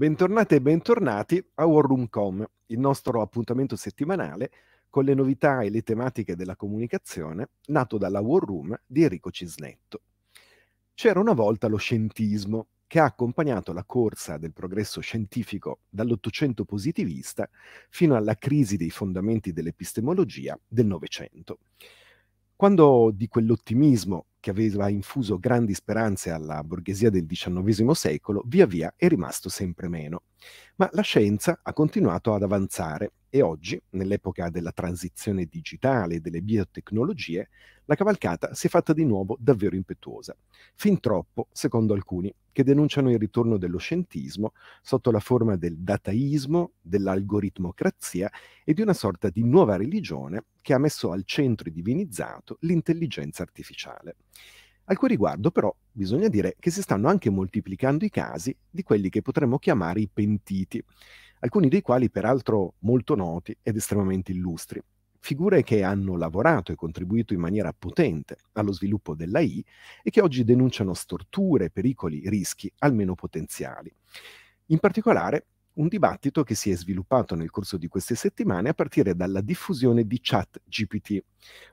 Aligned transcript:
Bentornate 0.00 0.54
e 0.54 0.60
bentornati 0.62 1.44
a 1.56 1.66
War 1.66 1.84
Room.com, 1.84 2.42
il 2.68 2.78
nostro 2.78 3.20
appuntamento 3.20 3.76
settimanale 3.76 4.50
con 4.88 5.04
le 5.04 5.12
novità 5.12 5.60
e 5.60 5.68
le 5.68 5.82
tematiche 5.82 6.36
della 6.36 6.56
comunicazione, 6.56 7.50
nato 7.66 7.98
dalla 7.98 8.20
War 8.20 8.42
Room 8.42 8.80
di 8.86 9.02
Enrico 9.02 9.30
Cisnetto. 9.30 10.00
C'era 10.94 11.20
una 11.20 11.34
volta 11.34 11.68
lo 11.68 11.76
scientismo, 11.76 12.68
che 12.86 12.98
ha 12.98 13.04
accompagnato 13.04 13.74
la 13.74 13.84
corsa 13.84 14.38
del 14.38 14.54
progresso 14.54 15.02
scientifico 15.02 15.80
dall'Ottocento 15.90 16.64
positivista 16.64 17.46
fino 17.90 18.16
alla 18.16 18.36
crisi 18.36 18.78
dei 18.78 18.88
fondamenti 18.88 19.52
dell'epistemologia 19.52 20.58
del 20.66 20.86
Novecento. 20.86 21.58
Quando 22.60 23.10
di 23.10 23.26
quell'ottimismo 23.26 24.26
che 24.38 24.50
aveva 24.50 24.90
infuso 24.90 25.38
grandi 25.38 25.72
speranze 25.72 26.28
alla 26.28 26.62
borghesia 26.62 27.08
del 27.08 27.24
XIX 27.24 27.88
secolo, 27.92 28.42
via 28.44 28.66
via 28.66 28.92
è 28.98 29.08
rimasto 29.08 29.48
sempre 29.48 29.88
meno. 29.88 30.24
Ma 30.76 30.86
la 30.92 31.00
scienza 31.00 31.60
ha 31.62 31.72
continuato 31.72 32.34
ad 32.34 32.42
avanzare 32.42 33.12
e 33.30 33.40
oggi, 33.40 33.80
nell'epoca 33.92 34.50
della 34.50 34.72
transizione 34.72 35.46
digitale 35.46 36.16
e 36.16 36.20
delle 36.20 36.42
biotecnologie, 36.42 37.48
la 37.86 37.94
cavalcata 37.94 38.52
si 38.52 38.66
è 38.66 38.70
fatta 38.70 38.92
di 38.92 39.04
nuovo 39.04 39.38
davvero 39.40 39.74
impetuosa. 39.74 40.36
Fin 40.74 41.00
troppo, 41.00 41.48
secondo 41.52 41.94
alcuni, 41.94 42.30
che 42.52 42.62
denunciano 42.62 43.10
il 43.10 43.18
ritorno 43.18 43.56
dello 43.56 43.78
scientismo 43.78 44.52
sotto 44.82 45.10
la 45.10 45.20
forma 45.20 45.56
del 45.56 45.78
dataismo, 45.78 46.72
dell'algoritmocrazia 46.80 48.30
e 48.64 48.74
di 48.74 48.82
una 48.82 48.92
sorta 48.92 49.30
di 49.30 49.44
nuova 49.44 49.76
religione 49.76 50.44
che 50.60 50.74
ha 50.74 50.78
messo 50.78 51.12
al 51.12 51.24
centro 51.24 51.68
e 51.68 51.72
divinizzato 51.72 52.58
l'intelligenza 52.60 53.42
artificiale. 53.42 54.16
Al 54.84 54.96
cui 54.96 55.08
riguardo 55.08 55.50
però 55.50 55.74
bisogna 55.90 56.28
dire 56.28 56.56
che 56.58 56.70
si 56.70 56.82
stanno 56.82 57.08
anche 57.08 57.30
moltiplicando 57.30 58.04
i 58.04 58.10
casi 58.10 58.56
di 58.68 58.82
quelli 58.82 59.08
che 59.08 59.22
potremmo 59.22 59.58
chiamare 59.58 60.00
i 60.00 60.08
pentiti, 60.12 60.82
alcuni 61.40 61.68
dei 61.68 61.80
quali 61.80 62.10
peraltro 62.10 62.74
molto 62.80 63.14
noti 63.14 63.56
ed 63.62 63.76
estremamente 63.76 64.32
illustri, 64.32 64.82
figure 65.20 65.62
che 65.62 65.82
hanno 65.82 66.16
lavorato 66.16 66.72
e 66.72 66.74
contribuito 66.74 67.34
in 67.34 67.40
maniera 67.40 67.72
potente 67.72 68.38
allo 68.52 68.72
sviluppo 68.72 69.14
dell'AI 69.14 69.64
e 70.02 70.10
che 70.10 70.20
oggi 70.20 70.44
denunciano 70.44 70.94
storture, 70.94 71.70
pericoli, 71.70 72.28
rischi, 72.28 72.72
almeno 72.78 73.14
potenziali. 73.14 73.92
In 74.66 74.78
particolare, 74.78 75.46
un 75.74 75.88
dibattito 75.88 76.42
che 76.42 76.54
si 76.54 76.70
è 76.70 76.76
sviluppato 76.76 77.34
nel 77.34 77.50
corso 77.50 77.76
di 77.76 77.88
queste 77.88 78.14
settimane 78.14 78.70
a 78.70 78.74
partire 78.74 79.14
dalla 79.14 79.40
diffusione 79.40 80.06
di 80.06 80.18
ChatGPT, 80.20 81.22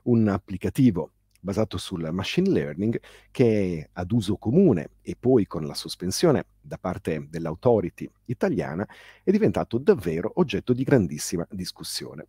un 0.04 0.28
applicativo 0.28 1.12
basato 1.40 1.78
sul 1.78 2.08
machine 2.10 2.50
learning 2.50 3.00
che 3.30 3.78
è 3.78 3.88
ad 3.92 4.10
uso 4.10 4.36
comune 4.36 4.90
e 5.02 5.16
poi 5.18 5.46
con 5.46 5.66
la 5.66 5.74
sospensione 5.74 6.46
da 6.60 6.78
parte 6.78 7.26
dell'autority 7.28 8.10
italiana 8.26 8.86
è 9.22 9.30
diventato 9.30 9.78
davvero 9.78 10.32
oggetto 10.34 10.72
di 10.72 10.82
grandissima 10.82 11.46
discussione. 11.50 12.26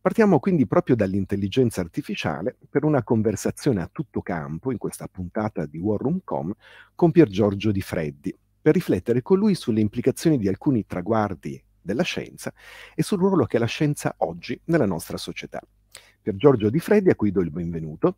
Partiamo 0.00 0.38
quindi 0.38 0.66
proprio 0.66 0.94
dall'intelligenza 0.94 1.80
artificiale 1.80 2.56
per 2.70 2.84
una 2.84 3.02
conversazione 3.02 3.82
a 3.82 3.90
tutto 3.90 4.22
campo 4.22 4.70
in 4.70 4.78
questa 4.78 5.08
puntata 5.08 5.66
di 5.66 5.78
War 5.78 6.00
Room 6.00 6.20
Com 6.22 6.54
con 6.94 7.10
Pier 7.10 7.28
Giorgio 7.28 7.72
Di 7.72 7.80
Freddi, 7.80 8.32
per 8.66 8.74
riflettere 8.74 9.22
con 9.22 9.38
lui 9.38 9.54
sulle 9.54 9.80
implicazioni 9.80 10.38
di 10.38 10.48
alcuni 10.48 10.84
traguardi 10.86 11.62
della 11.80 12.02
scienza 12.02 12.52
e 12.96 13.04
sul 13.04 13.20
ruolo 13.20 13.44
che 13.44 13.60
la 13.60 13.66
scienza 13.66 14.12
oggi 14.18 14.60
nella 14.64 14.86
nostra 14.86 15.16
società. 15.16 15.62
Pier 16.20 16.34
Giorgio 16.34 16.68
Di 16.68 16.80
Freddi, 16.80 17.08
a 17.08 17.14
cui 17.14 17.30
do 17.30 17.42
il 17.42 17.52
benvenuto. 17.52 18.16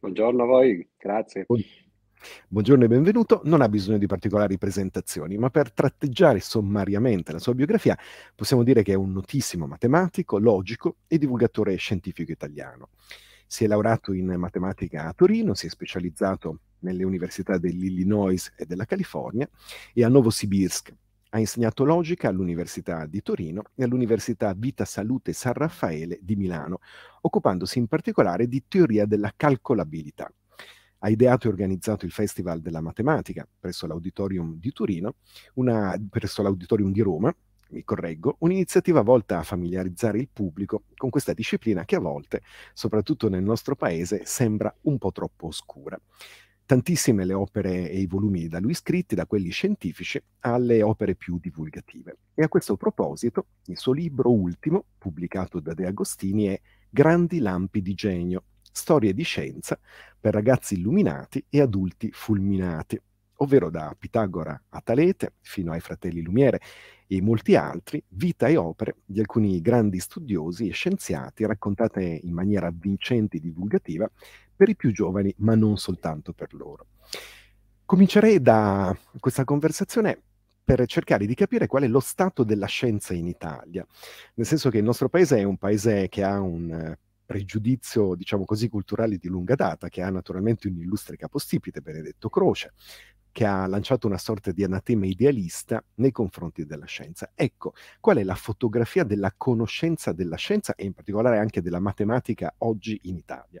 Buongiorno 0.00 0.42
a 0.42 0.46
voi, 0.46 0.84
grazie. 0.98 1.46
Buongiorno 2.48 2.82
e 2.82 2.88
benvenuto. 2.88 3.42
Non 3.44 3.60
ha 3.60 3.68
bisogno 3.68 3.98
di 3.98 4.06
particolari 4.06 4.58
presentazioni, 4.58 5.38
ma 5.38 5.48
per 5.48 5.70
tratteggiare 5.70 6.40
sommariamente 6.40 7.30
la 7.30 7.38
sua 7.38 7.54
biografia 7.54 7.96
possiamo 8.34 8.64
dire 8.64 8.82
che 8.82 8.94
è 8.94 8.96
un 8.96 9.12
notissimo 9.12 9.68
matematico, 9.68 10.40
logico 10.40 10.96
e 11.06 11.18
divulgatore 11.18 11.76
scientifico 11.76 12.32
italiano. 12.32 12.88
Si 13.46 13.62
è 13.62 13.68
laureato 13.68 14.12
in 14.12 14.26
matematica 14.26 15.04
a 15.04 15.12
Torino, 15.12 15.54
si 15.54 15.66
è 15.66 15.70
specializzato 15.70 16.58
nelle 16.82 17.04
università 17.04 17.58
dell'Illinois 17.58 18.52
e 18.56 18.66
della 18.66 18.84
California 18.84 19.48
e 19.92 20.04
a 20.04 20.08
Novosibirsk. 20.08 20.94
Ha 21.30 21.38
insegnato 21.38 21.84
logica 21.84 22.28
all'Università 22.28 23.06
di 23.06 23.22
Torino 23.22 23.62
e 23.74 23.84
all'Università 23.84 24.52
Vita 24.54 24.84
Salute 24.84 25.32
San 25.32 25.54
Raffaele 25.54 26.18
di 26.20 26.36
Milano, 26.36 26.80
occupandosi 27.22 27.78
in 27.78 27.86
particolare 27.86 28.46
di 28.46 28.64
teoria 28.68 29.06
della 29.06 29.32
calcolabilità. 29.34 30.30
Ha 30.98 31.08
ideato 31.08 31.46
e 31.46 31.50
organizzato 31.50 32.04
il 32.04 32.12
Festival 32.12 32.60
della 32.60 32.82
Matematica 32.82 33.48
presso 33.58 33.86
l'Auditorium 33.86 34.58
di 34.58 34.72
Torino, 34.72 35.14
una, 35.54 35.98
presso 36.10 36.42
l'Auditorium 36.42 36.92
di 36.92 37.00
Roma, 37.00 37.34
mi 37.72 37.82
correggo, 37.82 38.36
un'iniziativa 38.40 39.00
volta 39.00 39.38
a 39.38 39.42
familiarizzare 39.42 40.18
il 40.18 40.28
pubblico 40.30 40.84
con 40.94 41.10
questa 41.10 41.32
disciplina 41.32 41.84
che 41.84 41.96
a 41.96 42.00
volte, 42.00 42.42
soprattutto 42.74 43.28
nel 43.28 43.42
nostro 43.42 43.74
paese, 43.74 44.26
sembra 44.26 44.72
un 44.82 44.98
po' 44.98 45.10
troppo 45.10 45.46
oscura 45.46 45.98
tantissime 46.64 47.24
le 47.24 47.34
opere 47.34 47.90
e 47.90 48.00
i 48.00 48.06
volumi 48.06 48.48
da 48.48 48.60
lui 48.60 48.74
scritti, 48.74 49.14
da 49.14 49.26
quelli 49.26 49.50
scientifici 49.50 50.22
alle 50.40 50.82
opere 50.82 51.14
più 51.14 51.38
divulgative. 51.38 52.18
E 52.34 52.42
a 52.42 52.48
questo 52.48 52.76
proposito, 52.76 53.46
il 53.66 53.78
suo 53.78 53.92
libro 53.92 54.30
ultimo, 54.30 54.84
pubblicato 54.98 55.60
da 55.60 55.74
De 55.74 55.86
Agostini, 55.86 56.46
è 56.46 56.60
Grandi 56.88 57.38
lampi 57.38 57.80
di 57.80 57.94
genio, 57.94 58.44
storie 58.70 59.14
di 59.14 59.22
scienza 59.22 59.78
per 60.20 60.34
ragazzi 60.34 60.74
illuminati 60.74 61.44
e 61.48 61.60
adulti 61.60 62.10
fulminati, 62.12 63.00
ovvero 63.36 63.70
da 63.70 63.94
Pitagora 63.98 64.60
a 64.68 64.80
Talete 64.82 65.34
fino 65.40 65.72
ai 65.72 65.80
fratelli 65.80 66.22
Lumiere 66.22 66.60
e 67.06 67.20
molti 67.20 67.56
altri, 67.56 68.02
vita 68.08 68.46
e 68.48 68.56
opere 68.56 68.96
di 69.04 69.20
alcuni 69.20 69.60
grandi 69.60 69.98
studiosi 69.98 70.68
e 70.68 70.72
scienziati 70.72 71.44
raccontate 71.44 72.20
in 72.22 72.32
maniera 72.32 72.68
avvincente 72.68 73.36
e 73.36 73.40
divulgativa 73.40 74.10
per 74.62 74.70
i 74.70 74.76
più 74.76 74.92
giovani, 74.92 75.34
ma 75.38 75.56
non 75.56 75.76
soltanto 75.76 76.32
per 76.32 76.54
loro. 76.54 76.86
Comincerei 77.84 78.40
da 78.40 78.96
questa 79.18 79.42
conversazione 79.42 80.22
per 80.62 80.86
cercare 80.86 81.26
di 81.26 81.34
capire 81.34 81.66
qual 81.66 81.82
è 81.82 81.88
lo 81.88 81.98
stato 81.98 82.44
della 82.44 82.66
scienza 82.66 83.12
in 83.12 83.26
Italia, 83.26 83.84
nel 84.34 84.46
senso 84.46 84.70
che 84.70 84.78
il 84.78 84.84
nostro 84.84 85.08
paese 85.08 85.38
è 85.38 85.42
un 85.42 85.56
paese 85.56 86.08
che 86.08 86.22
ha 86.22 86.38
un 86.38 86.96
pregiudizio, 87.26 88.14
diciamo 88.14 88.44
così, 88.44 88.68
culturale 88.68 89.16
di 89.16 89.26
lunga 89.26 89.56
data, 89.56 89.88
che 89.88 90.00
ha 90.00 90.10
naturalmente 90.10 90.68
un 90.68 90.76
illustre 90.76 91.16
capostipite, 91.16 91.80
Benedetto 91.80 92.28
Croce, 92.28 92.74
che 93.32 93.44
ha 93.44 93.66
lanciato 93.66 94.06
una 94.06 94.16
sorta 94.18 94.52
di 94.52 94.62
anatema 94.62 95.06
idealista 95.06 95.82
nei 95.94 96.12
confronti 96.12 96.64
della 96.64 96.86
scienza. 96.86 97.32
Ecco, 97.34 97.74
qual 97.98 98.18
è 98.18 98.22
la 98.22 98.36
fotografia 98.36 99.02
della 99.02 99.34
conoscenza 99.36 100.12
della 100.12 100.36
scienza 100.36 100.76
e 100.76 100.84
in 100.84 100.92
particolare 100.92 101.38
anche 101.38 101.62
della 101.62 101.80
matematica 101.80 102.54
oggi 102.58 103.00
in 103.04 103.16
Italia? 103.16 103.60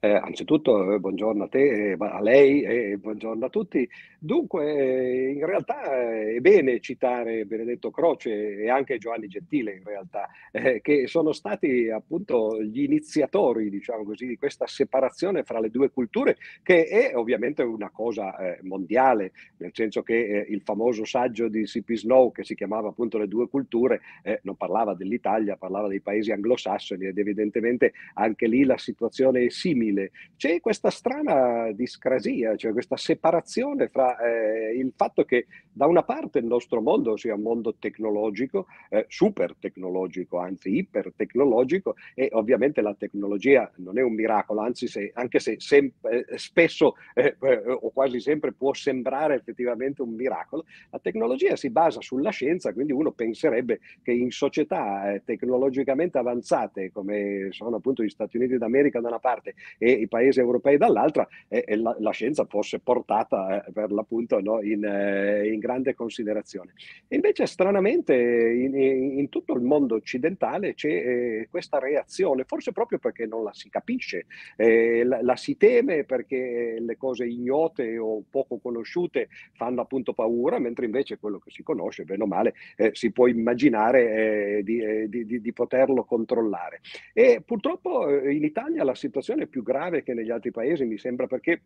Eh, 0.00 0.14
anzitutto 0.14 0.92
eh, 0.92 1.00
buongiorno 1.00 1.42
a 1.42 1.48
te, 1.48 1.90
eh, 1.90 1.96
a 1.98 2.20
lei 2.20 2.62
e 2.62 2.96
buongiorno 2.98 3.46
a 3.46 3.48
tutti. 3.48 3.88
Dunque, 4.20 4.76
eh, 4.76 5.30
in 5.30 5.44
realtà 5.44 5.92
eh, 5.92 6.36
è 6.36 6.38
bene 6.38 6.78
citare 6.78 7.44
Benedetto 7.46 7.90
Croce 7.90 8.58
e 8.58 8.70
anche 8.70 8.98
Giovanni 8.98 9.26
Gentile, 9.26 9.72
in 9.72 9.82
realtà, 9.82 10.28
eh, 10.52 10.80
che 10.82 11.08
sono 11.08 11.32
stati 11.32 11.90
appunto 11.90 12.62
gli 12.62 12.82
iniziatori, 12.82 13.70
diciamo 13.70 14.04
così, 14.04 14.28
di 14.28 14.36
questa 14.36 14.68
separazione 14.68 15.42
fra 15.42 15.58
le 15.58 15.68
due 15.68 15.90
culture, 15.90 16.36
che 16.62 16.84
è 16.84 17.16
ovviamente 17.16 17.64
una 17.64 17.90
cosa 17.90 18.36
mondiale, 18.62 19.32
nel 19.56 19.70
senso 19.74 20.02
che 20.02 20.46
il 20.48 20.62
famoso 20.62 21.04
saggio 21.04 21.48
di 21.48 21.64
C.P. 21.64 21.94
Snow, 21.94 22.30
che 22.30 22.44
si 22.44 22.54
chiamava 22.54 22.88
appunto 22.88 23.18
Le 23.18 23.26
due 23.26 23.48
culture, 23.48 24.00
non 24.42 24.56
parlava 24.56 24.94
dell'Italia, 24.94 25.56
parlava 25.56 25.88
dei 25.88 26.00
paesi 26.00 26.30
anglosassoni 26.30 27.06
ed 27.06 27.18
evidentemente 27.18 27.92
anche 28.14 28.46
lì 28.46 28.64
la 28.64 28.78
situazione 28.78 29.44
è 29.46 29.50
simile 29.50 29.87
simile. 29.88 30.10
C'è 30.36 30.60
questa 30.60 30.90
strana 30.90 31.72
discrasia, 31.72 32.54
cioè 32.56 32.72
questa 32.72 32.96
separazione 32.96 33.88
fra 33.88 34.16
eh, 34.18 34.76
il 34.76 34.92
fatto 34.94 35.24
che 35.24 35.46
da 35.72 35.86
una 35.86 36.02
parte 36.02 36.38
il 36.38 36.44
nostro 36.44 36.80
mondo 36.80 37.16
sia 37.16 37.34
un 37.34 37.42
mondo 37.42 37.74
tecnologico, 37.78 38.66
eh, 38.90 39.06
super 39.08 39.54
tecnologico, 39.58 40.38
anzi 40.38 40.76
iper 40.76 41.12
tecnologico, 41.16 41.96
e 42.14 42.28
ovviamente 42.32 42.80
la 42.80 42.94
tecnologia 42.94 43.70
non 43.76 43.98
è 43.98 44.02
un 44.02 44.14
miracolo, 44.14 44.60
anzi 44.60 44.86
se, 44.86 45.10
anche 45.14 45.38
se 45.38 45.56
sem- 45.58 45.92
eh, 46.02 46.24
spesso 46.36 46.94
eh, 47.14 47.36
eh, 47.40 47.62
o 47.66 47.90
quasi 47.90 48.20
sempre 48.20 48.52
può 48.52 48.72
sembrare 48.74 49.34
effettivamente 49.34 50.02
un 50.02 50.10
miracolo, 50.14 50.64
la 50.90 50.98
tecnologia 50.98 51.56
si 51.56 51.70
basa 51.70 52.00
sulla 52.00 52.30
scienza, 52.30 52.72
quindi 52.72 52.92
uno 52.92 53.12
penserebbe 53.12 53.80
che 54.02 54.12
in 54.12 54.30
società 54.30 55.12
eh, 55.12 55.22
tecnologicamente 55.24 56.18
avanzate 56.18 56.90
come 56.92 57.48
sono 57.50 57.76
appunto 57.76 58.02
gli 58.02 58.08
Stati 58.08 58.36
Uniti 58.36 58.56
d'America 58.56 59.00
da 59.00 59.08
una 59.08 59.18
parte 59.18 59.54
e 59.78 59.92
i 59.92 60.08
paesi 60.08 60.40
europei 60.40 60.76
dall'altra, 60.76 61.26
e, 61.46 61.64
e 61.66 61.76
la, 61.76 61.96
la, 62.00 62.10
scienza 62.10 62.44
fosse 62.44 62.80
portata 62.80 63.64
eh, 63.64 63.72
per 63.72 63.92
l'appunto 63.92 64.40
no, 64.40 64.60
in, 64.60 64.84
eh, 64.84 65.48
in, 65.48 65.58
grande 65.58 65.94
considerazione. 65.94 66.72
E 67.06 67.16
invece 67.16 67.46
stranamente 67.46 68.14
in, 68.14 68.76
in, 68.76 69.28
tutto 69.28 69.54
il 69.54 69.62
mondo 69.62 69.94
occidentale 69.94 70.74
c'è 70.74 70.88
eh, 70.88 71.48
questa 71.50 71.78
reazione, 71.78 72.44
forse 72.44 72.72
proprio 72.72 72.98
perché 72.98 73.26
non 73.26 73.44
la 73.44 73.52
si 73.52 73.68
capisce, 73.70 74.26
eh, 74.56 75.04
la, 75.04 75.22
la, 75.22 75.36
si 75.36 75.56
teme 75.56 76.04
perché 76.04 76.78
le 76.80 76.96
cose 76.96 77.26
ignote 77.26 77.98
o 77.98 78.22
poco 78.28 78.58
conosciute 78.58 79.28
fanno 79.52 79.80
appunto 79.80 80.12
paura, 80.12 80.58
mentre 80.58 80.86
invece 80.86 81.18
quello 81.18 81.38
che 81.38 81.50
si 81.50 81.62
conosce, 81.62 82.04
bene 82.04 82.24
o 82.24 82.26
male, 82.26 82.54
eh, 82.76 82.90
si 82.94 83.12
può 83.12 83.28
immaginare 83.28 84.62
di, 84.64 85.08
di, 85.08 85.40
di 85.40 85.52
poterlo 85.52 86.04
controllare. 86.04 86.80
E 87.12 87.42
purtroppo 87.44 88.08
in 88.08 88.42
Italia 88.42 88.82
la 88.84 88.94
situazione 88.94 89.44
è 89.44 89.46
più 89.46 89.62
grave 89.68 90.02
che 90.02 90.14
negli 90.14 90.30
altri 90.30 90.50
paesi, 90.50 90.86
mi 90.86 90.96
sembra, 90.96 91.26
perché 91.26 91.60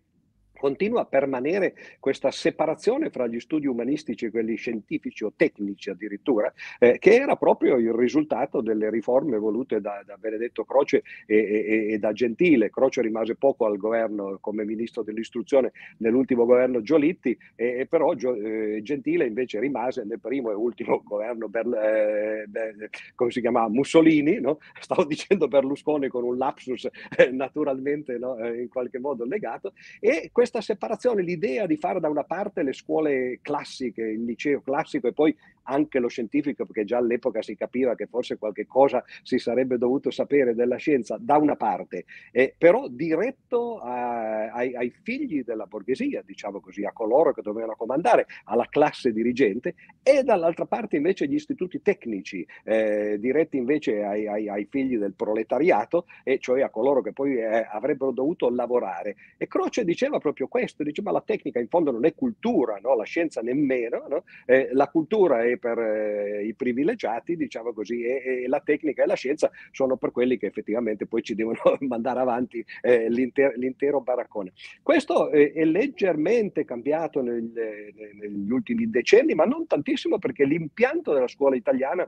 continua 0.62 1.00
a 1.00 1.06
permanere 1.06 1.74
questa 1.98 2.30
separazione 2.30 3.10
fra 3.10 3.26
gli 3.26 3.40
studi 3.40 3.66
umanistici 3.66 4.26
e 4.26 4.30
quelli 4.30 4.54
scientifici 4.54 5.24
o 5.24 5.32
tecnici 5.34 5.90
addirittura, 5.90 6.52
eh, 6.78 7.00
che 7.00 7.16
era 7.16 7.34
proprio 7.34 7.78
il 7.78 7.92
risultato 7.92 8.60
delle 8.60 8.88
riforme 8.88 9.38
volute 9.38 9.80
da, 9.80 10.04
da 10.06 10.16
Benedetto 10.16 10.64
Croce 10.64 11.02
e, 11.26 11.36
e, 11.36 11.92
e, 11.94 11.98
da 11.98 12.12
Gentile. 12.12 12.70
Croce 12.70 13.02
rimase 13.02 13.34
poco 13.34 13.66
al 13.66 13.76
governo 13.76 14.38
come 14.40 14.64
ministro 14.64 15.02
dell'istruzione 15.02 15.72
nell'ultimo 15.96 16.44
governo 16.44 16.80
Giolitti, 16.80 17.36
e, 17.56 17.88
però 17.90 18.14
Gio, 18.14 18.36
eh, 18.36 18.82
Gentile 18.84 19.26
invece 19.26 19.58
rimase 19.58 20.04
nel 20.04 20.20
primo 20.20 20.52
e 20.52 20.54
ultimo 20.54 21.02
governo, 21.04 21.48
Berl, 21.48 21.74
eh, 21.74 22.88
come 23.16 23.32
si 23.32 23.40
chiamava, 23.40 23.68
Mussolini, 23.68 24.38
no? 24.38 24.60
stavo 24.78 25.02
dicendo 25.02 25.48
Berlusconi 25.48 26.06
con 26.06 26.22
un 26.22 26.36
lapsus 26.36 26.88
eh, 27.16 27.32
naturalmente 27.32 28.16
no? 28.16 28.38
Eh, 28.38 28.60
in 28.60 28.68
qualche 28.68 29.00
modo 29.00 29.24
legato, 29.24 29.72
e 29.98 30.30
questo 30.30 30.51
questa 30.52 30.60
separazione, 30.60 31.22
l'idea 31.22 31.64
di 31.66 31.78
fare 31.78 31.98
da 31.98 32.10
una 32.10 32.24
parte 32.24 32.62
le 32.62 32.74
scuole 32.74 33.38
classiche, 33.40 34.02
il 34.02 34.22
liceo 34.22 34.60
classico 34.60 35.08
e 35.08 35.14
poi 35.14 35.34
anche 35.64 35.98
lo 35.98 36.08
scientifico, 36.08 36.64
perché 36.64 36.84
già 36.84 36.98
all'epoca 36.98 37.42
si 37.42 37.54
capiva 37.54 37.94
che 37.94 38.06
forse 38.06 38.38
qualche 38.38 38.66
cosa 38.66 39.04
si 39.22 39.38
sarebbe 39.38 39.78
dovuto 39.78 40.10
sapere 40.10 40.54
della 40.54 40.76
scienza, 40.76 41.16
da 41.20 41.36
una 41.36 41.56
parte, 41.56 42.04
eh, 42.30 42.54
però 42.56 42.88
diretto 42.88 43.78
a, 43.78 44.50
ai, 44.52 44.74
ai, 44.74 44.92
figli 45.02 45.42
della 45.44 45.66
borghesia, 45.66 46.22
diciamo 46.24 46.60
così, 46.60 46.84
a 46.84 46.92
coloro 46.92 47.32
che 47.32 47.42
dovevano 47.42 47.74
comandare, 47.76 48.26
alla 48.44 48.66
classe 48.68 49.12
dirigente, 49.12 49.74
e 50.02 50.22
dall'altra 50.22 50.66
parte 50.66 50.96
invece 50.96 51.26
gli 51.26 51.34
istituti 51.34 51.82
tecnici, 51.82 52.46
eh, 52.64 53.16
diretti 53.18 53.56
invece 53.56 54.02
ai, 54.02 54.26
ai, 54.26 54.48
ai, 54.48 54.66
figli 54.70 54.96
del 54.96 55.14
proletariato, 55.14 56.06
e 56.22 56.38
cioè 56.38 56.62
a 56.62 56.70
coloro 56.70 57.02
che 57.02 57.12
poi 57.12 57.36
eh, 57.36 57.66
avrebbero 57.70 58.10
dovuto 58.10 58.50
lavorare. 58.50 59.16
E 59.36 59.46
Croce 59.46 59.84
diceva 59.84 60.18
proprio 60.18 60.48
questo, 60.48 60.82
dice 60.82 61.02
ma 61.02 61.10
la 61.10 61.22
tecnica 61.24 61.58
in 61.58 61.68
fondo 61.68 61.90
non 61.90 62.04
è 62.04 62.14
cultura, 62.14 62.78
no? 62.82 62.94
la 62.94 63.04
scienza 63.04 63.40
nemmeno, 63.40 64.06
no? 64.08 64.24
eh, 64.46 64.70
la 64.72 64.88
cultura 64.88 65.42
è 65.42 65.51
per 65.58 65.78
eh, 65.78 66.44
i 66.44 66.54
privilegiati, 66.54 67.36
diciamo 67.36 67.72
così, 67.72 68.02
e, 68.02 68.42
e, 68.44 68.48
la 68.48 68.60
tecnica 68.60 69.02
e 69.02 69.06
la 69.06 69.14
scienza 69.14 69.50
sono 69.70 69.96
per 69.96 70.10
quelli 70.10 70.38
che 70.38 70.46
effettivamente 70.46 71.06
poi 71.06 71.22
ci 71.22 71.34
devono 71.34 71.58
mandare 71.80 72.20
avanti 72.20 72.64
eh, 72.80 73.08
l'inter- 73.08 73.56
l'intero 73.56 74.00
baraccone. 74.00 74.52
Questo 74.82 75.30
è 75.30 75.64
leggermente 75.64 76.64
cambiato 76.64 77.22
nel, 77.22 77.50
negli 77.52 78.50
ultimi 78.50 78.88
decenni, 78.90 79.34
ma 79.34 79.44
non 79.44 79.66
tantissimo 79.66 80.18
perché 80.18 80.44
l'impianto 80.44 81.12
della 81.12 81.28
scuola 81.28 81.56
italiana 81.56 82.06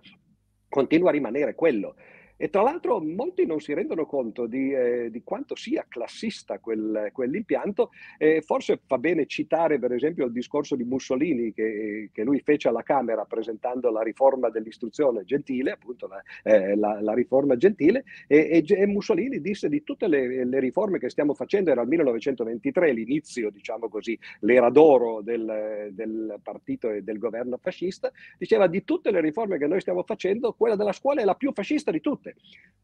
continua 0.69 1.11
a 1.11 1.13
rimanere 1.13 1.55
quello. 1.55 1.95
E 2.37 2.51
tra 2.51 2.63
l'altro 2.63 3.01
molti 3.01 3.47
non 3.47 3.61
si 3.61 3.73
rendono 3.75 4.07
conto 4.07 4.47
di, 4.47 4.73
eh, 4.73 5.09
di 5.11 5.23
quanto 5.23 5.55
sia 5.55 5.87
classista 5.89 6.59
quel, 6.59 7.11
quell'impianto. 7.13 7.91
Eh, 8.19 8.43
forse 8.43 8.81
fa 8.85 8.99
bene 8.99 9.27
citare 9.27 9.79
per 9.79 9.93
esempio 9.93 10.27
il 10.27 10.33
discorso 10.33 10.75
di 10.75 10.83
Mussolini 10.83 11.53
che, 11.53 12.11
che 12.13 12.25
lui 12.25 12.41
fece 12.41 12.69
alla 12.69 12.83
Camera 12.83 13.25
presentando 13.25 13.91
la 13.91 14.03
riforma 14.03 14.51
dell'istruzione 14.51 15.25
gentile, 15.25 15.73
appunto 15.73 16.09
la, 16.09 16.23
eh, 16.43 16.75
la, 16.75 17.01
la 17.01 17.15
riforma 17.15 17.57
gentile, 17.57 18.05
e, 18.27 18.65
e, 18.67 18.87
Mussolini 18.87 19.41
disse 19.41 19.69
di 19.69 19.85
tutte 19.85 20.09
le, 20.09 20.45
le, 20.45 20.61
riforme 20.61 20.99
che 20.99 21.11
stiamo 21.11 21.35
facendo, 21.35 21.71
era 21.71 21.83
il 21.83 21.89
1923, 21.89 22.93
l'inizio, 22.93 23.51
diciamo 23.51 23.89
così, 23.89 24.19
l'era 24.41 24.71
d'oro 24.71 25.21
del, 25.21 25.91
del 25.93 26.39
partito 26.43 26.91
e 26.91 27.03
del 27.03 27.19
governo 27.19 27.59
fascista, 27.59 28.11
diceva 28.39 28.67
di 28.67 28.83
tutte 28.85 29.11
le 29.11 29.21
riforme 29.21 29.59
che 29.59 29.67
noi 29.67 29.81
stiamo 29.81 30.03
facendo, 30.03 30.53
quella 30.53 30.77
della 30.77 30.93
scuola 30.93 31.21
è 31.21 31.25
la 31.25 31.35
più 31.35 31.53
fascista 31.53 31.91
di 31.91 32.01
tutte 32.01 32.24
tutte. 32.25 32.35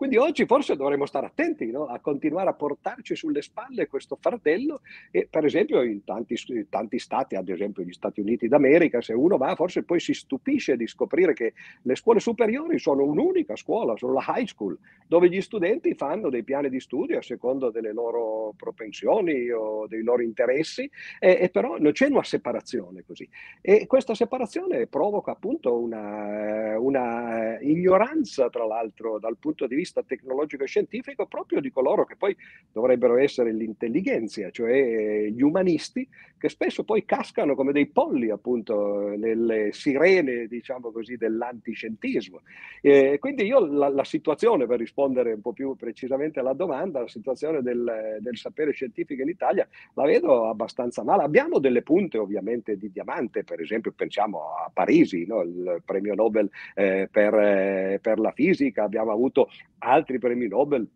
Quindi 0.00 0.16
oggi 0.16 0.46
forse 0.46 0.76
dovremmo 0.76 1.04
stare 1.04 1.26
attenti 1.26 1.70
no? 1.70 1.84
a 1.84 1.98
continuare 1.98 2.48
a 2.48 2.54
portarci 2.54 3.14
sulle 3.14 3.42
spalle 3.42 3.86
questo 3.86 4.16
fardello 4.18 4.80
e 5.10 5.28
per 5.28 5.44
esempio 5.44 5.82
in 5.82 6.04
tanti, 6.04 6.40
in 6.46 6.70
tanti 6.70 6.98
stati, 6.98 7.34
ad 7.34 7.50
esempio 7.50 7.82
gli 7.82 7.92
Stati 7.92 8.22
Uniti 8.22 8.48
d'America, 8.48 9.02
se 9.02 9.12
uno 9.12 9.36
va 9.36 9.54
forse 9.54 9.82
poi 9.82 10.00
si 10.00 10.14
stupisce 10.14 10.78
di 10.78 10.86
scoprire 10.86 11.34
che 11.34 11.52
le 11.82 11.96
scuole 11.96 12.18
superiori 12.18 12.78
sono 12.78 13.04
un'unica 13.04 13.56
scuola, 13.56 13.94
sono 13.98 14.14
la 14.14 14.24
high 14.26 14.46
school, 14.46 14.78
dove 15.06 15.28
gli 15.28 15.42
studenti 15.42 15.92
fanno 15.94 16.30
dei 16.30 16.44
piani 16.44 16.70
di 16.70 16.80
studio 16.80 17.18
a 17.18 17.22
seconda 17.22 17.70
delle 17.70 17.92
loro 17.92 18.54
propensioni 18.56 19.50
o 19.50 19.86
dei 19.86 20.02
loro 20.02 20.22
interessi, 20.22 20.90
e, 21.18 21.40
e 21.42 21.50
però 21.50 21.76
non 21.78 21.92
c'è 21.92 22.06
una 22.06 22.24
separazione 22.24 23.04
così. 23.04 23.28
E 23.60 23.86
questa 23.86 24.14
separazione 24.14 24.86
provoca 24.86 25.32
appunto 25.32 25.78
una, 25.78 26.78
una 26.78 27.60
ignoranza, 27.60 28.48
tra 28.48 28.64
l'altro, 28.64 29.18
dal 29.30 29.38
punto 29.38 29.66
di 29.66 29.76
vista 29.76 30.02
tecnologico 30.02 30.64
e 30.64 30.66
scientifico 30.66 31.26
proprio 31.26 31.60
di 31.60 31.70
coloro 31.70 32.04
che 32.04 32.16
poi 32.16 32.36
dovrebbero 32.72 33.16
essere 33.16 33.52
l'intelligenza, 33.52 34.50
cioè 34.50 35.28
gli 35.28 35.42
umanisti, 35.42 36.06
che 36.40 36.48
spesso 36.48 36.84
poi 36.84 37.04
cascano 37.04 37.54
come 37.54 37.70
dei 37.70 37.86
polli 37.86 38.30
appunto 38.30 39.14
nelle 39.14 39.72
sirene, 39.72 40.46
diciamo 40.46 40.90
così, 40.90 41.16
dell'antiscientismo. 41.16 42.40
Eh, 42.80 43.18
quindi 43.20 43.44
io 43.44 43.66
la, 43.66 43.88
la, 43.88 44.04
situazione, 44.04 44.66
per 44.66 44.78
rispondere 44.78 45.34
un 45.34 45.42
po' 45.42 45.52
più 45.52 45.76
precisamente 45.76 46.40
alla 46.40 46.54
domanda, 46.54 47.00
la 47.00 47.08
situazione 47.08 47.60
del, 47.60 48.18
del 48.20 48.38
sapere 48.38 48.72
scientifico 48.72 49.20
in 49.20 49.28
Italia 49.28 49.68
la 49.92 50.04
vedo 50.04 50.48
abbastanza 50.48 51.04
male. 51.04 51.24
Abbiamo 51.24 51.58
delle 51.58 51.82
punte 51.82 52.16
ovviamente 52.16 52.78
di 52.78 52.90
diamante, 52.90 53.44
per 53.44 53.60
esempio 53.60 53.92
pensiamo 53.92 54.54
a 54.56 54.70
Parisi, 54.72 55.26
no? 55.26 55.42
il 55.42 55.82
premio 55.84 56.14
Nobel 56.14 56.48
eh, 56.74 57.06
per, 57.10 57.34
eh, 57.34 57.98
per 58.00 58.18
la 58.18 58.32
fisica, 58.32 58.84
abbiamo 58.84 59.10
avuto 59.20 59.48
altri 59.78 60.18
premi 60.18 60.48
Nobel 60.48 60.86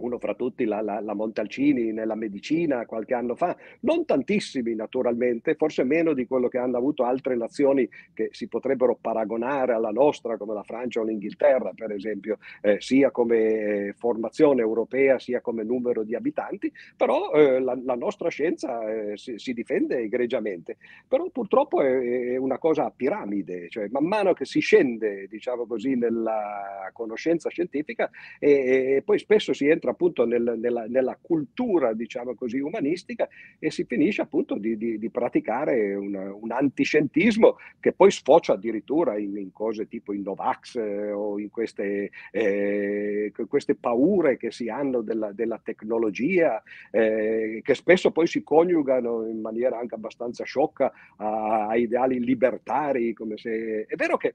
uno 0.00 0.18
fra 0.18 0.34
tutti 0.34 0.64
la, 0.64 0.80
la, 0.80 1.00
la, 1.00 1.14
Montalcini 1.14 1.92
nella 1.92 2.14
medicina 2.14 2.86
qualche 2.86 3.14
anno 3.14 3.34
fa, 3.34 3.56
non 3.80 4.04
tantissimi 4.04 4.74
naturalmente, 4.74 5.54
forse 5.54 5.84
meno 5.84 6.12
di 6.12 6.26
quello 6.26 6.48
che 6.48 6.58
hanno 6.58 6.76
avuto 6.76 7.04
altre 7.04 7.36
nazioni 7.36 7.88
che 8.14 8.28
si 8.32 8.48
potrebbero 8.48 8.96
paragonare 9.00 9.72
alla 9.72 9.90
nostra, 9.90 10.36
come 10.36 10.54
la 10.54 10.62
Francia 10.62 11.00
o 11.00 11.04
l'Inghilterra 11.04 11.72
per 11.74 11.92
esempio, 11.92 12.38
eh, 12.62 12.80
sia 12.80 13.10
come 13.10 13.38
eh, 13.38 13.94
formazione 13.96 14.60
europea 14.60 15.18
sia 15.18 15.40
come 15.40 15.62
numero 15.62 16.02
di 16.02 16.14
abitanti, 16.14 16.72
però 16.96 17.32
eh, 17.32 17.60
la, 17.60 17.78
la, 17.82 17.94
nostra 17.94 18.28
scienza 18.28 18.88
eh, 18.88 19.16
si, 19.16 19.38
si, 19.38 19.52
difende 19.52 19.98
egregiamente, 19.98 20.76
però 21.06 21.28
purtroppo 21.30 21.82
è, 21.82 22.32
è, 22.32 22.36
una 22.36 22.58
cosa 22.58 22.86
a 22.86 22.92
piramide, 22.94 23.68
cioè 23.68 23.88
man 23.90 24.04
mano 24.04 24.32
che 24.32 24.44
si 24.44 24.60
scende, 24.60 25.26
diciamo 25.28 25.66
così, 25.66 25.94
nella 25.94 26.90
conoscenza 26.92 27.48
scientifica 27.50 28.10
e, 28.38 28.96
e 28.96 29.02
poi 29.04 29.18
spesso 29.18 29.52
si 29.52 29.66
entra 29.66 29.89
appunto 29.90 30.24
nel, 30.24 30.54
nella, 30.58 30.86
nella, 30.86 31.18
cultura, 31.20 31.92
diciamo 31.92 32.34
così, 32.34 32.58
umanistica 32.58 33.28
e 33.58 33.70
si 33.70 33.84
finisce 33.84 34.22
appunto 34.22 34.56
di, 34.56 34.76
di, 34.76 34.98
di 34.98 35.10
praticare 35.10 35.94
un, 35.94 36.14
un, 36.14 36.50
antiscientismo 36.50 37.56
che 37.78 37.92
poi 37.92 38.10
sfocia 38.10 38.54
addirittura 38.54 39.18
in, 39.18 39.36
in 39.36 39.52
cose 39.52 39.88
tipo 39.88 40.12
i 40.12 40.20
Novax 40.20 40.76
eh, 40.76 41.10
o 41.10 41.38
in 41.38 41.50
queste, 41.50 42.10
eh, 42.30 43.32
queste, 43.48 43.74
paure 43.74 44.36
che 44.36 44.50
si 44.50 44.68
hanno 44.68 45.00
della, 45.02 45.32
della 45.32 45.60
tecnologia, 45.62 46.62
eh, 46.90 47.60
che 47.62 47.74
spesso 47.74 48.10
poi 48.10 48.26
si 48.26 48.42
coniugano 48.42 49.26
in 49.26 49.40
maniera 49.40 49.78
anche 49.78 49.94
abbastanza 49.94 50.44
sciocca 50.44 50.92
a, 51.16 51.68
a 51.68 51.76
ideali 51.76 52.20
libertari, 52.20 53.12
come 53.12 53.36
se... 53.36 53.86
È 53.86 53.94
vero 53.96 54.16
che 54.16 54.34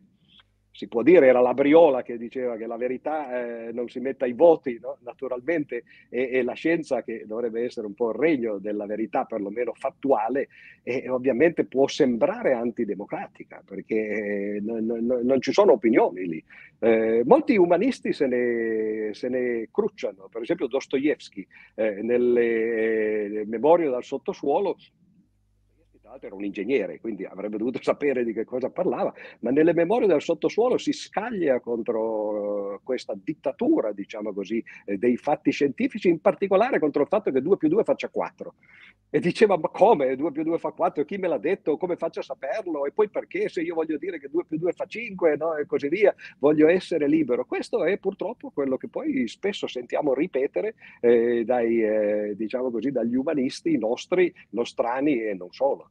si 0.76 0.90
può 0.90 1.04
dire, 1.04 1.28
era 1.28 1.40
la 1.40 1.54
Briola 1.54 2.04
che 2.04 2.18
diceva 2.18 2.58
che 2.58 2.68
la 2.68 2.76
verità 2.76 3.68
eh, 3.68 3.72
non 3.72 3.88
si 3.88 4.02
mette 4.02 4.26
ai 4.26 4.34
voti, 4.34 4.78
no? 4.82 4.98
naturalmente, 5.04 5.86
e, 6.10 6.32
e, 6.34 6.44
la 6.44 6.52
scienza 6.52 7.02
che 7.02 7.24
dovrebbe 7.26 7.64
essere 7.64 7.88
un 7.88 7.94
po' 7.94 8.10
il 8.10 8.18
regno 8.18 8.58
della 8.58 8.86
verità, 8.86 9.24
perlomeno 9.24 9.72
fattuale, 9.74 10.50
e, 10.84 11.08
ovviamente 11.08 11.64
può 11.64 11.88
sembrare 11.88 12.52
antidemocratica, 12.52 13.64
perché 13.66 13.96
eh, 14.56 14.60
non, 14.62 14.84
non, 14.86 15.22
non, 15.24 15.40
ci 15.40 15.54
sono 15.54 15.72
opinioni 15.72 16.28
lì. 16.28 16.44
Eh, 16.80 17.24
molti 17.26 17.56
umanisti 17.56 18.12
se 18.12 18.28
ne, 18.28 19.14
se 19.14 19.30
ne, 19.30 19.70
crucciano, 19.72 20.28
per 20.30 20.42
esempio 20.42 20.68
Dostoevsky, 20.68 21.48
eh, 21.76 22.02
nelle 22.02 23.26
eh, 23.28 23.46
memorie 23.46 23.90
dal 23.90 24.04
sottosuolo, 24.04 24.76
l'altro 26.16 26.28
era 26.28 26.36
un 26.36 26.46
ingegnere, 26.46 27.00
quindi 27.00 27.26
avrebbe 27.26 27.58
dovuto 27.58 27.80
sapere 27.84 28.24
di 28.24 28.34
che 28.34 28.46
cosa 28.46 28.70
parlava, 28.70 29.14
ma 29.40 29.52
nelle 29.52 29.74
memorie 29.74 30.08
del 30.08 30.22
sottosuolo 30.22 30.78
si 30.78 30.94
scaglia 30.94 31.60
contro 31.60 32.80
questa 32.84 33.14
dittatura, 33.16 33.92
diciamo 33.92 34.34
così, 34.34 34.64
eh, 34.86 34.98
dei 34.98 35.18
fatti 35.18 35.52
scientifici, 35.52 36.10
in 36.10 36.20
particolare 36.20 36.80
contro 36.80 37.02
il 37.02 37.08
fatto 37.08 37.32
che 37.32 37.42
2 37.42 37.58
più 37.58 37.68
2 37.68 37.84
faccia 37.84 38.10
4. 38.10 38.54
E 39.10 39.20
diceva, 39.20 39.58
ma 39.58 39.70
come 39.70 40.16
2 40.16 40.32
più 40.32 40.44
2 40.44 40.58
fa 40.58 40.72
4? 40.72 41.06
Chi 41.06 41.18
me 41.18 41.28
l'ha 41.28 41.38
detto? 41.38 41.78
Come 41.78 41.96
faccio 41.96 42.20
a 42.20 42.24
saperlo? 42.24 42.86
E 42.86 42.92
poi 42.92 43.10
perché 43.10 43.48
se 43.48 43.62
io 43.62 43.76
voglio 43.76 43.98
dire 43.98 44.20
che 44.20 44.30
2 44.30 44.46
più 44.46 44.58
2 44.58 44.74
fa 44.74 44.86
5 44.86 45.36
no? 45.38 45.56
e 45.56 45.66
così 45.66 45.88
via, 45.88 46.14
voglio 46.40 46.68
essere 46.68 47.08
libero. 47.08 47.46
Questo 47.46 47.86
è 47.86 47.98
purtroppo 47.98 48.50
quello 48.52 48.78
che 48.78 48.90
poi 48.90 49.28
spesso 49.28 49.68
sentiamo 49.68 50.14
ripetere 50.14 50.76
eh, 51.00 51.44
dai, 51.46 51.82
eh, 51.82 52.34
diciamo 52.36 52.72
così, 52.72 52.92
dagli 52.92 53.16
umanisti 53.16 53.78
nostri, 53.78 54.34
nostrani 54.50 55.22
e 55.22 55.34
non 55.34 55.52
solo 55.52 55.90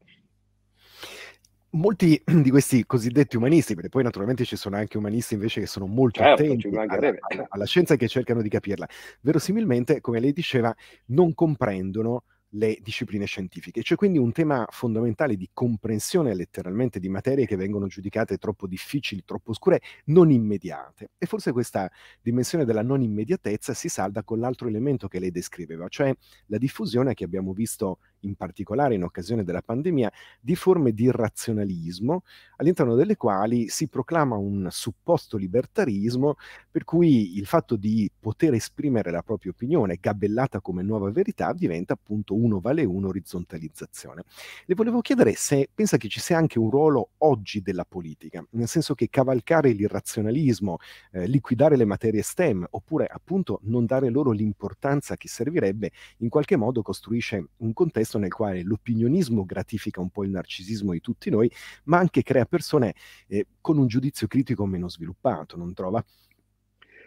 molti 1.75 2.21
di 2.43 2.51
questi 2.51 2.85
cosiddetti 2.85 3.37
umanisti, 3.37 3.75
perché 3.75 3.89
poi 3.89 4.03
naturalmente 4.03 4.45
ci 4.45 4.57
sono 4.57 4.77
anche 4.77 4.99
umanisti 4.99 5.35
invece 5.35 5.61
che 5.61 5.67
sono 5.67 5.87
molto 5.87 6.21
certo, 6.21 6.43
attenti 6.43 6.69
alla, 6.69 6.85
alla, 6.87 7.47
alla, 7.49 7.65
scienza 7.67 7.95
e 7.95 7.97
che 7.97 8.09
cercano 8.09 8.43
di 8.43 8.49
capirla, 8.49 8.89
verosimilmente, 9.21 10.01
come 10.01 10.21
lei 10.21 10.33
diceva, 10.33 10.75
non 11.07 11.35
comprendono 11.35 12.25
le 12.55 12.79
discipline 12.81 13.25
scientifiche. 13.25 13.83
C'è 13.83 13.97
quindi 13.97 14.19
un 14.19 14.33
tema 14.33 14.67
fondamentale 14.71 15.37
di 15.37 15.49
comprensione 15.53 16.35
letteralmente 16.35 17.01
di 17.01 17.09
materie 17.09 17.47
che 17.47 17.57
vengono 17.57 17.87
giudicate 17.87 18.37
troppo 18.39 18.67
difficili, 18.67 19.25
troppo 19.25 19.51
oscure, 19.51 19.81
non 20.07 20.31
immediate. 20.31 21.11
E 21.19 21.27
forse 21.27 21.53
questa 21.53 21.91
dimensione 22.21 22.65
della 22.65 22.83
non 22.83 23.03
immediatezza 23.03 23.75
si 23.75 23.89
salda 23.89 24.23
con 24.23 24.39
l'altro 24.39 24.69
elemento 24.69 25.09
che 25.09 25.19
lei 25.19 25.31
descriveva, 25.31 25.89
cioè 25.89 26.15
la 26.47 26.59
diffusione 26.59 27.15
che 27.15 27.25
abbiamo 27.25 27.53
visto 27.53 27.99
in 28.25 28.35
particolare 28.35 28.95
in 28.95 29.05
occasione 29.05 29.45
della 29.45 29.63
pandemia, 29.63 30.11
di 30.41 30.55
forme 30.55 30.93
di 30.93 31.11
razionalismo 31.11 32.23
all'interno 32.57 32.95
delle 32.95 33.17
quali 33.17 33.69
si 33.69 33.89
proclama 33.89 34.37
un 34.37 34.69
supposto 34.71 35.37
libertarismo 35.37 36.37
per 36.71 36.85
cui 36.85 37.37
il 37.37 37.47
fatto 37.47 37.77
di 37.77 38.11
poter 38.19 38.55
esprimere 38.55 39.11
la 39.11 39.23
propria 39.23 39.53
opinione 39.53 39.99
gabellata 40.01 40.61
come 40.61 40.83
nuova 40.83 41.11
verità 41.11 41.53
diventa 41.53 41.95
appunto 41.95 42.35
uno 42.35 42.61
vale 42.61 42.85
uno 42.85 43.09
orizzontalizzazione. 43.09 44.25
Le 44.65 44.75
volevo 44.75 45.01
chiedere 45.01 45.35
se 45.35 45.69
pensa 45.73 45.97
che 45.97 46.09
ci 46.09 46.21
sia 46.21 46.37
anche 46.37 46.59
un 46.59 46.71
ruolo 46.71 47.11
oggi 47.19 47.61
della 47.61 47.85
politica, 47.85 48.45
nel 48.51 48.69
senso 48.69 48.95
che 48.95 49.09
cavalcare 49.09 49.71
l'irrazionalismo, 49.73 50.79
eh, 51.13 51.27
liquidare 51.27 51.77
le 51.77 51.85
materie 51.85 52.23
STEM 52.23 52.67
oppure 52.71 53.07
appunto 53.07 53.61
non 53.65 53.87
dare 53.87 54.09
loro 54.11 54.31
l'importanza 54.31 55.17
che 55.17 55.29
servirebbe 55.29 55.91
in 56.19 56.29
qualche 56.29 56.57
modo 56.57 56.83
costruisce 56.83 57.49
un 57.59 57.73
contesto 57.73 58.14
contesto 58.15 58.19
nel 58.19 58.33
quale 58.33 58.63
l'opinionismo 58.63 59.45
gratifica 59.45 60.01
un 60.01 60.11
po' 60.11 60.25
il 60.25 60.31
narcisismo 60.31 60.93
di 60.93 61.01
tutti 61.01 61.31
noi, 61.31 61.51
ma 61.85 61.99
anche 61.99 62.23
crea 62.23 62.45
persone 62.45 62.95
eh, 63.27 63.47
con 63.61 63.79
un 63.79 63.87
giudizio 63.87 64.27
critico 64.27 64.67
meno 64.67 64.89
sviluppato, 64.89 65.57
non 65.57 65.73
trova? 65.75 66.05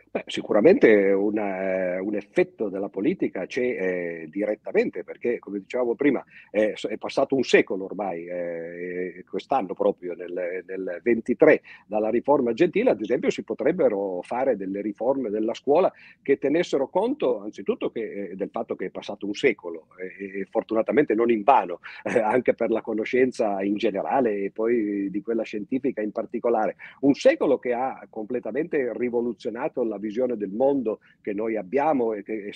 Beh, 0.09 0.23
sicuramente 0.27 1.11
una, 1.11 2.01
un 2.01 2.15
effetto 2.15 2.69
della 2.69 2.87
politica 2.87 3.45
c'è 3.45 3.61
eh, 3.61 4.27
direttamente 4.29 5.03
perché, 5.03 5.37
come 5.37 5.59
dicevamo 5.59 5.95
prima, 5.95 6.23
eh, 6.49 6.73
è 6.73 6.97
passato 6.97 7.35
un 7.35 7.43
secolo 7.43 7.85
ormai, 7.85 8.25
eh, 8.25 9.25
quest'anno 9.29 9.73
proprio 9.73 10.13
nel, 10.13 10.63
nel, 10.65 11.01
23, 11.03 11.61
dalla 11.85 12.09
riforma 12.09 12.53
gentile, 12.53 12.91
ad 12.91 13.01
esempio 13.01 13.29
si 13.29 13.43
potrebbero 13.43 14.21
fare 14.21 14.55
delle 14.55 14.81
riforme 14.81 15.29
della 15.29 15.53
scuola 15.53 15.91
che 16.21 16.37
tenessero 16.37 16.87
conto 16.87 17.41
anzitutto 17.41 17.91
che, 17.91 18.29
eh, 18.29 18.35
del 18.37 18.49
fatto 18.49 18.75
che 18.77 18.85
è 18.85 18.89
passato 18.89 19.25
un 19.25 19.33
secolo 19.33 19.87
e 19.97 20.47
fortunatamente 20.49 21.15
non 21.15 21.29
in 21.29 21.43
vano, 21.43 21.79
eh, 22.03 22.19
anche 22.19 22.53
per 22.53 22.69
la 22.69 22.81
conoscenza 22.81 23.61
in 23.61 23.75
generale 23.75 24.43
e 24.43 24.51
poi 24.51 25.09
di 25.09 25.21
quella 25.21 25.43
scientifica 25.43 26.01
in 26.01 26.11
particolare. 26.11 26.77
Un 27.01 27.13
secolo 27.13 27.59
che 27.59 27.73
ha 27.73 28.07
completamente 28.09 28.93
rivoluzionato 28.93 29.83
la 29.83 29.96
visione 29.97 30.37
del 30.37 30.51
mondo 30.51 30.99
che 31.21 31.33
noi 31.33 31.55
abbiamo 31.55 32.13
e 32.13 32.23
che 32.23 32.53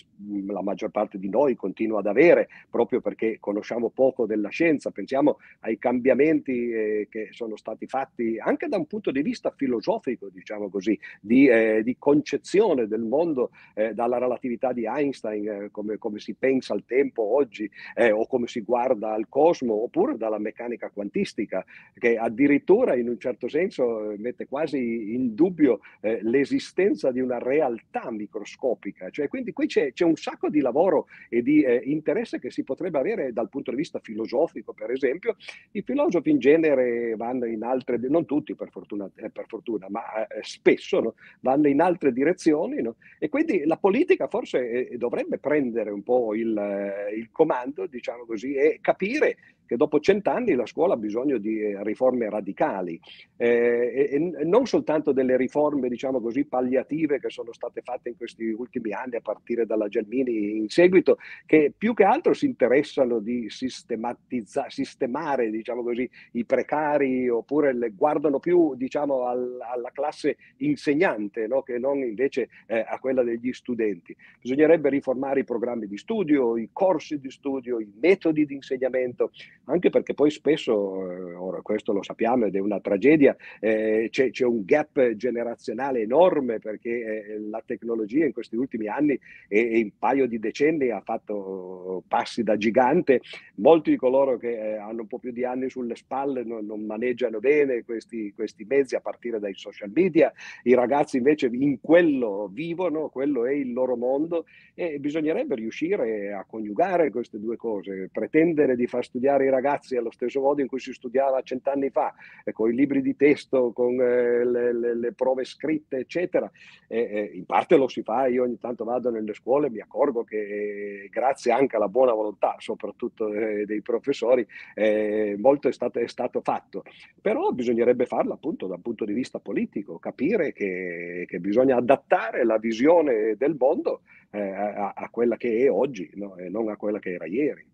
la 0.48 0.62
maggior 0.62 0.92
parte 0.92 1.18
di 1.18 1.30
noi 1.30 1.56
continua 1.56 2.00
ad 2.00 2.08
avere, 2.08 2.48
proprio 2.70 3.02
perché 3.02 3.38
conosciamo 3.40 3.90
poco 3.90 4.26
della 4.26 4.50
scienza. 4.50 4.92
Pensiamo 4.92 5.38
ai 5.62 5.78
cambiamenti 5.78 6.72
eh, 6.72 7.08
che 7.10 7.30
sono 7.32 7.56
stati 7.56 7.88
fatti 7.88 8.38
anche 8.40 8.68
da 8.68 8.78
un 8.78 8.88
punto 8.88 9.12
di 9.12 9.22
vista 9.22 9.52
filosofico, 9.56 10.30
diciamo 10.30 10.70
così, 10.70 10.98
di, 11.20 11.48
eh, 11.48 11.82
di 11.84 11.96
concezione 11.98 12.88
del 12.88 13.02
mondo 13.02 13.52
eh, 13.74 13.94
dalla 13.94 14.18
relatività 14.18 14.74
di 14.74 14.86
Einstein, 14.86 15.48
eh, 15.48 15.70
come, 15.72 15.98
come, 15.98 16.20
si 16.20 16.34
pensa 16.34 16.74
al 16.74 16.84
tempo 16.86 17.36
oggi, 17.36 17.70
eh, 17.96 18.12
o 18.12 18.28
come 18.28 18.48
si 18.48 18.62
guarda 18.62 19.14
al 19.14 19.28
cosmo, 19.30 19.84
oppure 19.84 20.18
dalla 20.18 20.40
meccanica 20.40 20.90
quantistica, 20.90 21.66
che 21.94 22.18
addirittura 22.18 22.96
in 22.96 23.10
un 23.10 23.20
certo 23.20 23.48
senso 23.48 24.14
mette 24.18 24.48
quasi 24.48 25.14
in 25.14 25.36
dubbio 25.36 25.80
l'esistenza 26.22 27.12
di 27.12 27.20
una 27.20 27.31
realtà 27.40 28.12
microscopica. 28.12 29.10
Cioè, 29.10 29.28
quindi 29.28 29.54
qui 29.54 29.68
c'è, 29.68 29.94
c'è, 29.94 30.06
un 30.06 30.16
sacco 30.16 30.50
di 30.50 30.60
lavoro 30.60 31.08
e 31.30 31.42
di 31.42 31.62
eh, 31.62 31.82
interesse 31.86 32.40
che 32.40 32.52
si 32.52 32.64
potrebbe 32.64 33.00
avere 33.00 33.34
dal 33.34 33.50
punto 33.50 33.72
di 33.72 33.78
vista 33.78 34.00
filosofico, 34.00 34.74
per 34.74 34.92
esempio. 34.92 35.36
I 35.72 35.82
filosofi 35.82 36.30
in 36.30 36.40
genere 36.40 37.16
vanno 37.16 37.46
in 37.46 37.64
altre, 37.64 37.98
non 37.98 38.26
tutti 38.26 38.56
per 38.56 38.70
fortuna, 38.72 39.10
eh, 39.16 39.30
per 39.30 39.46
fortuna 39.48 39.88
ma 39.90 40.28
eh, 40.28 40.42
spesso 40.42 41.00
no? 41.00 41.16
vanno 41.42 41.68
in 41.68 41.82
altre 41.82 42.12
direzioni 42.12 42.82
no? 42.82 42.96
e 43.20 43.30
quindi 43.30 43.66
la 43.66 43.78
politica 43.78 44.28
forse 44.28 44.90
eh, 44.90 44.98
dovrebbe 44.98 45.38
prendere 45.38 45.92
un 45.92 46.04
po' 46.04 46.34
il, 46.34 46.58
eh, 46.58 47.16
il 47.16 47.30
comando, 47.32 47.88
diciamo 47.88 48.26
così, 48.26 48.54
e 48.54 48.80
capire 48.82 49.38
che 49.72 49.78
dopo 49.78 50.02
cent'anni 50.02 50.54
la 50.54 50.66
scuola 50.66 50.96
ha 50.96 50.98
bisogno 50.98 51.38
di 51.38 51.62
eh, 51.62 51.82
riforme 51.82 52.30
radicali 52.30 53.00
eh, 53.38 54.10
e, 54.10 54.10
e, 54.12 54.44
non 54.44 54.66
soltanto 54.66 55.14
delle 55.14 55.38
riforme, 55.38 55.88
diciamo 55.88 56.20
così, 56.20 56.44
palliative 56.44 57.22
che 57.22 57.30
sono 57.30 57.54
state 57.54 57.82
fatte 57.82 58.10
in 58.10 58.18
questi 58.18 58.50
ultimi 58.50 58.92
anni 58.92 59.16
a 59.16 59.22
partire 59.22 59.66
dalla 59.66 59.88
Gelmini 59.88 60.58
in 60.58 60.68
seguito, 60.68 61.20
che 61.46 61.72
più 61.78 61.94
che 61.94 62.04
altro 62.04 62.34
si 62.34 62.48
interessano 62.48 63.20
di 63.20 63.50
sistemare, 63.50 65.50
diciamo 65.50 65.84
così, 65.84 66.10
i 66.34 66.44
precari 66.44 67.30
oppure 67.30 67.74
le, 67.74 67.92
guardano 67.92 68.40
più, 68.40 68.76
diciamo, 68.76 69.24
al, 69.24 69.58
alla 69.62 69.92
classe 69.94 70.36
insegnante 70.58 71.48
no? 71.48 71.62
che 71.62 71.80
non 71.80 72.00
invece 72.00 72.50
eh, 72.68 72.84
a 72.86 73.00
quella 73.00 73.24
degli 73.24 73.54
studenti. 73.54 74.14
Bisognerebbe 74.42 74.90
riformare 74.90 75.40
i 75.40 75.46
programmi 75.46 75.88
di 75.88 75.98
studio, 75.98 76.58
i 76.58 76.72
corsi 76.74 77.22
di 77.22 77.32
studio, 77.32 77.80
i 77.80 77.90
metodi 78.02 78.46
di 78.46 78.56
insegnamento, 78.56 79.32
anche 79.66 79.90
perché 79.90 80.14
poi 80.14 80.32
spesso, 80.32 81.12
eh, 81.12 81.34
ora 81.36 81.62
questo 81.62 81.94
lo 81.94 82.04
sappiamo 82.04 82.46
ed 82.46 82.56
è 82.56 82.60
una 82.60 82.80
tragedia, 82.80 83.36
eh, 83.60 84.08
c'è, 84.10 84.32
c'è, 84.32 84.46
un 84.46 84.64
gap 84.66 85.14
generazionale 85.16 86.02
enorme 86.02 86.60
perché 86.60 86.90
eh, 86.90 87.40
la 87.50 87.62
tecnologia 87.66 88.26
in 88.26 88.34
questi 88.34 88.56
ultimi 88.56 88.88
anni 88.88 89.20
e, 89.48 89.80
in 89.80 89.92
paio 89.98 90.28
di 90.28 90.40
decenni 90.40 90.90
ha 90.90 91.02
fatto 91.02 92.04
passi 92.08 92.44
da 92.44 92.58
gigante, 92.58 93.22
molti 93.56 93.92
di 93.92 93.98
coloro 93.98 94.38
che 94.38 94.74
eh, 94.74 94.78
hanno 94.78 95.02
un 95.02 95.08
po' 95.08 95.20
più 95.20 95.32
di 95.32 95.46
anni 95.46 95.70
sulle 95.70 95.96
spalle 95.96 96.44
non, 96.44 96.66
non 96.66 96.86
maneggiano 96.86 97.40
bene 97.40 97.84
questi, 97.84 98.34
questi 98.34 98.66
mezzi 98.68 98.96
a 98.96 99.02
partire 99.02 99.40
dai 99.40 99.54
social 99.56 99.92
media, 99.94 100.32
i 100.64 100.74
ragazzi 100.74 101.18
invece 101.18 101.50
in 101.52 101.80
quello 101.80 102.50
vivono, 102.52 103.10
quello 103.10 103.46
è 103.46 103.54
il 103.54 103.74
loro 103.74 103.96
mondo 103.96 104.46
e 104.74 105.00
bisognerebbe 105.00 105.56
riuscire 105.56 106.34
a 106.34 106.46
coniugare 106.46 107.12
queste 107.12 107.40
due 107.40 107.58
cose, 107.58 108.10
pretendere 108.12 108.76
di 108.76 108.88
far 108.88 109.04
studiare 109.04 109.41
i 109.44 109.50
ragazzi 109.50 109.96
allo 109.96 110.12
stesso 110.12 110.40
modo 110.42 110.62
in 110.62 110.68
cui 110.68 110.80
si 110.80 110.94
studiava 110.94 111.42
cent'anni 111.42 111.90
fa, 111.90 112.14
eh, 112.44 112.52
con 112.52 112.70
i 112.70 112.74
libri 112.74 113.02
di 113.02 113.16
testo, 113.16 113.72
con 113.72 114.00
eh, 114.00 114.46
le, 114.46 114.74
le, 114.74 114.96
le, 114.96 115.14
prove 115.14 115.44
scritte, 115.44 115.98
eccetera. 115.98 116.50
Eh, 116.88 117.32
in 117.34 117.46
parte 117.46 117.78
lo 117.78 117.88
si 117.88 118.04
fa, 118.04 118.28
io 118.28 118.44
ogni 118.44 118.58
tanto 118.58 118.84
vado 118.84 119.10
nelle 119.10 119.34
scuole 119.34 119.68
e 119.68 119.70
mi 119.70 119.80
accorgo 119.80 120.24
che 120.24 121.08
grazie 121.10 121.52
anche 121.52 121.76
alla 121.76 121.88
buona 121.88 122.14
volontà, 122.14 122.56
soprattutto 122.58 123.32
eh, 123.34 123.66
dei 123.66 123.82
professori, 123.82 124.46
eh, 124.74 125.36
molto 125.38 125.68
è 125.68 125.72
stato, 125.72 126.00
è 126.00 126.08
stato, 126.08 126.42
fatto. 126.42 126.84
Però 127.22 127.52
bisognerebbe 127.52 128.06
farlo 128.06 128.34
appunto 128.34 128.68
dal 128.68 128.80
punto 128.82 129.06
di 129.06 129.14
vista 129.14 129.40
politico, 129.40 130.00
capire 130.00 130.54
che, 130.54 131.26
che 131.28 131.40
bisogna 131.40 131.78
adattare 131.78 132.44
la 132.44 132.58
visione 132.58 133.36
del 133.38 133.56
mondo 133.58 134.02
eh, 134.32 134.40
a, 134.40 134.94
a, 134.96 135.10
quella 135.10 135.38
che 135.38 135.66
è 135.66 135.72
oggi 135.72 136.10
no? 136.16 136.36
e 136.38 136.50
non 136.50 136.70
a 136.70 136.78
quella 136.78 137.00
che 137.00 137.14
era 137.14 137.26
ieri. 137.26 137.66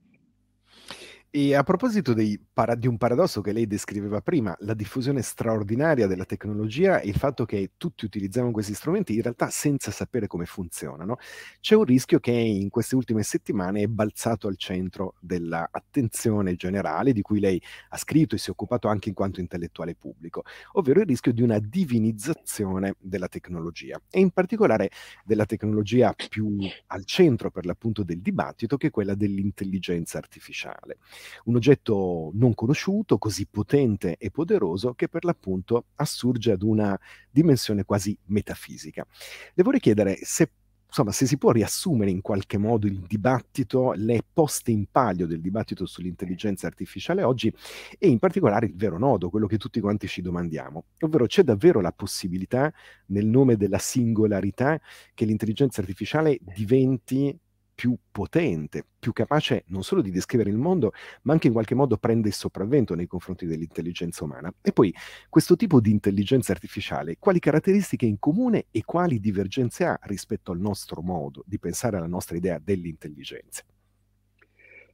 E 1.29 1.53
a 1.53 1.62
proposito 1.62 2.15
para- 2.53 2.74
di 2.75 2.88
un 2.88 2.98
paradosso 2.98 3.41
che 3.41 3.51
lei 3.51 3.67
descriveva 3.67 4.22
prima, 4.22 4.55
la 4.62 4.74
diffusione 4.74 5.22
straordinaria 5.22 6.07
della 6.07 6.24
tecnologia 6.24 7.00
e 7.01 7.10
il 7.10 7.15
fatto 7.15 7.46
che 7.46 7.72
tutti 7.77 8.05
utilizzano 8.05 8.50
questi 8.51 8.74
strumenti 8.74 9.13
in 9.13 9.22
realtà 9.22 9.50
senza 9.50 9.91
sapere 9.91 10.25
come 10.25 10.46
funzionano, 10.46 11.17
c'è 11.60 11.75
un 11.75 11.84
rischio 11.84 12.19
che 12.19 12.31
in 12.31 12.69
queste 12.69 12.96
ultime 12.96 13.24
settimane 13.24 13.81
è 13.81 13.88
balzato 13.88 14.48
al 14.48 14.55
centro 14.57 15.15
dell'attenzione 15.19 16.55
generale 16.55 17.12
di 17.12 17.22
cui 17.22 17.39
lei 17.41 17.62
ha 17.89 17.98
scritto 17.98 18.36
e 18.36 18.38
si 18.38 18.48
è 18.48 18.51
occupato 18.51 18.88
anche 18.88 19.10
in 19.10 19.15
quanto 19.15 19.41
intellettuale 19.41 19.96
pubblico, 19.96 20.43
ovvero 20.72 21.01
il 21.01 21.05
rischio 21.07 21.34
di 21.34 21.41
una 21.41 21.60
divinizzazione 21.60 22.96
della 23.00 23.27
tecnologia 23.27 24.01
e 24.10 24.22
in 24.22 24.31
particolare 24.31 24.89
della 25.25 25.46
tecnologia 25.46 26.15
più 26.29 26.57
al 26.88 27.03
centro 27.05 27.51
per 27.51 27.65
l'appunto 27.65 28.03
del 28.03 28.22
dibattito 28.22 28.77
che 28.77 28.88
è 28.88 28.91
quella 28.91 29.13
dell'intelligenza 29.13 30.17
artificiale. 30.17 30.98
Un 31.45 31.55
oggetto 31.55 32.31
non 32.33 32.53
conosciuto, 32.53 33.17
così 33.17 33.47
potente 33.47 34.17
e 34.17 34.31
poderoso 34.31 34.93
che 34.93 35.07
per 35.07 35.24
l'appunto 35.24 35.86
assurge 35.95 36.51
ad 36.51 36.62
una 36.62 36.97
dimensione 37.29 37.83
quasi 37.83 38.17
metafisica. 38.25 39.05
Le 39.53 39.63
vorrei 39.63 39.79
chiedere 39.79 40.17
se 40.21 40.50
insomma, 40.88 41.12
se 41.12 41.25
si 41.25 41.38
può 41.38 41.51
riassumere 41.51 42.09
in 42.09 42.21
qualche 42.21 42.57
modo 42.57 42.88
il 42.88 43.00
dibattito, 43.00 43.91
le 43.93 44.21
poste 44.31 44.71
in 44.71 44.86
palio 44.89 45.27
del 45.27 45.41
dibattito 45.41 45.86
sull'intelligenza 45.86 46.65
artificiale 46.65 47.24
oggi 47.24 47.53
e 48.00 48.07
in 48.07 48.19
particolare 48.19 48.67
il 48.67 48.75
vero 48.75 48.97
nodo, 48.97 49.29
quello 49.29 49.47
che 49.47 49.57
tutti 49.57 49.79
quanti 49.79 50.07
ci 50.07 50.21
domandiamo, 50.21 50.86
ovvero 51.01 51.25
c'è 51.25 51.43
davvero 51.43 51.81
la 51.81 51.91
possibilità, 51.91 52.74
nel 53.07 53.25
nome 53.25 53.57
della 53.57 53.77
singolarità, 53.77 54.79
che 55.13 55.25
l'intelligenza 55.25 55.81
artificiale 55.81 56.39
diventi 56.41 57.38
più 57.77 57.96
potente, 58.12 58.84
più 58.98 59.13
capace 59.13 59.63
non 59.67 59.84
solo 59.84 60.01
di 60.01 60.10
descrivere 60.10 60.50
il 60.50 60.57
mondo, 60.57 60.93
ma 61.22 61.34
anche 61.34 61.46
in 61.46 61.53
qualche 61.53 61.75
modo 61.75 61.98
prende 61.98 62.29
il 62.29 62.34
sopravvento 62.34 62.96
nei 62.96 63.05
confronti 63.05 63.46
dell'intelligenza 63.46 64.24
umana. 64.24 64.51
E 64.63 64.72
poi 64.72 64.91
questo 65.29 65.55
tipo 65.55 65.79
di 65.79 65.91
intelligenza 65.91 66.53
artificiale, 66.53 67.17
quali 67.19 67.38
caratteristiche 67.38 68.07
in 68.07 68.17
comune 68.17 68.65
e 68.72 68.84
quali 68.84 69.19
divergenze 69.19 69.86
ha 69.86 70.00
rispetto 70.05 70.51
al 70.51 70.60
nostro 70.60 71.03
modo 71.03 71.43
di 71.46 71.60
pensare 71.60 71.98
alla 71.98 72.07
nostra 72.07 72.36
idea 72.36 72.60
dell'intelligenza? 72.60 73.63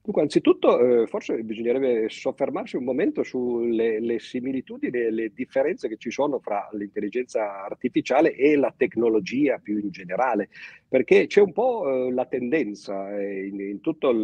Dunque, 0.05 0.23
anzitutto, 0.23 1.03
eh, 1.03 1.07
forse 1.07 1.41
bisognerebbe 1.43 2.09
soffermarsi 2.09 2.75
un 2.75 2.83
momento 2.83 3.23
sulle 3.23 4.19
similitudini 4.19 4.97
e 4.97 5.11
le 5.11 5.31
differenze 5.33 5.87
che 5.87 5.95
ci 5.95 6.11
sono 6.11 6.39
fra 6.39 6.67
l'intelligenza 6.73 7.63
artificiale 7.63 8.35
e 8.35 8.57
la 8.57 8.73
tecnologia 8.75 9.59
più 9.59 9.77
in 9.77 9.91
generale, 9.91 10.49
perché 10.93 11.25
c'è 11.25 11.41
un 11.41 11.53
po' 11.53 11.89
eh, 11.89 12.11
la 12.11 12.25
tendenza 12.25 13.17
eh, 13.17 13.47
in, 13.47 13.59
in, 13.59 13.81
tutto 13.81 14.11
il, 14.11 14.19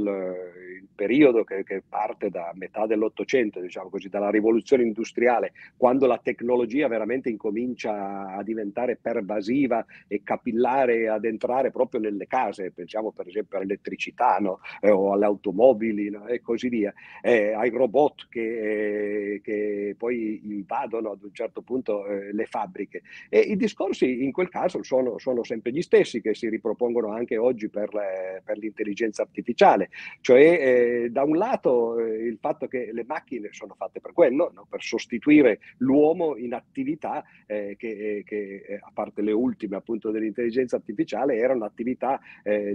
il 0.82 0.88
periodo 0.94 1.44
che, 1.44 1.64
che, 1.64 1.82
parte 1.82 2.30
da 2.30 2.52
metà 2.54 2.86
dell'Ottocento, 2.86 3.60
diciamo 3.60 3.90
così, 3.90 4.08
dalla 4.08 4.30
rivoluzione 4.30 4.84
industriale, 4.84 5.54
quando 5.76 6.06
la 6.06 6.20
tecnologia 6.22 6.88
veramente 6.88 7.28
incomincia 7.28 8.36
a 8.36 8.44
diventare 8.44 8.98
pervasiva 8.98 9.84
e 10.08 10.22
capillare, 10.24 11.10
ad 11.10 11.26
entrare 11.26 11.72
proprio 11.72 12.02
nelle 12.02 12.28
case, 12.28 12.70
pensiamo 12.70 13.10
per 13.14 13.28
esempio 13.28 13.58
all'elettricità 13.58 14.38
no? 14.38 14.60
eh, 14.80 14.92
o 14.92 15.14
alle 15.14 15.26
automobili 15.26 15.80
mobili 15.80 16.10
no? 16.12 16.28
e 16.28 16.42
così 16.42 16.70
via, 16.70 16.94
eh, 17.22 17.54
ai 17.54 17.70
robot 17.70 18.28
che, 18.30 19.34
eh, 19.34 19.42
che, 19.42 19.96
poi 19.98 20.42
invadono 20.44 21.12
ad 21.12 21.24
un 21.24 21.34
certo 21.34 21.62
punto 21.62 22.06
eh, 22.06 22.32
le 22.32 22.46
fabbriche. 22.46 23.02
E 23.30 23.40
i 23.40 23.56
discorsi 23.56 24.24
in 24.24 24.32
quel 24.32 24.50
caso 24.50 24.84
sono, 24.84 25.18
sono, 25.18 25.44
sempre 25.44 25.72
gli 25.72 25.82
stessi 25.82 26.22
che 26.22 26.36
si 26.36 26.48
ripropongono 26.60 27.12
anche 27.12 27.38
oggi 27.38 27.70
per, 27.70 27.94
le, 27.94 28.42
per 28.44 28.58
l'intelligenza 28.58 29.22
artificiale, 29.22 29.90
cioè 30.22 30.42
eh, 30.42 31.10
da 31.10 31.24
un 31.24 31.38
lato 31.38 31.98
eh, 32.00 32.26
il 32.26 32.38
fatto 32.40 32.68
che 32.68 32.92
le 32.92 33.06
macchine 33.06 33.50
sono 33.52 33.74
fatte 33.76 34.00
per 34.00 34.14
quello, 34.14 34.52
no? 34.54 34.68
per 34.70 34.82
sostituire 34.82 35.60
l'uomo 35.78 36.36
in 36.36 36.54
attività 36.54 37.24
che, 37.46 38.24
che, 38.26 38.80
a 38.80 38.92
parte 38.94 39.22
le 39.22 39.32
ultime 39.32 39.76
appunto 39.76 40.12
dell'intelligenza 40.12 40.76
artificiale 40.76 41.36
erano 41.36 41.66
attività 41.66 42.20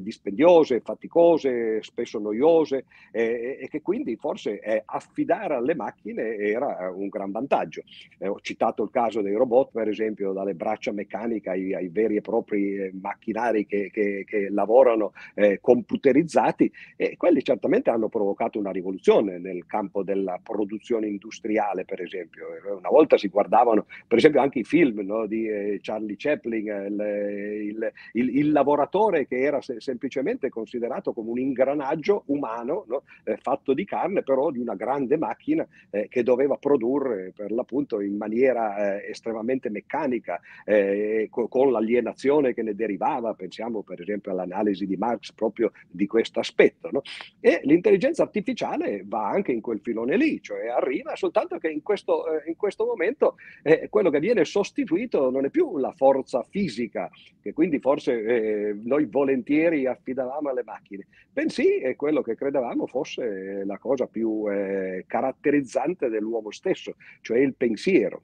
dispendiose, 0.01 0.81
faticose, 0.81 1.83
spesso 1.83 2.19
noiose, 2.19 2.87
eh, 3.13 3.59
e 3.61 3.69
che 3.69 3.83
quindi 3.83 4.17
forse 4.17 4.61
eh, 4.61 4.83
affidare 4.85 5.55
alle 5.55 5.75
macchine 5.75 6.37
era 6.37 6.91
un 6.91 7.09
gran 7.09 7.31
vantaggio. 7.31 7.83
Eh, 8.19 8.29
ho 8.29 8.41
citato 8.41 8.83
il 8.83 8.91
caso 8.91 9.21
dei 9.21 9.35
robot, 9.35 9.71
per 9.73 9.89
esempio, 9.89 10.33
dalle 10.33 10.55
braccia 10.55 10.93
meccaniche 10.93 11.51
ai, 11.51 11.75
ai 11.75 11.89
veri 11.89 12.17
e 12.17 12.21
propri 12.21 12.77
eh, 12.77 12.91
macchinari 12.93 13.67
che, 13.67 13.74
che, 13.93 14.25
che 14.27 14.49
lavorano 14.51 15.13
eh, 15.35 15.59
computerizzati, 15.61 16.71
e 16.97 17.17
quelli 17.17 17.43
certamente 17.43 17.91
hanno 17.91 18.09
provocato 18.09 18.59
una 18.59 18.71
rivoluzione 18.71 19.39
nel 19.39 19.67
campo 19.67 20.03
della 20.03 20.39
produzione 20.43 21.07
industriale, 21.07 21.85
per 21.85 22.01
esempio. 22.01 22.47
Una 22.77 22.89
volta 22.89 23.17
si 23.17 23.29
guardavano, 23.29 23.87
per 24.07 24.19
esempio, 24.19 24.41
anche 24.41 24.61
i 24.61 24.65
film 24.65 25.01
no, 25.01 25.27
di 25.27 25.49
eh, 25.49 25.79
Charlie 25.81 26.17
Chaplin, 26.17 26.67
il, 26.67 27.69
il, 27.69 27.93
il, 28.13 28.37
il, 28.39 28.53
lavoratore 28.53 29.27
che 29.27 29.41
era 29.41 29.61
se- 29.61 29.81
semplicemente 29.81 30.49
considerato 30.49 31.13
come 31.13 31.31
un 31.31 31.39
ingranaggio 31.39 32.23
umano 32.27 32.85
no? 32.89 33.03
eh, 33.25 33.37
fatto 33.37 33.73
di 33.75 33.85
carne, 33.85 34.23
però 34.23 34.51
di 34.51 34.59
una 34.59 34.75
grande 34.75 35.17
macchina 35.17 35.67
eh, 35.91 36.09
che 36.09 36.23
doveva 36.23 36.57
produrre 36.57 37.33
per 37.35 37.51
l'appunto 37.51 38.01
in 38.01 38.17
maniera 38.17 38.99
eh, 39.01 39.11
estremamente 39.11 39.71
meccanica, 39.71 40.41
eh, 40.65 41.29
co- 41.31 41.49
con 41.49 41.71
l'alienazione 41.71 42.55
che 42.55 42.63
ne 42.63 42.75
derivava, 42.75 43.35
pensiamo 43.35 43.64
per 43.83 44.01
esempio 44.01 44.33
all'analisi 44.33 44.87
di 44.87 44.97
Marx 44.97 45.33
proprio 45.33 45.73
di 45.89 46.07
questo 46.07 46.41
aspetto. 46.41 46.89
No? 46.91 47.03
E 47.41 47.61
l'intelligenza 47.65 48.23
artificiale 48.23 49.05
va 49.07 49.29
anche 49.29 49.53
in 49.53 49.61
quel 49.61 49.81
filone 49.81 50.17
lì, 50.17 50.41
cioè 50.43 50.69
arriva 50.69 51.17
soltanto 51.17 51.59
che 51.59 51.69
in 51.69 51.83
questo, 51.83 52.27
eh, 52.27 52.49
in 52.49 52.57
questo 52.57 52.85
momento 52.85 53.37
eh, 53.63 53.89
quello 53.89 54.11
che 54.11 54.21
viene 54.21 54.45
sostituito 54.45 55.31
non 55.31 55.45
è 55.45 55.51
più 55.51 55.77
la 55.79 55.93
forza 55.93 56.43
fisica, 56.43 57.11
che 57.41 57.53
quindi 57.53 57.79
forse 57.79 58.73
noi 58.83 59.07
volentieri 59.07 59.87
affidavamo 59.87 60.49
alle 60.49 60.63
macchine, 60.65 61.07
bensì 61.31 61.79
è 61.79 61.95
quello 61.97 62.23
che 62.23 62.35
credevamo 62.35 62.53
credevamo 62.55 62.87
fosse 62.87 63.65
la 63.65 63.79
cosa 63.79 64.07
più 64.07 64.45
eh, 64.51 65.05
caratterizzante 65.07 66.09
dell'uomo 66.09 66.51
stesso, 66.51 66.97
cioè 67.21 67.39
il 67.39 67.55
pensiero. 67.55 68.21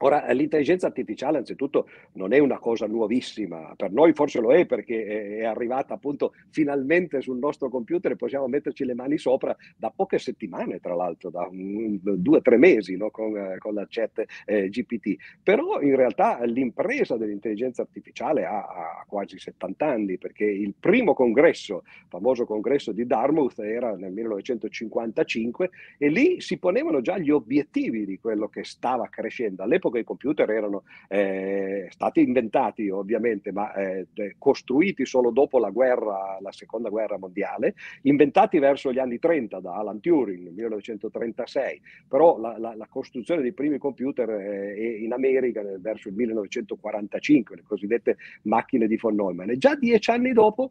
Ora, 0.00 0.30
l'intelligenza 0.30 0.86
artificiale 0.86 1.38
anzitutto 1.38 1.88
non 2.12 2.32
è 2.32 2.38
una 2.38 2.58
cosa 2.58 2.86
nuovissima, 2.86 3.74
per 3.76 3.90
noi 3.90 4.12
forse 4.12 4.38
lo 4.38 4.52
è 4.52 4.64
perché 4.64 5.38
è 5.38 5.44
arrivata 5.44 5.94
appunto 5.94 6.34
finalmente 6.50 7.20
sul 7.20 7.38
nostro 7.38 7.68
computer 7.68 8.12
e 8.12 8.16
possiamo 8.16 8.46
metterci 8.46 8.84
le 8.84 8.94
mani 8.94 9.18
sopra 9.18 9.56
da 9.76 9.92
poche 9.94 10.20
settimane, 10.20 10.78
tra 10.78 10.94
l'altro, 10.94 11.30
da 11.30 11.48
un, 11.50 11.98
due 12.00 12.38
o 12.38 12.40
tre 12.42 12.58
mesi 12.58 12.96
no? 12.96 13.10
con, 13.10 13.56
con, 13.58 13.74
la 13.74 13.86
chat 13.88 14.24
eh, 14.46 14.68
GPT. 14.68 15.16
Però 15.42 15.80
in 15.80 15.96
realtà 15.96 16.44
l'impresa 16.44 17.16
dell'intelligenza 17.16 17.82
artificiale 17.82 18.44
ha, 18.44 18.58
ha, 18.58 19.04
quasi 19.04 19.36
70 19.36 19.84
anni 19.84 20.16
perché 20.16 20.44
il 20.44 20.74
primo 20.78 21.12
congresso, 21.12 21.82
famoso 22.06 22.44
congresso 22.44 22.92
di 22.92 23.04
Dartmouth, 23.04 23.58
era 23.58 23.96
nel 23.96 24.12
1955 24.12 25.70
e 25.98 26.08
lì 26.08 26.40
si 26.40 26.56
ponevano 26.58 27.00
già 27.00 27.18
gli 27.18 27.30
obiettivi 27.30 28.06
di 28.06 28.20
quello 28.20 28.46
che 28.46 28.62
stava 28.62 29.08
crescendo. 29.08 29.64
All'epoca 29.64 29.87
all'epoca 29.88 29.98
i 29.98 30.04
computer 30.04 30.50
erano 30.50 30.84
eh, 31.08 31.88
stati 31.90 32.20
inventati 32.20 32.88
ovviamente, 32.90 33.50
ma 33.52 33.72
eh, 33.74 34.06
costruiti 34.38 35.04
solo 35.04 35.30
dopo 35.30 35.58
la 35.58 35.70
guerra, 35.70 36.38
la 36.40 36.52
seconda 36.52 36.88
guerra 36.88 37.18
mondiale, 37.18 37.74
inventati 38.02 38.58
verso 38.58 38.92
gli 38.92 38.98
anni 38.98 39.18
30 39.18 39.60
da 39.60 39.74
Alan 39.74 40.00
Turing, 40.00 40.50
1936, 40.50 41.80
però 42.06 42.38
la, 42.38 42.58
la, 42.58 42.74
la 42.76 42.86
costruzione 42.88 43.42
dei 43.42 43.52
primi 43.52 43.78
computer 43.78 44.28
eh, 44.30 44.98
in 45.02 45.12
America 45.12 45.62
verso 45.78 46.08
il 46.08 46.14
1945, 46.14 47.56
le 47.56 47.62
cosiddette 47.66 48.16
macchine 48.42 48.86
di 48.86 48.96
von 48.96 49.14
Neumann. 49.14 49.50
E 49.50 49.58
già 49.58 49.74
dieci 49.74 50.10
anni 50.10 50.32
dopo 50.32 50.70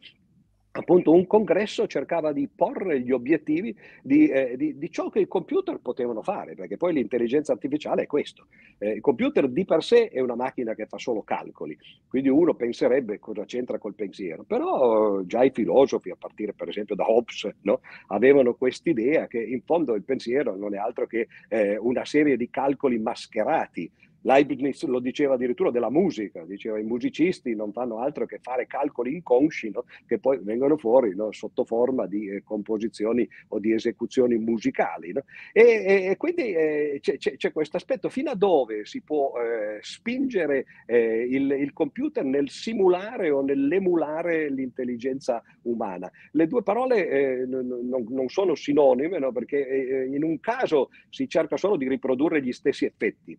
appunto 0.78 1.12
un 1.12 1.26
congresso 1.26 1.88
cercava 1.88 2.32
di 2.32 2.48
porre 2.54 3.02
gli 3.02 3.12
obiettivi 3.12 3.76
di, 4.02 4.28
eh, 4.28 4.56
di, 4.56 4.78
di, 4.78 4.92
ciò 4.92 5.10
che 5.10 5.20
i 5.20 5.28
computer 5.28 5.80
potevano 5.80 6.22
fare, 6.22 6.54
perché 6.54 6.78
poi 6.78 6.94
l'intelligenza 6.94 7.52
artificiale 7.52 8.04
è 8.04 8.06
questo. 8.06 8.48
Eh, 8.78 8.92
il 8.92 9.02
computer 9.02 9.48
di 9.48 9.66
per 9.66 9.84
sé 9.84 10.10
è 10.10 10.20
una 10.20 10.36
macchina 10.36 10.76
che 10.76 10.86
fa 10.86 10.98
solo 10.98 11.24
calcoli, 11.24 11.78
quindi 12.08 12.30
uno 12.30 12.54
penserebbe 12.54 13.20
cosa 13.20 13.46
c'entra 13.46 13.80
col 13.80 13.96
pensiero, 13.96 14.44
però 14.44 15.22
già 15.22 15.44
i 15.44 15.52
filosofi, 15.52 16.12
a 16.12 16.16
partire 16.16 16.54
per 16.54 16.70
esempio 16.70 16.96
da 16.96 17.10
Hobbes, 17.10 17.50
no? 17.62 17.82
avevano 18.08 18.54
quest'idea 18.54 19.28
che 19.28 19.42
in 19.42 19.62
fondo 19.64 19.96
il 19.96 20.04
pensiero 20.04 20.56
non 20.56 20.76
è 20.76 20.78
altro 20.78 21.08
che 21.08 21.28
eh, 21.50 21.78
una 21.78 22.06
serie 22.06 22.38
di 22.38 22.50
calcoli 22.50 23.00
mascherati 23.00 23.90
Leibniz 24.28 24.84
lo 24.84 25.00
diceva 25.00 25.36
addirittura 25.36 25.72
della 25.72 25.90
musica, 25.90 26.44
diceva 26.44 26.78
i 26.78 26.84
musicisti 26.84 27.56
non 27.56 27.72
fanno 27.72 28.00
altro 28.00 28.26
che 28.26 28.40
fare 28.42 28.68
calcoli 28.68 29.14
inconsci 29.14 29.70
no? 29.70 29.86
che 30.06 30.20
poi 30.20 30.38
vengono 30.42 30.76
fuori 30.76 31.16
no? 31.16 31.32
sotto 31.32 31.64
forma 31.64 32.08
di 32.08 32.28
eh, 32.28 32.44
composizioni 32.44 33.28
o 33.50 33.60
di 33.60 33.72
esecuzioni 33.72 34.36
musicali. 34.38 35.14
No? 35.14 35.24
E, 35.54 35.62
e, 35.62 36.06
e, 36.08 36.18
quindi 36.18 36.52
eh, 36.54 37.00
c'è, 37.00 37.18
c'è, 37.18 37.52
questo 37.54 37.78
aspetto, 37.78 38.10
fino 38.10 38.30
a 38.30 38.36
dove 38.36 38.86
si 38.86 39.00
può 39.00 39.32
eh, 39.40 39.80
spingere 39.82 40.66
eh, 40.86 41.26
il, 41.30 41.50
il, 41.52 41.72
computer 41.72 42.26
nel 42.26 42.50
simulare 42.50 43.30
o 43.30 43.42
nell'emulare 43.42 44.50
l'intelligenza 44.50 45.42
umana. 45.64 46.12
Le 46.32 46.48
due 46.48 46.64
parole 46.64 47.08
eh, 47.08 47.46
non, 47.46 47.66
non, 48.10 48.28
sono 48.28 48.56
sinonime 48.56 49.20
perché 49.32 49.66
eh, 49.66 50.06
in 50.14 50.24
un 50.26 50.38
caso 50.42 50.90
si 51.10 51.30
cerca 51.30 51.56
solo 51.56 51.78
di 51.78 51.88
riprodurre 51.88 52.42
gli 52.42 52.52
stessi 52.52 52.84
effetti 52.84 53.38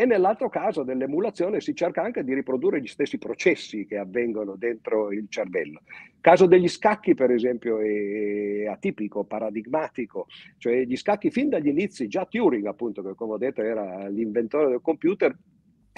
e 0.00 0.06
nell'altro 0.06 0.48
caso 0.48 0.82
dell'emulazione 0.82 1.60
si 1.60 1.74
cerca 1.74 2.02
anche 2.02 2.24
di 2.24 2.32
riprodurre 2.32 2.80
gli 2.80 2.86
stessi 2.86 3.18
processi 3.18 3.84
che 3.84 3.98
avvengono 3.98 4.56
dentro 4.56 5.12
il 5.12 5.26
cervello. 5.28 5.82
Il 5.84 6.22
caso 6.22 6.46
degli 6.46 6.68
scacchi, 6.68 7.14
per 7.14 7.30
esempio, 7.30 7.80
è 7.80 8.64
atipico, 8.64 9.24
paradigmatico, 9.24 10.26
cioè 10.56 10.84
gli 10.84 10.96
scacchi 10.96 11.30
fin 11.30 11.50
dagli 11.50 11.68
inizi, 11.68 12.08
già 12.08 12.24
Turing, 12.24 12.64
appunto, 12.64 13.02
che 13.02 13.14
come 13.14 13.34
ho 13.34 13.36
detto 13.36 13.60
era 13.60 14.08
l'inventore 14.08 14.68
del 14.68 14.80
computer, 14.80 15.36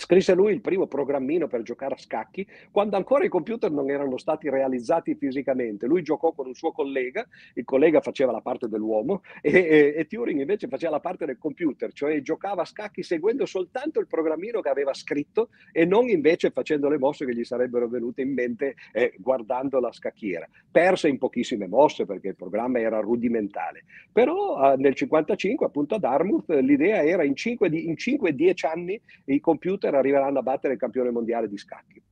Scrisse 0.02 0.34
lui 0.34 0.52
il 0.52 0.60
primo 0.60 0.88
programmino 0.88 1.46
per 1.46 1.62
giocare 1.62 1.94
a 1.94 1.96
scacchi 1.96 2.44
quando 2.72 2.96
ancora 2.96 3.24
i 3.24 3.28
computer 3.28 3.70
non 3.70 3.88
erano 3.88 4.18
stati 4.18 4.50
realizzati 4.50 5.14
fisicamente. 5.14 5.86
Lui 5.86 6.02
giocò 6.02 6.32
con 6.32 6.48
un 6.48 6.54
suo 6.54 6.72
collega, 6.72 7.24
il 7.54 7.64
collega 7.64 8.00
faceva 8.00 8.32
la 8.32 8.40
parte 8.40 8.66
dell'uomo 8.66 9.22
e, 9.40 9.52
e, 9.52 9.94
e 9.96 10.06
Turing 10.08 10.40
invece 10.40 10.66
faceva 10.66 10.94
la 10.94 11.00
parte 11.00 11.24
del 11.24 11.38
computer, 11.38 11.92
cioè 11.92 12.20
giocava 12.20 12.62
a 12.62 12.64
scacchi 12.64 13.04
seguendo 13.04 13.46
soltanto 13.46 14.00
il 14.00 14.08
programmino 14.08 14.60
che 14.60 14.70
aveva 14.70 14.92
scritto 14.92 15.50
e 15.70 15.84
non 15.84 16.08
invece 16.08 16.50
facendo 16.50 16.88
le 16.88 16.98
mosse 16.98 17.24
che 17.24 17.32
gli 17.32 17.44
sarebbero 17.44 17.86
venute 17.86 18.22
in 18.22 18.32
mente 18.32 18.74
eh, 18.90 19.14
guardando 19.18 19.78
la 19.78 19.92
scacchiera. 19.92 20.48
Perse 20.68 21.06
in 21.06 21.18
pochissime 21.18 21.68
mosse 21.68 22.06
perché 22.06 22.26
il 22.26 22.36
programma 22.36 22.80
era 22.80 22.98
rudimentale. 22.98 23.84
Però 24.10 24.56
eh, 24.56 24.76
nel 24.78 24.96
1955 24.96 25.66
appunto 25.66 25.94
a 25.94 25.98
Dartmouth 26.00 26.48
l'idea 26.48 27.04
era 27.04 27.22
in 27.22 27.34
5-10 27.34 28.66
anni 28.66 29.00
i 29.26 29.38
computer 29.38 29.90
arriveranno 29.96 30.38
a 30.38 30.42
battere 30.42 30.74
il 30.74 30.78
campione 30.78 31.10
mondiale 31.10 31.48
di 31.48 31.56
scacchi. 31.56 32.02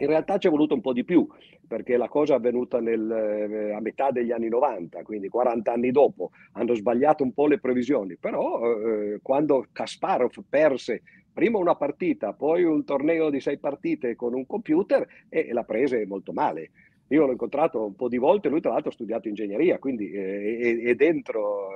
In 0.00 0.06
realtà 0.06 0.38
ci 0.38 0.46
è 0.46 0.50
voluto 0.50 0.74
un 0.74 0.80
po' 0.80 0.92
di 0.92 1.04
più, 1.04 1.26
perché 1.66 1.96
la 1.96 2.08
cosa 2.08 2.34
è 2.34 2.36
avvenuta 2.36 2.80
nel, 2.80 3.10
eh, 3.10 3.72
a 3.72 3.80
metà 3.80 4.12
degli 4.12 4.30
anni 4.30 4.48
90, 4.48 5.02
quindi 5.02 5.28
40 5.28 5.72
anni 5.72 5.90
dopo. 5.90 6.30
Hanno 6.52 6.74
sbagliato 6.74 7.24
un 7.24 7.32
po' 7.32 7.48
le 7.48 7.58
previsioni, 7.58 8.16
però 8.16 8.60
eh, 8.64 9.18
quando 9.22 9.66
Kasparov 9.72 10.32
perse 10.48 11.02
prima 11.32 11.58
una 11.58 11.76
partita, 11.76 12.32
poi 12.32 12.64
un 12.64 12.84
torneo 12.84 13.30
di 13.30 13.40
sei 13.40 13.58
partite 13.58 14.16
con 14.16 14.34
un 14.34 14.46
computer, 14.46 15.06
e 15.28 15.52
la 15.52 15.64
prese 15.64 16.06
molto 16.06 16.32
male. 16.32 16.70
Io 17.08 17.24
l'ho 17.24 17.32
incontrato 17.32 17.84
un 17.84 17.94
po' 17.94 18.08
di 18.08 18.18
volte, 18.18 18.48
lui 18.48 18.60
tra 18.60 18.72
l'altro 18.72 18.90
ha 18.90 18.92
studiato 18.92 19.28
ingegneria, 19.28 19.78
quindi 19.78 20.10
eh, 20.10 20.58
è, 20.58 20.88
è, 20.90 20.94
dentro, 20.94 21.68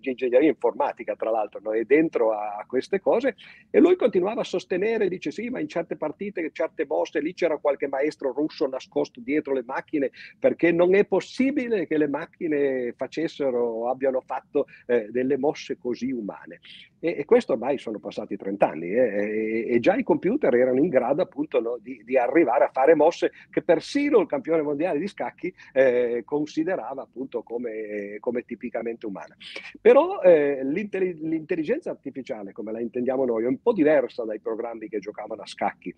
ingegneria 0.00 0.48
informatica 0.48 1.14
tra 1.14 1.30
l'altro, 1.30 1.60
no? 1.62 1.72
è 1.72 1.84
dentro 1.84 2.32
a, 2.32 2.64
queste 2.66 3.00
cose 3.00 3.36
e 3.70 3.80
lui 3.80 3.96
continuava 3.96 4.40
a 4.40 4.44
sostenere, 4.44 5.08
dice 5.08 5.30
sì, 5.30 5.50
ma 5.50 5.60
in 5.60 5.68
certe 5.68 5.96
partite, 5.96 6.50
certe 6.52 6.86
mosse, 6.86 7.20
lì 7.20 7.34
c'era 7.34 7.58
qualche 7.58 7.86
maestro 7.86 8.32
russo 8.32 8.66
nascosto 8.66 9.20
dietro 9.20 9.52
le 9.52 9.62
macchine, 9.62 10.10
perché 10.38 10.72
non 10.72 10.94
è 10.94 11.04
possibile 11.04 11.86
che 11.86 11.98
le 11.98 12.08
macchine 12.08 12.94
facessero 12.96 13.88
abbiano 13.90 14.22
fatto 14.22 14.66
eh, 14.86 15.08
delle 15.10 15.36
mosse 15.36 15.76
così 15.76 16.10
umane. 16.12 16.60
E, 17.00 17.16
e, 17.18 17.24
questo 17.24 17.52
ormai 17.52 17.78
sono 17.78 17.98
passati 17.98 18.36
30 18.36 18.68
anni 18.68 18.90
eh, 18.90 19.66
e, 19.66 19.74
e, 19.74 19.80
già 19.80 19.94
i 19.94 20.02
computer 20.02 20.54
erano 20.54 20.78
in 20.78 20.88
grado 20.88 21.22
appunto 21.22 21.60
no, 21.60 21.78
di, 21.80 22.02
di, 22.04 22.16
arrivare 22.16 22.64
a 22.64 22.70
fare 22.72 22.94
mosse 22.94 23.30
che 23.50 23.62
persino 23.62 24.18
il 24.18 24.26
campione 24.26 24.62
mondiale 24.62 24.98
di 24.98 25.06
scacchi 25.06 25.52
eh, 25.72 26.22
considerava 26.24 27.02
appunto 27.02 27.42
come, 27.42 28.16
come, 28.18 28.42
tipicamente 28.42 29.06
umana. 29.06 29.36
Però 29.80 30.20
eh, 30.20 30.64
l'intelligenza 30.64 31.90
artificiale, 31.90 32.52
come 32.52 32.72
la 32.72 32.80
intendiamo 32.80 33.24
noi, 33.24 33.44
è 33.44 33.46
un 33.48 33.60
po' 33.60 33.72
diversa 33.72 34.24
dai 34.24 34.40
programmi 34.40 34.88
che 34.88 34.98
giocavano 34.98 35.42
a 35.42 35.46
scacchi 35.46 35.94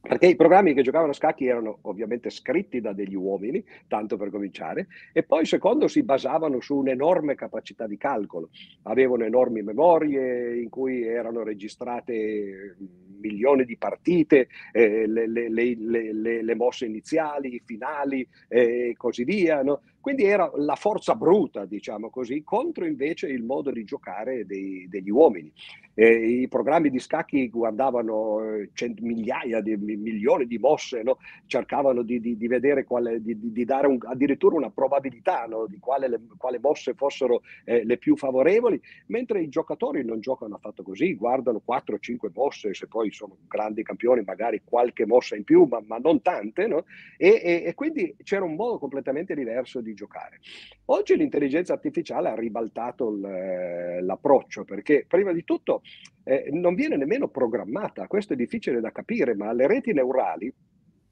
perché 0.00 0.26
i 0.26 0.36
programmi 0.36 0.74
che 0.74 0.82
giocavano 0.82 1.10
a 1.10 1.14
scacchi 1.14 1.46
erano 1.46 1.78
ovviamente 1.82 2.30
scritti 2.30 2.80
da 2.80 2.92
degli 2.92 3.14
uomini, 3.14 3.62
tanto 3.88 4.16
per 4.16 4.30
cominciare, 4.30 4.86
e 5.12 5.22
poi 5.22 5.44
secondo 5.44 5.88
si 5.88 6.02
basavano 6.02 6.60
su 6.60 6.76
un'enorme 6.76 7.34
capacità 7.34 7.86
di 7.86 7.96
calcolo. 7.96 8.50
Avevano 8.84 9.24
enormi 9.24 9.62
memorie 9.62 10.60
in 10.60 10.68
cui 10.68 11.02
erano 11.02 11.42
registrate 11.42 12.76
milioni 13.20 13.64
di 13.64 13.76
partite, 13.76 14.48
eh, 14.72 15.06
le, 15.06 15.26
le, 15.26 15.48
le, 15.48 16.42
le, 16.42 16.54
mosse 16.54 16.86
iniziali, 16.86 17.60
finali 17.64 18.26
e 18.48 18.60
eh, 18.90 18.94
così 18.96 19.24
via. 19.24 19.62
No? 19.62 19.82
Quindi 20.00 20.24
era 20.24 20.50
la 20.56 20.76
forza 20.76 21.14
bruta, 21.14 21.64
diciamo 21.64 22.08
così, 22.08 22.42
contro 22.44 22.86
invece 22.86 23.26
il 23.26 23.42
modo 23.42 23.70
di 23.70 23.84
giocare 23.84 24.46
dei, 24.46 24.86
degli 24.88 25.10
uomini. 25.10 25.52
Eh, 26.00 26.42
I 26.42 26.48
programmi 26.48 26.90
di 26.90 27.00
scacchi 27.00 27.48
guardavano 27.48 28.40
eh, 28.40 28.70
cent- 28.72 29.00
migliaia 29.00 29.60
di 29.60 29.76
milioni 29.76 30.46
di 30.46 30.56
mosse, 30.56 31.02
no? 31.02 31.18
cercavano 31.46 32.02
di, 32.02 32.20
di, 32.20 32.36
di 32.36 32.46
vedere 32.46 32.84
quale, 32.84 33.20
di, 33.20 33.36
di, 33.36 33.64
dare 33.64 33.88
un, 33.88 33.98
addirittura 34.02 34.54
una 34.54 34.70
probabilità 34.70 35.46
no? 35.46 35.66
di 35.66 35.80
quale, 35.80 36.06
le, 36.06 36.20
quale, 36.36 36.60
mosse 36.60 36.94
fossero 36.94 37.42
eh, 37.64 37.84
le 37.84 37.98
più 37.98 38.16
favorevoli, 38.16 38.80
mentre 39.06 39.42
i 39.42 39.48
giocatori 39.48 40.04
non 40.04 40.20
giocano 40.20 40.54
affatto 40.54 40.84
così, 40.84 41.14
guardano 41.16 41.60
4-5 41.66 42.30
mosse, 42.32 42.74
se 42.74 42.86
poi 42.86 43.10
sono 43.10 43.36
grandi 43.48 43.82
campioni 43.82 44.22
magari 44.24 44.60
qualche 44.62 45.04
mossa 45.04 45.34
in 45.34 45.42
più, 45.42 45.64
ma, 45.64 45.82
ma 45.84 45.98
non 45.98 46.22
tante, 46.22 46.68
no? 46.68 46.84
e, 47.16 47.40
e, 47.42 47.62
e 47.66 47.74
quindi 47.74 48.14
c'era 48.22 48.44
un 48.44 48.54
modo 48.54 48.78
completamente 48.78 49.34
diverso 49.34 49.80
di 49.88 49.94
giocare. 49.94 50.38
Oggi 50.86 51.16
l'intelligenza 51.16 51.72
artificiale 51.72 52.28
ha 52.28 52.34
ribaltato 52.34 53.10
l'approccio 53.10 54.64
perché 54.64 55.04
prima 55.06 55.32
di 55.32 55.44
tutto 55.44 55.82
eh, 56.24 56.48
non 56.52 56.74
viene 56.74 56.96
nemmeno 56.96 57.28
programmata, 57.28 58.06
questo 58.06 58.34
è 58.34 58.36
difficile 58.36 58.80
da 58.80 58.92
capire, 58.92 59.34
ma 59.34 59.52
le 59.52 59.66
reti 59.66 59.92
neurali 59.92 60.52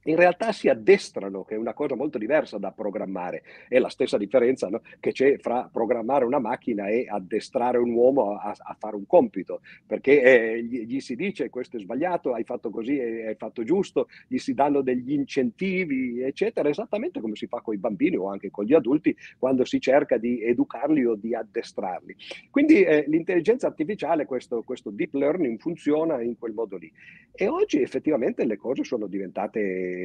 in 0.07 0.17
realtà 0.17 0.53
si 0.53 0.69
addestrano, 0.69 1.45
che 1.45 1.55
è 1.55 1.59
una 1.59 1.75
cosa 1.75 1.95
molto 1.95 2.19
diversa 2.19 2.59
da 2.59 2.73
programmare. 2.73 3.43
È 3.69 3.79
la 3.79 3.89
stessa 3.89 4.17
differenza 4.17 4.69
no? 4.69 4.81
che 5.01 5.13
c'è 5.13 5.39
fra 5.39 5.69
programmare 5.71 6.25
una 6.25 6.39
macchina 6.39 6.89
e 6.89 7.07
addestrare 7.09 7.79
un 7.79 7.93
uomo 7.93 8.37
a, 8.37 8.55
a 8.57 8.77
fare 8.79 8.97
un 8.97 9.07
compito, 9.07 9.61
perché 9.87 10.23
eh, 10.23 10.63
gli, 10.63 10.87
gli, 10.87 11.01
si 11.01 11.17
dice 11.17 11.51
questo 11.51 11.77
è 11.77 11.81
sbagliato, 11.81 12.33
hai 12.33 12.45
fatto 12.45 12.71
così, 12.71 12.99
hai 12.99 13.35
fatto 13.37 13.65
giusto, 13.65 14.09
gli 14.29 14.39
si 14.39 14.55
danno 14.55 14.81
degli 14.81 15.13
incentivi, 15.13 16.21
eccetera, 16.21 16.69
esattamente 16.69 17.21
come 17.21 17.37
si 17.37 17.47
fa 17.47 17.61
con 17.61 17.75
i 17.75 17.79
bambini 17.79 18.17
o 18.17 18.29
anche 18.29 18.51
con 18.51 18.65
gli 18.65 18.75
adulti 18.75 19.17
quando 19.39 19.65
si 19.65 19.81
cerca 19.81 20.17
di 20.19 20.43
educarli 20.43 21.05
o 21.05 21.15
di 21.15 21.35
addestrarli. 21.35 22.15
Quindi 22.51 22.83
eh, 22.83 23.05
l'intelligenza 23.09 23.67
artificiale, 23.67 24.25
questo, 24.25 24.63
questo 24.63 24.91
deep 24.91 25.15
learning 25.15 25.59
funziona 25.59 26.23
in 26.23 26.39
quel 26.39 26.53
modo 26.53 26.77
lì. 26.77 26.91
E 27.33 27.49
oggi 27.49 27.81
effettivamente 27.81 28.45
le 28.45 28.57
cose 28.57 28.85
sono 28.85 29.07
diventate 29.07 29.96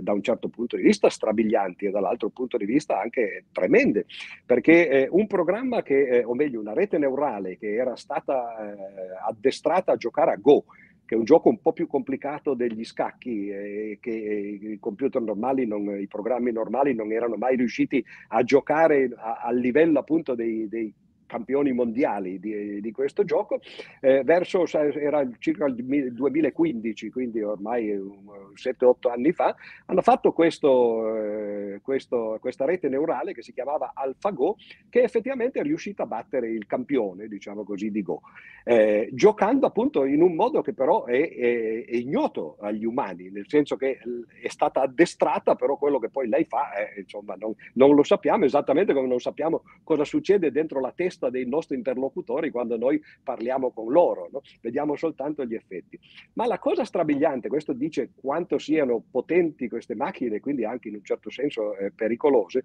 da 0.00 0.12
un 0.12 0.22
certo 0.22 0.48
punto 0.48 0.76
di 0.76 0.82
vista 0.82 1.08
strabilianti 1.08 1.86
e 1.86 1.90
dall'altro 1.90 2.28
punto 2.30 2.56
di 2.56 2.64
vista 2.64 3.00
anche 3.00 3.44
tremende, 3.52 4.06
perché 4.44 4.88
eh, 4.88 5.08
un 5.10 5.26
programma 5.26 5.82
che, 5.82 6.08
eh, 6.08 6.24
o 6.24 6.34
meglio 6.34 6.60
una 6.60 6.72
rete 6.72 6.98
neurale 6.98 7.58
che 7.58 7.74
era 7.74 7.96
stata 7.96 8.72
eh, 8.72 8.76
addestrata 9.26 9.92
a 9.92 9.96
giocare 9.96 10.32
a 10.32 10.36
Go, 10.36 10.64
che 11.04 11.14
è 11.14 11.18
un 11.18 11.24
gioco 11.24 11.48
un 11.48 11.60
po' 11.60 11.72
più 11.72 11.86
complicato 11.86 12.52
degli 12.52 12.84
scacchi, 12.84 13.48
eh, 13.48 13.98
che 14.00 14.10
i 14.10 14.78
computer 14.78 15.22
normali, 15.22 15.66
non, 15.66 15.98
i 15.98 16.06
programmi 16.06 16.52
normali 16.52 16.94
non 16.94 17.12
erano 17.12 17.36
mai 17.36 17.56
riusciti 17.56 18.04
a 18.28 18.42
giocare 18.42 19.10
a, 19.16 19.40
a 19.42 19.50
livello 19.50 19.98
appunto 19.98 20.34
dei, 20.34 20.68
dei 20.68 20.92
campioni 21.28 21.72
mondiali 21.72 22.40
di, 22.40 22.80
di 22.80 22.90
questo 22.90 23.22
gioco, 23.22 23.60
eh, 24.00 24.24
verso 24.24 24.64
era 24.66 25.28
circa 25.38 25.66
il 25.66 25.74
2015, 25.74 27.10
quindi 27.10 27.42
ormai 27.42 27.90
7-8 28.54 29.10
anni 29.10 29.32
fa, 29.32 29.54
hanno 29.86 30.02
fatto 30.02 30.32
questo, 30.32 31.14
eh, 31.14 31.80
questo, 31.82 32.38
questa 32.40 32.64
rete 32.64 32.88
neurale 32.88 33.32
che 33.32 33.42
si 33.42 33.52
chiamava 33.52 33.92
AlphaGo, 33.94 34.56
che 34.88 35.02
effettivamente 35.02 35.60
è 35.60 35.62
riuscita 35.62 36.02
a 36.02 36.06
battere 36.06 36.48
il 36.48 36.66
campione, 36.66 37.28
diciamo 37.28 37.62
così, 37.62 37.90
di 37.90 38.02
Go, 38.02 38.22
eh, 38.64 39.10
giocando 39.12 39.66
appunto 39.66 40.04
in 40.04 40.22
un 40.22 40.34
modo 40.34 40.62
che 40.62 40.72
però 40.72 41.04
è, 41.04 41.28
è, 41.30 41.84
è, 41.84 41.94
ignoto 41.94 42.56
agli 42.60 42.84
umani, 42.84 43.30
nel 43.30 43.48
senso 43.48 43.76
che 43.76 43.98
è 44.40 44.48
stata 44.48 44.80
addestrata, 44.80 45.54
però 45.54 45.76
quello 45.76 45.98
che 45.98 46.08
poi 46.08 46.26
lei 46.26 46.44
fa, 46.44 46.70
insomma, 46.96 47.34
non, 47.34 47.54
non 47.74 47.94
lo 47.94 48.02
sappiamo 48.02 48.46
esattamente 48.46 48.94
come 48.94 49.06
non 49.06 49.20
sappiamo 49.20 49.62
cosa 49.84 50.04
succede 50.04 50.50
dentro 50.50 50.80
la 50.80 50.92
testa 50.94 51.17
testa 51.18 51.30
dei 51.30 51.46
nostri 51.46 51.76
interlocutori 51.76 52.50
quando 52.50 52.78
noi 52.78 53.00
parliamo 53.22 53.72
con 53.72 53.90
loro, 53.92 54.28
no? 54.32 54.40
vediamo 54.62 54.96
soltanto 54.96 55.44
gli 55.44 55.54
effetti. 55.54 55.98
Ma 56.34 56.46
la 56.46 56.58
cosa 56.58 56.84
strabiliante, 56.84 57.48
questo 57.48 57.72
dice 57.72 58.12
quanto 58.14 58.58
siano 58.58 59.02
potenti 59.10 59.68
queste 59.68 59.96
macchine, 59.96 60.40
quindi 60.40 60.64
anche 60.64 60.88
in 60.88 60.94
un 60.94 61.04
certo 61.04 61.30
senso 61.30 61.76
eh, 61.76 61.90
pericolose, 61.90 62.62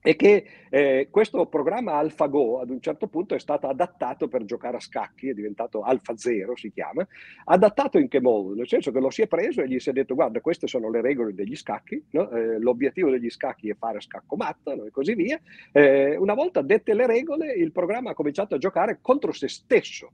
è 0.00 0.16
che 0.16 0.44
eh, 0.70 1.08
questo 1.10 1.46
programma 1.46 1.94
AlphaGo 1.94 2.60
ad 2.60 2.70
un 2.70 2.80
certo 2.80 3.06
punto 3.08 3.34
è 3.34 3.38
stato 3.38 3.68
adattato 3.68 4.28
per 4.28 4.44
giocare 4.44 4.78
a 4.78 4.80
scacchi, 4.80 5.28
è 5.28 5.34
diventato 5.34 5.82
AlphaZero 5.82 6.56
si 6.56 6.72
chiama, 6.72 7.06
adattato 7.44 7.98
in 7.98 8.08
che 8.08 8.20
modo? 8.20 8.54
Nel 8.54 8.66
senso 8.66 8.92
che 8.92 9.00
lo 9.00 9.10
si 9.10 9.22
è 9.22 9.26
preso 9.26 9.60
e 9.60 9.68
gli 9.68 9.78
si 9.78 9.90
è 9.90 9.92
detto 9.92 10.14
guarda 10.14 10.40
queste 10.40 10.66
sono 10.66 10.90
le 10.90 11.02
regole 11.02 11.34
degli 11.34 11.54
scacchi, 11.54 12.02
no? 12.12 12.30
eh, 12.30 12.58
l'obiettivo 12.58 13.10
degli 13.10 13.28
scacchi 13.28 13.68
è 13.68 13.76
fare 13.78 14.00
scacco 14.00 14.36
matta 14.36 14.74
no? 14.74 14.84
e 14.84 14.90
così 14.90 15.14
via. 15.14 15.38
Eh, 15.70 16.16
una 16.16 16.34
volta 16.34 16.62
dette 16.62 16.94
le 16.94 17.06
regole 17.06 17.52
il 17.52 17.72
programma 17.72 18.10
ha 18.10 18.14
cominciato 18.14 18.54
a 18.54 18.58
giocare 18.58 18.98
contro 19.02 19.32
se 19.32 19.48
stesso, 19.48 20.12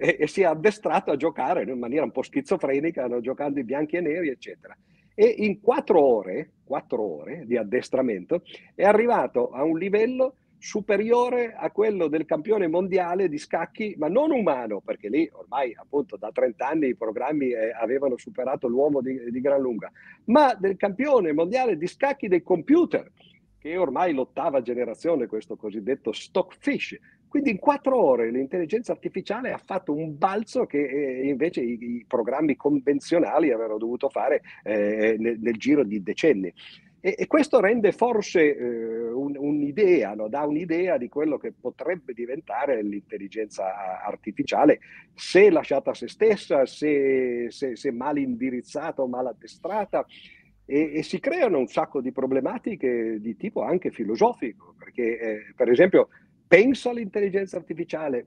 e, 0.00 0.16
e, 0.20 0.26
si 0.28 0.42
è 0.42 0.44
addestrato 0.44 1.10
a 1.10 1.16
giocare 1.16 1.64
in 1.64 1.78
maniera 1.78 2.04
un 2.04 2.12
po' 2.12 2.22
schizofrenica, 2.22 3.08
no? 3.08 3.20
giocando 3.20 3.58
in 3.58 3.66
bianchi 3.66 3.96
e 3.96 4.00
neri, 4.00 4.28
eccetera 4.28 4.76
e 5.20 5.34
in 5.38 5.60
quattro 5.60 6.00
ore, 6.00 6.50
quattro 6.62 7.02
ore 7.02 7.42
di 7.44 7.56
addestramento 7.56 8.42
è 8.76 8.84
arrivato 8.84 9.50
a 9.50 9.64
un 9.64 9.76
livello 9.76 10.36
superiore 10.58 11.54
a 11.56 11.72
quello 11.72 12.06
del 12.06 12.24
campione 12.24 12.68
mondiale 12.68 13.28
di 13.28 13.36
scacchi, 13.36 13.96
ma 13.98 14.06
non 14.06 14.30
umano, 14.30 14.80
perché 14.80 15.08
lì 15.08 15.28
ormai 15.32 15.74
appunto 15.74 16.16
da 16.16 16.30
30 16.30 16.68
anni 16.68 16.88
i 16.90 16.94
programmi 16.94 17.50
eh, 17.50 17.72
avevano 17.72 18.16
superato 18.16 18.68
l'uomo 18.68 19.00
di, 19.00 19.28
di 19.32 19.40
gran 19.40 19.60
lunga, 19.60 19.90
ma 20.26 20.54
del 20.54 20.76
campione 20.76 21.32
mondiale 21.32 21.76
di 21.76 21.88
scacchi 21.88 22.28
dei 22.28 22.44
computer, 22.44 23.10
che 23.58 23.72
è 23.72 23.80
ormai 23.80 24.14
l'ottava 24.14 24.62
generazione, 24.62 25.26
questo 25.26 25.56
cosiddetto 25.56 26.12
stockfish, 26.12 26.96
Quindi 27.28 27.50
in 27.50 27.58
quattro 27.58 28.02
ore 28.02 28.30
l'intelligenza 28.30 28.92
artificiale 28.92 29.52
ha 29.52 29.60
fatto 29.62 29.94
un 29.94 30.16
balzo 30.16 30.64
che 30.64 30.88
eh, 30.88 31.28
invece 31.28 31.60
i, 31.60 31.78
i, 31.80 32.04
programmi 32.08 32.56
convenzionali 32.56 33.50
avevano 33.50 33.78
dovuto 33.78 34.08
fare 34.08 34.42
eh, 34.64 35.16
nel, 35.18 35.38
nel, 35.38 35.56
giro 35.56 35.84
di 35.84 36.02
decenni. 36.02 36.52
E, 37.00 37.14
e 37.16 37.26
questo 37.26 37.60
rende 37.60 37.92
forse 37.92 38.56
eh, 38.56 39.10
un, 39.10 39.36
un'idea, 39.36 40.14
no? 40.14 40.28
dà 40.28 40.44
un'idea 40.44 40.96
di 40.96 41.08
quello 41.08 41.36
che 41.36 41.52
potrebbe 41.52 42.12
diventare 42.12 42.82
l'intelligenza 42.82 44.00
artificiale 44.02 44.80
se 45.14 45.50
lasciata 45.50 45.90
a 45.90 45.94
se 45.94 46.08
stessa, 46.08 46.66
se, 46.66 47.46
se, 47.50 47.76
se 47.76 47.92
mal 47.92 48.18
indirizzata 48.18 49.02
o 49.02 49.06
mal 49.06 49.26
addestrata. 49.26 50.04
E, 50.70 50.96
e, 50.96 51.02
si 51.02 51.18
creano 51.18 51.58
un 51.58 51.66
sacco 51.66 52.02
di 52.02 52.12
problematiche 52.12 53.20
di 53.20 53.36
tipo 53.36 53.62
anche 53.62 53.90
filosofico, 53.90 54.74
perché 54.78 55.18
eh, 55.18 55.52
per 55.56 55.70
esempio 55.70 56.08
pensa 56.48 56.92
l'intelligenza 56.92 57.56
artificiale? 57.56 58.26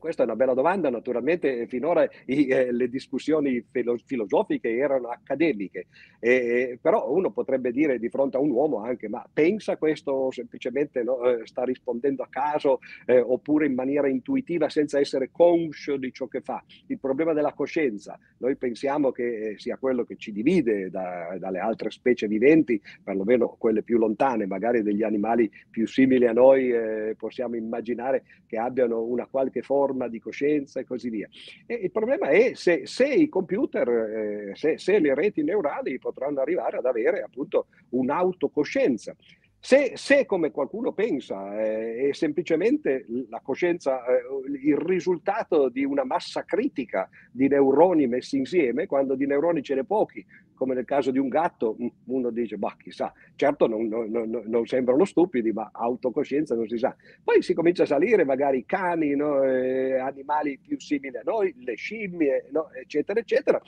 Questa 0.00 0.22
è 0.22 0.26
una 0.26 0.34
bella 0.34 0.54
domanda, 0.54 0.90
naturalmente 0.90 1.68
finora 1.68 2.08
i, 2.26 2.48
eh, 2.48 2.72
le 2.72 2.88
discussioni 2.88 3.64
filo- 3.70 3.98
filosofiche 4.04 4.74
erano 4.74 5.08
accademiche, 5.08 5.86
eh, 6.18 6.78
però 6.80 7.12
uno 7.12 7.30
potrebbe 7.30 7.70
dire 7.70 8.00
di 8.00 8.08
fronte 8.08 8.36
a 8.36 8.40
un 8.40 8.50
uomo 8.50 8.82
anche, 8.82 9.08
ma 9.08 9.24
pensa 9.32 9.76
questo 9.76 10.10
o 10.10 10.30
semplicemente 10.32 11.04
no, 11.04 11.22
eh, 11.22 11.46
sta 11.46 11.62
rispondendo 11.62 12.22
a 12.24 12.28
caso 12.28 12.80
eh, 13.06 13.20
oppure 13.20 13.66
in 13.66 13.74
maniera 13.74 14.08
intuitiva 14.08 14.68
senza 14.68 14.98
essere 14.98 15.30
conscio 15.30 15.96
di 15.96 16.12
ciò 16.12 16.26
che 16.26 16.40
fa. 16.40 16.64
Il 16.86 16.98
problema 16.98 17.32
della 17.32 17.52
coscienza, 17.52 18.18
noi 18.38 18.56
pensiamo 18.56 19.12
che 19.12 19.54
sia 19.58 19.76
quello 19.76 20.04
che 20.04 20.16
ci 20.16 20.32
divide 20.32 20.90
da, 20.90 21.36
dalle 21.38 21.58
altre 21.58 21.90
specie 21.90 22.26
viventi, 22.26 22.80
perlomeno 23.04 23.54
quelle 23.58 23.82
più 23.82 23.98
lontane, 23.98 24.46
magari 24.46 24.82
degli 24.82 25.02
animali 25.02 25.50
più 25.68 25.86
simili 25.86 26.26
a 26.26 26.32
noi, 26.32 26.70
eh, 26.70 27.14
possiamo 27.18 27.56
immaginare 27.56 28.24
che 28.46 28.56
abbiano 28.56 29.02
una 29.02 29.26
qualche 29.26 29.60
forma 29.60 29.88
forma 29.90 30.08
di 30.08 30.20
coscienza 30.20 30.80
e 30.80 30.84
così 30.84 31.10
via. 31.10 31.28
E 31.66 31.74
il 31.74 31.90
problema 31.90 32.28
è 32.28 32.52
se, 32.54 32.86
se 32.86 33.06
i 33.06 33.28
computer, 33.28 33.88
eh, 33.88 34.52
se, 34.54 34.78
se, 34.78 34.98
le 34.98 35.14
reti 35.14 35.42
neurali 35.42 35.98
potranno 35.98 36.40
arrivare 36.40 36.78
ad 36.78 36.86
avere 36.86 37.22
appunto 37.22 37.66
un'autocoscienza. 37.90 39.14
Se, 39.62 39.92
se, 39.96 40.24
come 40.24 40.52
qualcuno 40.52 40.92
pensa, 40.92 41.60
eh, 41.60 42.08
è 42.08 42.12
semplicemente 42.14 43.04
la 43.28 43.40
coscienza, 43.42 44.06
eh, 44.06 44.22
il 44.62 44.76
risultato 44.76 45.68
di 45.68 45.84
una 45.84 46.04
massa 46.04 46.44
critica 46.44 47.10
di 47.30 47.46
neuroni 47.46 48.06
messi 48.06 48.38
insieme, 48.38 48.86
quando 48.86 49.16
di 49.16 49.26
neuroni 49.26 49.62
ce 49.62 49.74
ne 49.74 49.84
pochi, 49.84 50.24
come 50.60 50.74
nel 50.74 50.84
caso 50.84 51.10
di 51.10 51.18
un 51.18 51.28
gatto, 51.28 51.74
uno 52.04 52.28
dice, 52.28 52.58
bah, 52.58 52.76
chissà, 52.78 53.10
certo 53.34 53.66
non, 53.66 53.86
non, 53.86 54.10
non, 54.10 54.42
non 54.44 54.66
sembrano 54.66 55.06
stupidi, 55.06 55.52
ma 55.52 55.70
autocoscienza 55.72 56.54
non 56.54 56.68
si 56.68 56.76
sa. 56.76 56.94
Poi 57.24 57.40
si 57.40 57.54
comincia 57.54 57.84
a 57.84 57.86
salire 57.86 58.26
magari 58.26 58.66
cani, 58.66 59.16
no? 59.16 59.42
eh, 59.42 59.98
animali 59.98 60.58
più 60.58 60.78
simili 60.78 61.16
a 61.16 61.22
noi, 61.24 61.54
le 61.60 61.76
scimmie, 61.76 62.48
no? 62.50 62.70
eccetera, 62.74 63.18
eccetera. 63.18 63.58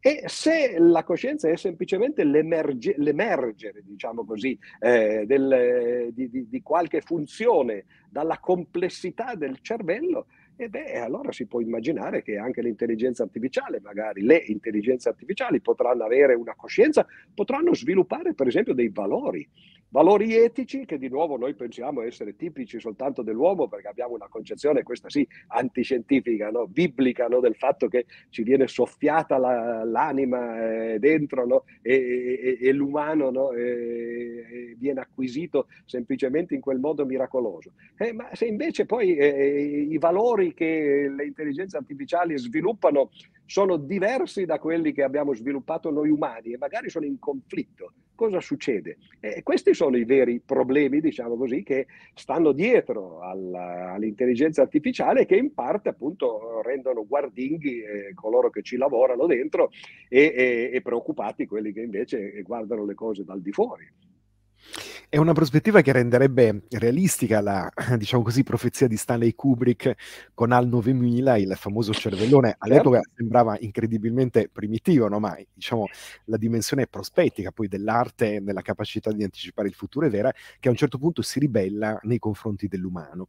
E 0.00 0.24
se 0.26 0.76
la 0.76 1.04
coscienza 1.04 1.48
è 1.48 1.54
semplicemente 1.56 2.24
l'emerge, 2.24 2.94
l'emergere, 2.96 3.82
diciamo 3.84 4.24
così, 4.24 4.58
eh, 4.80 5.22
del, 5.28 6.08
di, 6.12 6.28
di, 6.30 6.48
di 6.48 6.62
qualche 6.62 7.00
funzione 7.00 7.84
dalla 8.10 8.38
complessità 8.38 9.36
del 9.36 9.60
cervello, 9.60 10.26
e 10.60 10.68
beh, 10.68 11.00
allora 11.00 11.32
si 11.32 11.46
può 11.46 11.62
immaginare 11.62 12.20
che 12.20 12.36
anche 12.36 12.60
l'intelligenza 12.60 13.22
artificiale, 13.22 13.80
magari 13.80 14.20
le 14.20 14.36
intelligenze 14.36 15.08
artificiali 15.08 15.62
potranno 15.62 16.04
avere 16.04 16.34
una 16.34 16.54
coscienza, 16.54 17.06
potranno 17.32 17.74
sviluppare 17.74 18.34
per 18.34 18.46
esempio 18.46 18.74
dei 18.74 18.90
valori 18.90 19.48
Valori 19.92 20.36
etici 20.36 20.84
che 20.84 20.98
di 20.98 21.08
nuovo 21.08 21.36
noi 21.36 21.54
pensiamo 21.54 22.02
essere 22.02 22.36
tipici 22.36 22.78
soltanto 22.78 23.22
dell'uomo 23.22 23.66
perché 23.66 23.88
abbiamo 23.88 24.14
una 24.14 24.28
concezione, 24.28 24.84
questa 24.84 25.10
sì, 25.10 25.26
antiscientifica, 25.48 26.48
no? 26.50 26.68
biblica, 26.68 27.26
no? 27.26 27.40
del 27.40 27.56
fatto 27.56 27.88
che 27.88 28.06
ci 28.28 28.44
viene 28.44 28.68
soffiata 28.68 29.36
la, 29.36 29.82
l'anima 29.82 30.92
eh, 30.92 30.98
dentro 31.00 31.44
no? 31.44 31.64
e, 31.82 32.38
e, 32.40 32.68
e, 32.68 32.72
l'umano 32.72 33.30
no? 33.30 33.50
e, 33.50 34.76
viene 34.78 35.00
acquisito 35.00 35.66
semplicemente 35.86 36.54
in 36.54 36.60
quel 36.60 36.78
modo 36.78 37.04
miracoloso. 37.04 37.72
Eh, 37.96 38.12
ma 38.12 38.28
se 38.32 38.46
invece 38.46 38.86
poi 38.86 39.16
eh, 39.16 39.88
i 39.90 39.98
valori 39.98 40.54
che 40.54 41.12
le 41.12 41.24
intelligenze 41.24 41.76
artificiali 41.76 42.38
sviluppano 42.38 43.10
sono 43.50 43.78
diversi 43.78 44.44
da 44.44 44.60
quelli 44.60 44.92
che 44.92 45.02
abbiamo 45.02 45.34
sviluppato 45.34 45.90
noi 45.90 46.08
umani 46.08 46.52
e 46.52 46.56
magari 46.56 46.88
sono 46.88 47.04
in 47.04 47.18
conflitto, 47.18 47.94
cosa 48.14 48.38
succede? 48.38 48.98
Eh, 49.18 49.42
questi 49.42 49.74
sono 49.74 49.96
i 49.96 50.04
veri 50.04 50.40
problemi, 50.40 51.00
diciamo 51.00 51.36
così, 51.36 51.64
che 51.64 51.88
stanno 52.14 52.52
dietro 52.52 53.22
alla, 53.22 53.94
all'intelligenza 53.94 54.62
artificiale 54.62 55.26
che 55.26 55.34
in 55.34 55.52
parte 55.52 55.88
appunto 55.88 56.62
rendono 56.62 57.04
guardinghi 57.04 57.82
eh, 57.82 58.14
coloro 58.14 58.50
che 58.50 58.62
ci 58.62 58.76
lavorano 58.76 59.26
dentro 59.26 59.70
e, 60.08 60.32
e, 60.32 60.70
e 60.72 60.80
preoccupati 60.80 61.46
quelli 61.46 61.72
che 61.72 61.80
invece 61.80 62.40
guardano 62.42 62.84
le 62.84 62.94
cose 62.94 63.24
dal 63.24 63.40
di 63.40 63.50
fuori. 63.50 63.84
È 65.12 65.16
una 65.16 65.32
prospettiva 65.32 65.80
che 65.80 65.90
renderebbe 65.90 66.66
realistica 66.70 67.40
la, 67.40 67.68
diciamo 67.98 68.22
così, 68.22 68.44
profezia 68.44 68.86
di 68.86 68.96
Stanley 68.96 69.34
Kubrick 69.34 70.30
con 70.34 70.52
Al 70.52 70.68
9000, 70.68 71.36
il 71.36 71.52
famoso 71.56 71.92
cervellone. 71.92 72.54
All'epoca 72.58 72.98
certo. 72.98 73.14
sembrava 73.16 73.56
incredibilmente 73.58 74.48
primitivo, 74.48 75.08
no? 75.08 75.18
ma 75.18 75.36
diciamo, 75.52 75.86
la 76.26 76.36
dimensione 76.36 76.86
prospettica 76.86 77.50
poi 77.50 77.66
dell'arte 77.66 78.38
nella 78.38 78.62
capacità 78.62 79.10
di 79.10 79.24
anticipare 79.24 79.66
il 79.66 79.74
futuro 79.74 80.06
è 80.06 80.10
vera, 80.10 80.32
che 80.60 80.68
a 80.68 80.70
un 80.70 80.76
certo 80.76 80.96
punto 80.96 81.22
si 81.22 81.40
ribella 81.40 81.98
nei 82.04 82.20
confronti 82.20 82.68
dell'umano. 82.68 83.26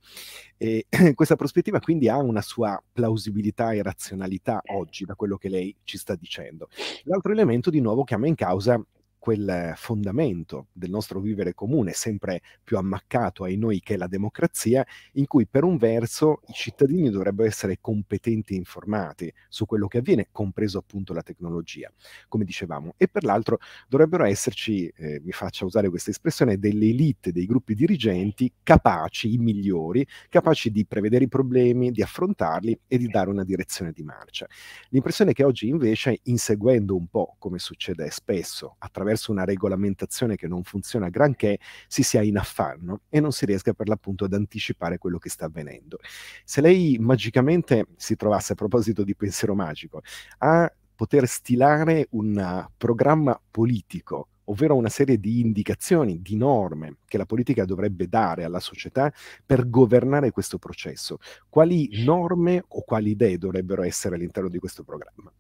E 0.58 0.86
questa 1.16 1.36
prospettiva 1.36 1.80
quindi 1.80 2.08
ha 2.10 2.18
una 2.18 2.44
sua 2.44 2.80
plausibilità 2.94 3.72
e 3.72 3.82
razionalità 3.82 4.62
oggi, 4.68 5.04
da 5.04 5.16
quello 5.16 5.36
che 5.36 5.50
lei 5.50 5.76
ci 5.84 5.98
sta 5.98 6.14
dicendo. 6.14 6.70
L'altro 7.06 7.32
elemento, 7.32 7.72
di 7.72 7.82
nuovo, 7.82 8.04
chiama 8.04 8.28
in 8.28 8.36
causa 8.36 8.80
quel 9.22 9.74
fondamento 9.76 10.70
del 10.74 10.90
nostro 10.90 11.20
vivere 11.20 11.54
comune, 11.54 11.92
sempre 11.92 12.42
più 12.64 12.78
ammaccato 12.78 13.44
ai 13.44 13.56
noi 13.56 13.80
che 13.80 13.94
è 13.94 13.98
la 13.98 14.08
democrazia, 14.08 14.84
in 15.14 15.28
cui 15.28 15.46
per 15.46 15.64
un 15.64 15.78
verso 15.78 16.42
i 16.48 16.54
cittadini 16.54 17.12
dovrebbero 17.12 17.48
essere 17.48 17.78
competenti 17.80 18.56
e 18.56 18.58
informati 18.58 19.32
su 19.48 19.68
quello 19.68 19.88
che 19.88 20.00
avviene, 20.00 20.30
compreso 20.32 20.80
appunto 20.80 21.14
la 21.14 21.22
tecnologia, 21.22 21.94
come 22.28 22.46
dicevamo, 22.46 22.96
e 22.98 23.08
per 23.08 23.24
l'altro 23.24 23.60
dovrebbero 23.88 24.24
esserci, 24.24 24.88
eh, 24.88 25.22
mi 25.24 25.32
faccia 25.32 25.66
usare 25.66 25.88
questa 25.90 26.10
espressione, 26.10 26.58
delle 26.58 26.88
elite, 26.88 27.32
dei 27.32 27.46
gruppi 27.46 27.76
dirigenti 27.76 28.52
capaci, 28.64 29.34
i 29.34 29.38
migliori, 29.38 30.04
capaci 30.30 30.72
di 30.72 30.84
prevedere 30.88 31.26
i 31.26 31.30
problemi, 31.30 31.92
di 31.92 32.02
affrontarli 32.02 32.80
e 32.88 32.98
di 32.98 33.06
dare 33.06 33.30
una 33.30 33.44
direzione 33.44 33.92
di 33.92 34.02
marcia. 34.02 34.48
L'impressione 34.90 35.34
che 35.34 35.44
oggi 35.44 35.68
invece, 35.68 36.22
inseguendo 36.24 36.96
un 36.96 37.06
po' 37.06 37.36
come 37.38 37.60
succede 37.60 38.10
spesso 38.10 38.78
attraverso 38.80 39.10
attraverso 39.12 39.32
una 39.32 39.44
regolamentazione 39.44 40.36
che 40.36 40.48
non 40.48 40.64
funziona 40.64 41.10
granché, 41.10 41.60
si 41.88 42.04
sia 42.04 42.22
in 42.22 42.38
affanno 42.38 43.02
e 43.10 43.20
non 43.20 43.32
si 43.32 43.46
riesca 43.46 43.74
per 43.74 43.88
l'appunto 43.88 44.26
ad 44.26 44.34
anticipare 44.34 44.98
quello 44.98 45.18
che 45.18 45.30
sta 45.30 45.46
avvenendo. 45.46 46.00
Se 46.44 46.62
lei 46.62 46.98
magicamente 47.00 47.88
si 47.98 48.16
trovasse, 48.16 48.54
a 48.54 48.56
proposito 48.56 49.04
di 49.04 49.16
pensiero 49.16 49.54
magico, 49.54 50.02
a 50.40 50.72
poter 50.96 51.28
stilare 51.28 52.08
un 52.12 52.68
programma 52.78 53.40
politico 53.50 54.28
ovvero 54.46 54.76
una 54.76 54.90
serie 54.90 55.18
di 55.18 55.40
indicazioni, 55.40 56.22
di 56.22 56.36
norme 56.36 56.98
che 57.06 57.18
la 57.18 57.26
politica 57.26 57.64
dovrebbe 57.64 58.08
dare 58.08 58.44
alla 58.44 58.60
società 58.60 59.14
per 59.46 59.70
governare 59.70 60.32
questo 60.32 60.58
processo. 60.58 61.20
Quali 61.48 62.04
norme 62.04 62.62
o 62.68 62.84
quali 62.84 63.12
idee 63.12 63.38
dovrebbero 63.38 63.84
essere 63.84 64.16
all'interno 64.16 64.50
di 64.50 64.58
questo 64.58 64.84
programma? 64.84 65.32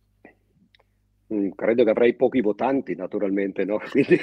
Mm, 1.33 1.51
credo 1.55 1.85
che 1.85 1.91
avrei 1.91 2.13
pochi 2.13 2.41
votanti 2.41 2.93
naturalmente, 2.93 3.63
no? 3.63 3.79
quindi 3.89 4.17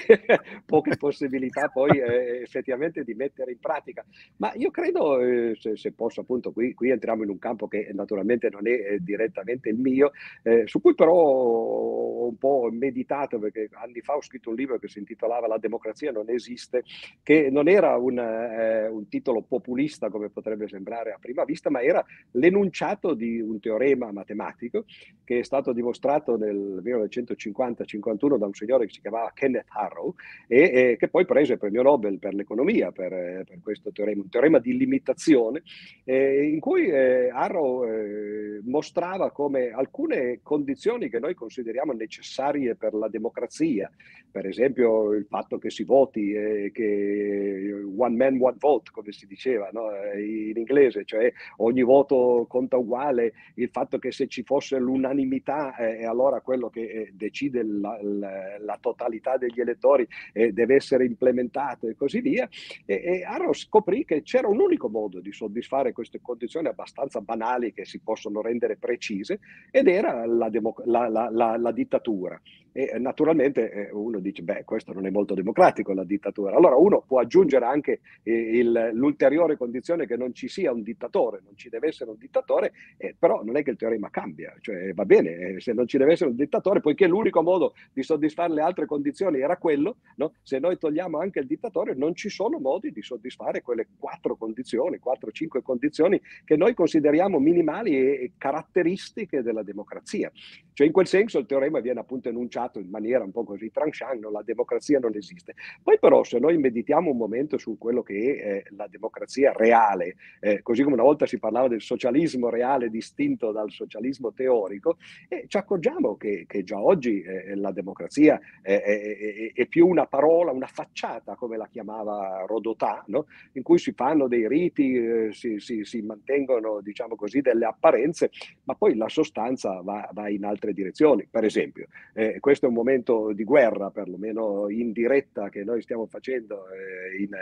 poche 0.66 0.96
possibilità 0.98 1.68
poi 1.68 1.98
eh, 1.98 2.42
effettivamente 2.42 3.02
di 3.02 3.14
mettere 3.14 3.52
in 3.52 3.58
pratica. 3.58 4.04
Ma 4.36 4.52
io 4.54 4.70
credo, 4.70 5.18
eh, 5.20 5.56
se, 5.58 5.76
se, 5.76 5.92
posso 5.92 6.20
appunto, 6.20 6.52
qui, 6.52 6.74
qui, 6.74 6.90
entriamo 6.90 7.22
in 7.22 7.30
un 7.30 7.38
campo 7.38 7.66
che 7.66 7.90
naturalmente 7.94 8.50
non 8.50 8.66
è 8.68 8.72
eh, 8.72 8.98
direttamente 9.00 9.70
il 9.70 9.78
mio, 9.78 10.12
eh, 10.42 10.66
su 10.66 10.82
cui 10.82 10.94
però 10.94 11.14
ho 11.14 12.26
un 12.28 12.36
po' 12.36 12.68
meditato 12.70 13.38
perché 13.38 13.70
anni 13.72 14.02
fa 14.02 14.14
ho 14.14 14.22
scritto 14.22 14.50
un 14.50 14.56
libro 14.56 14.78
che 14.78 14.88
si 14.88 14.98
intitolava 14.98 15.46
La 15.46 15.58
democrazia 15.58 16.12
non 16.12 16.28
esiste, 16.28 16.82
che 17.22 17.48
non 17.50 17.68
era 17.68 17.96
un, 17.96 18.18
eh, 18.18 18.86
un 18.86 19.08
titolo 19.08 19.40
populista 19.40 20.10
come 20.10 20.28
potrebbe 20.28 20.68
sembrare 20.68 21.12
a 21.12 21.18
prima 21.18 21.44
vista, 21.44 21.70
ma 21.70 21.80
era 21.80 22.04
l'enunciato 22.32 23.14
di 23.14 23.40
un 23.40 23.58
teorema 23.60 24.12
matematico 24.12 24.84
che 25.24 25.38
è 25.38 25.42
stato 25.42 25.72
dimostrato 25.72 26.36
nel 26.36 26.80
1950-51 27.04 28.36
da 28.36 28.46
un 28.46 28.54
signore 28.54 28.86
che 28.86 28.92
si 28.92 29.00
chiamava 29.00 29.30
Kenneth 29.34 29.66
Harrow 29.68 30.14
e, 30.46 30.70
e 30.72 30.96
che 30.98 31.08
poi 31.08 31.24
prese 31.24 31.54
il 31.54 31.58
premio 31.58 31.82
Nobel 31.82 32.18
per 32.18 32.34
l'economia 32.34 32.90
per, 32.92 33.44
per 33.44 33.58
questo 33.62 33.92
teorema, 33.92 34.22
un 34.22 34.28
teorema 34.28 34.58
di 34.58 34.76
limitazione 34.76 35.62
eh, 36.04 36.44
in 36.44 36.60
cui 36.60 36.88
eh, 36.88 37.28
Harrow 37.30 37.84
eh, 37.84 38.60
mostrava 38.64 39.30
come 39.30 39.70
alcune 39.70 40.40
condizioni 40.42 41.08
che 41.08 41.18
noi 41.18 41.34
consideriamo 41.34 41.92
necessarie 41.92 42.74
per 42.74 42.94
la 42.94 43.08
democrazia, 43.08 43.90
per 44.30 44.46
esempio 44.46 45.12
il 45.12 45.26
fatto 45.28 45.58
che 45.58 45.70
si 45.70 45.84
voti, 45.84 46.32
eh, 46.32 46.70
che 46.72 47.72
one 47.96 48.16
man, 48.16 48.38
one 48.40 48.56
vote, 48.58 48.90
come 48.92 49.12
si 49.12 49.26
diceva 49.26 49.68
no? 49.72 49.90
in 50.16 50.56
inglese, 50.56 51.04
cioè 51.04 51.32
ogni 51.58 51.82
voto 51.82 52.46
conta 52.48 52.76
uguale, 52.76 53.32
il 53.54 53.68
fatto 53.70 53.98
che 53.98 54.12
se 54.12 54.26
ci 54.28 54.42
fosse 54.42 54.78
l'unanimità 54.78 55.76
eh, 55.76 56.04
allora 56.04 56.40
quello 56.40 56.68
che 56.68 56.87
eh, 56.88 57.10
decide 57.12 57.62
la, 57.62 57.98
la, 58.02 58.58
la, 58.58 58.78
totalità 58.80 59.36
degli 59.36 59.60
elettori 59.60 60.06
eh, 60.32 60.52
deve 60.52 60.76
essere 60.76 61.04
implementato 61.04 61.88
e 61.88 61.94
così 61.94 62.20
via. 62.20 62.48
E, 62.84 62.94
e 62.94 63.24
Arrow 63.24 63.52
scoprì 63.52 64.04
che 64.04 64.22
c'era 64.22 64.48
un 64.48 64.60
unico 64.60 64.88
modo 64.88 65.20
di 65.20 65.32
soddisfare 65.32 65.92
queste 65.92 66.20
condizioni 66.20 66.68
abbastanza 66.68 67.20
banali 67.20 67.72
che 67.72 67.84
si 67.84 68.00
possono 68.00 68.40
rendere 68.40 68.76
precise 68.76 69.40
ed 69.70 69.88
era 69.88 70.26
la, 70.26 70.48
democ- 70.48 70.84
la 70.86 71.72
dittatura. 71.72 72.40
E 72.78 72.96
naturalmente 73.00 73.72
eh, 73.72 73.88
uno 73.90 74.20
dice, 74.20 74.44
beh, 74.44 74.62
questo 74.64 74.92
non 74.92 75.04
è 75.04 75.10
molto 75.10 75.34
democratico 75.34 75.92
la 75.94 76.04
dittatura. 76.04 76.54
Allora 76.54 76.76
uno 76.76 77.02
può 77.04 77.18
aggiungere 77.18 77.64
anche 77.64 77.98
eh, 78.22 78.32
il, 78.32 78.90
l'ulteriore 78.92 79.56
condizione 79.56 80.06
che 80.06 80.16
non 80.16 80.32
ci 80.32 80.46
sia 80.46 80.70
un 80.70 80.82
dittatore, 80.82 81.40
non 81.44 81.56
ci 81.56 81.68
deve 81.68 81.88
essere 81.88 82.10
un 82.10 82.16
dittatore, 82.16 82.72
eh, 82.96 83.16
però 83.18 83.42
non 83.42 83.56
è 83.56 83.64
che 83.64 83.70
il 83.70 83.76
teorema 83.76 84.10
cambia, 84.10 84.54
cioè 84.60 84.94
va 84.94 85.04
bene, 85.04 85.30
eh, 85.56 85.60
se 85.60 85.72
non 85.72 85.88
ci 85.88 85.98
deve 85.98 86.12
essere 86.12 86.30
un 86.30 86.36
dittatore, 86.36 86.78
poiché 86.78 87.08
l'unico 87.08 87.42
modo 87.42 87.74
di 87.92 88.04
soddisfare 88.04 88.54
le 88.54 88.60
altre 88.60 88.86
condizioni 88.86 89.40
era 89.40 89.56
quello, 89.56 89.96
no? 90.14 90.34
se 90.44 90.60
noi 90.60 90.78
togliamo 90.78 91.18
anche 91.18 91.40
il 91.40 91.48
dittatore 91.48 91.96
non 91.96 92.14
ci 92.14 92.28
sono 92.28 92.60
modi 92.60 92.92
di 92.92 93.02
soddisfare 93.02 93.60
quelle 93.60 93.88
quattro 93.98 94.36
condizioni, 94.36 94.98
quattro, 94.98 95.32
cinque 95.32 95.62
condizioni 95.62 96.20
che 96.44 96.56
noi 96.56 96.74
consideriamo 96.74 97.40
minimali 97.40 97.96
e 97.96 98.32
caratteristiche 98.38 99.42
della 99.42 99.64
democrazia. 99.64 100.30
Cioè 100.72 100.86
in 100.86 100.92
quel 100.92 101.08
senso 101.08 101.40
il 101.40 101.46
teorema 101.46 101.80
viene 101.80 101.98
appunto 101.98 102.28
enunciato 102.28 102.66
dichiarato 102.68 102.78
in 102.78 102.90
maniera 102.90 103.24
un 103.24 103.32
po' 103.32 103.44
così 103.44 103.70
tranchant, 103.70 104.24
la 104.24 104.42
democrazia 104.42 104.98
non 104.98 105.14
esiste. 105.16 105.54
Poi 105.82 105.98
però 105.98 106.22
se 106.22 106.38
noi 106.38 106.58
meditiamo 106.58 107.10
un 107.10 107.16
momento 107.16 107.58
su 107.58 107.76
quello 107.78 108.02
che 108.02 108.14
è 108.14 108.48
eh, 108.48 108.64
la 108.76 108.86
democrazia 108.88 109.52
reale, 109.52 110.16
eh, 110.40 110.62
così 110.62 110.82
come 110.82 110.94
una 110.94 111.02
volta 111.02 111.26
si 111.26 111.38
parlava 111.38 111.68
del 111.68 111.80
socialismo 111.80 112.48
reale 112.50 112.90
distinto 112.90 113.50
dal 113.52 113.70
socialismo 113.70 114.32
teorico, 114.32 114.98
eh, 115.28 115.44
ci 115.48 115.56
accorgiamo 115.56 116.16
che, 116.16 116.44
che 116.46 116.62
già 116.62 116.78
oggi 116.78 117.22
eh, 117.22 117.54
la 117.56 117.72
democrazia 117.72 118.38
è, 118.62 118.80
è, 118.80 119.52
è, 119.54 119.66
più 119.66 119.86
una 119.86 120.06
parola, 120.06 120.52
una 120.52 120.66
facciata, 120.66 121.34
come 121.34 121.56
la 121.56 121.68
chiamava 121.68 122.44
Rodotà, 122.46 123.02
no? 123.08 123.26
in 123.52 123.62
cui 123.62 123.78
si 123.78 123.92
fanno 123.92 124.28
dei 124.28 124.46
riti, 124.46 124.94
eh, 124.94 125.28
si, 125.32 125.58
si, 125.58 125.84
si, 125.84 126.02
mantengono 126.02 126.80
diciamo 126.80 127.16
così 127.16 127.40
delle 127.40 127.66
apparenze, 127.66 128.30
ma 128.64 128.74
poi 128.74 128.96
la 128.96 129.08
sostanza 129.08 129.80
va, 129.82 130.08
va 130.12 130.28
in 130.28 130.44
altre 130.44 130.72
direzioni. 130.72 131.26
Per 131.30 131.44
esempio, 131.44 131.86
eh, 132.14 132.38
questo 132.58 132.66
è 132.66 132.68
un 132.68 132.74
momento 132.74 133.32
di 133.32 133.44
guerra, 133.44 133.90
perlomeno 133.90 134.68
indiretta, 134.68 135.48
che 135.48 135.62
noi 135.62 135.80
stiamo 135.82 136.06
facendo 136.06 136.64
eh, 136.70 137.22
in, 137.22 137.32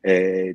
eh, 0.00 0.54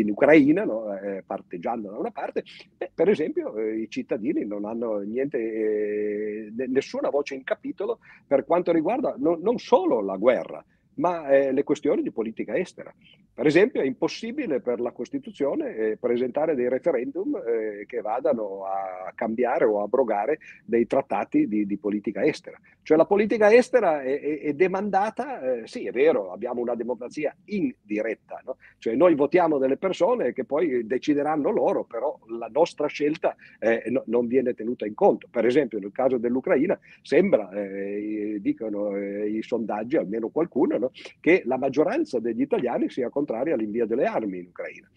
in, 0.00 0.10
Ucraina, 0.10 0.64
no? 0.64 0.96
Eh, 0.98 1.22
parteggiando 1.26 1.90
da 1.90 1.98
una 1.98 2.10
parte, 2.10 2.44
Beh, 2.76 2.90
per 2.94 3.08
esempio 3.10 3.54
eh, 3.56 3.80
i 3.80 3.90
cittadini 3.90 4.46
non 4.46 4.64
hanno 4.64 4.98
niente, 5.00 6.50
nessuna 6.68 7.10
voce 7.10 7.34
in 7.34 7.44
capitolo 7.44 7.98
per 8.26 8.44
quanto 8.46 8.72
riguarda 8.72 9.14
no, 9.18 9.38
non 9.40 9.58
solo 9.58 10.00
la 10.00 10.16
guerra, 10.16 10.64
ma 10.98 11.28
eh, 11.28 11.52
le 11.52 11.64
questioni 11.64 12.02
di 12.02 12.10
politica 12.10 12.56
estera. 12.56 12.92
Per 13.34 13.46
esempio 13.46 13.80
è 13.80 13.84
impossibile 13.84 14.60
per 14.60 14.80
la 14.80 14.90
Costituzione 14.90 15.76
eh, 15.76 15.96
presentare 15.96 16.54
dei 16.54 16.68
referendum 16.68 17.36
eh, 17.36 17.84
che 17.86 18.00
vadano 18.00 18.64
a 18.64 19.12
cambiare 19.14 19.64
o 19.64 19.82
abrogare 19.82 20.38
dei 20.64 20.86
trattati 20.86 21.46
di, 21.46 21.66
di 21.66 21.78
politica 21.78 22.24
estera. 22.24 22.58
Cioè 22.82 22.96
la 22.96 23.04
politica 23.04 23.52
estera 23.52 24.02
è, 24.02 24.20
è, 24.20 24.40
è 24.40 24.52
demandata, 24.54 25.40
eh, 25.40 25.66
sì 25.66 25.86
è 25.86 25.92
vero, 25.92 26.32
abbiamo 26.32 26.60
una 26.60 26.74
democrazia 26.74 27.34
indiretta, 27.44 28.42
no? 28.44 28.56
cioè 28.78 28.94
noi 28.94 29.14
votiamo 29.14 29.58
delle 29.58 29.76
persone 29.76 30.32
che 30.32 30.44
poi 30.44 30.86
decideranno 30.86 31.50
loro, 31.50 31.84
però 31.84 32.18
la 32.38 32.48
nostra 32.50 32.88
scelta 32.88 33.36
eh, 33.60 33.84
no, 33.88 34.02
non 34.06 34.26
viene 34.26 34.54
tenuta 34.54 34.84
in 34.84 34.94
conto. 34.94 35.28
Per 35.30 35.46
esempio 35.46 35.78
nel 35.78 35.92
caso 35.92 36.18
dell'Ucraina 36.18 36.78
sembra, 37.02 37.50
eh, 37.50 38.38
dicono 38.40 38.96
i 38.98 39.42
sondaggi, 39.42 39.96
almeno 39.96 40.28
qualcuno, 40.28 40.76
no? 40.78 40.87
Che 41.20 41.42
la 41.44 41.58
maggioranza 41.58 42.18
degli 42.18 42.40
italiani 42.40 42.90
sia 42.90 43.10
contraria 43.10 43.54
all'invio 43.54 43.86
delle 43.86 44.04
armi 44.04 44.38
in 44.38 44.46
Ucraina. 44.46 44.90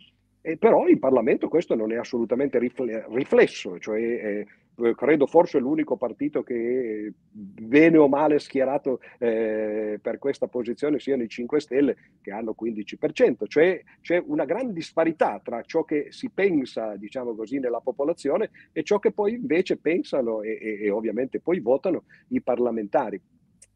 E 0.44 0.58
però 0.58 0.88
in 0.88 0.98
Parlamento 0.98 1.48
questo 1.48 1.76
non 1.76 1.92
è 1.92 1.98
assolutamente 1.98 2.58
riflesso, 2.58 3.78
cioè 3.78 4.00
eh, 4.00 4.48
credo 4.96 5.28
forse 5.28 5.60
l'unico 5.60 5.98
partito 5.98 6.42
che 6.42 7.14
bene 7.30 7.98
o 7.98 8.08
male 8.08 8.40
schierato 8.40 9.00
eh, 9.20 10.00
per 10.02 10.18
questa 10.18 10.48
posizione 10.48 11.00
siano 11.00 11.22
i 11.22 11.30
5 11.30 11.60
Stelle 11.60 11.96
che 12.22 12.32
hanno 12.32 12.56
15%, 12.60 13.48
cioè 13.48 13.84
c'è 14.02 14.22
una 14.26 14.46
gran 14.46 14.74
disparità 14.74 15.40
tra 15.44 15.62
ciò 15.62 15.84
che 15.84 16.08
si 16.10 16.30
pensa, 16.30 16.96
diciamo 16.96 17.36
così, 17.36 17.60
nella 17.60 17.80
popolazione 17.80 18.50
e 18.72 18.82
ciò 18.82 18.98
che 18.98 19.12
poi 19.12 19.34
invece 19.34 19.78
pensano 19.78 20.42
e, 20.42 20.58
e, 20.60 20.86
e 20.86 20.90
ovviamente 20.90 21.40
poi 21.40 21.60
votano 21.60 22.06
i 22.30 22.42
parlamentari. 22.42 23.22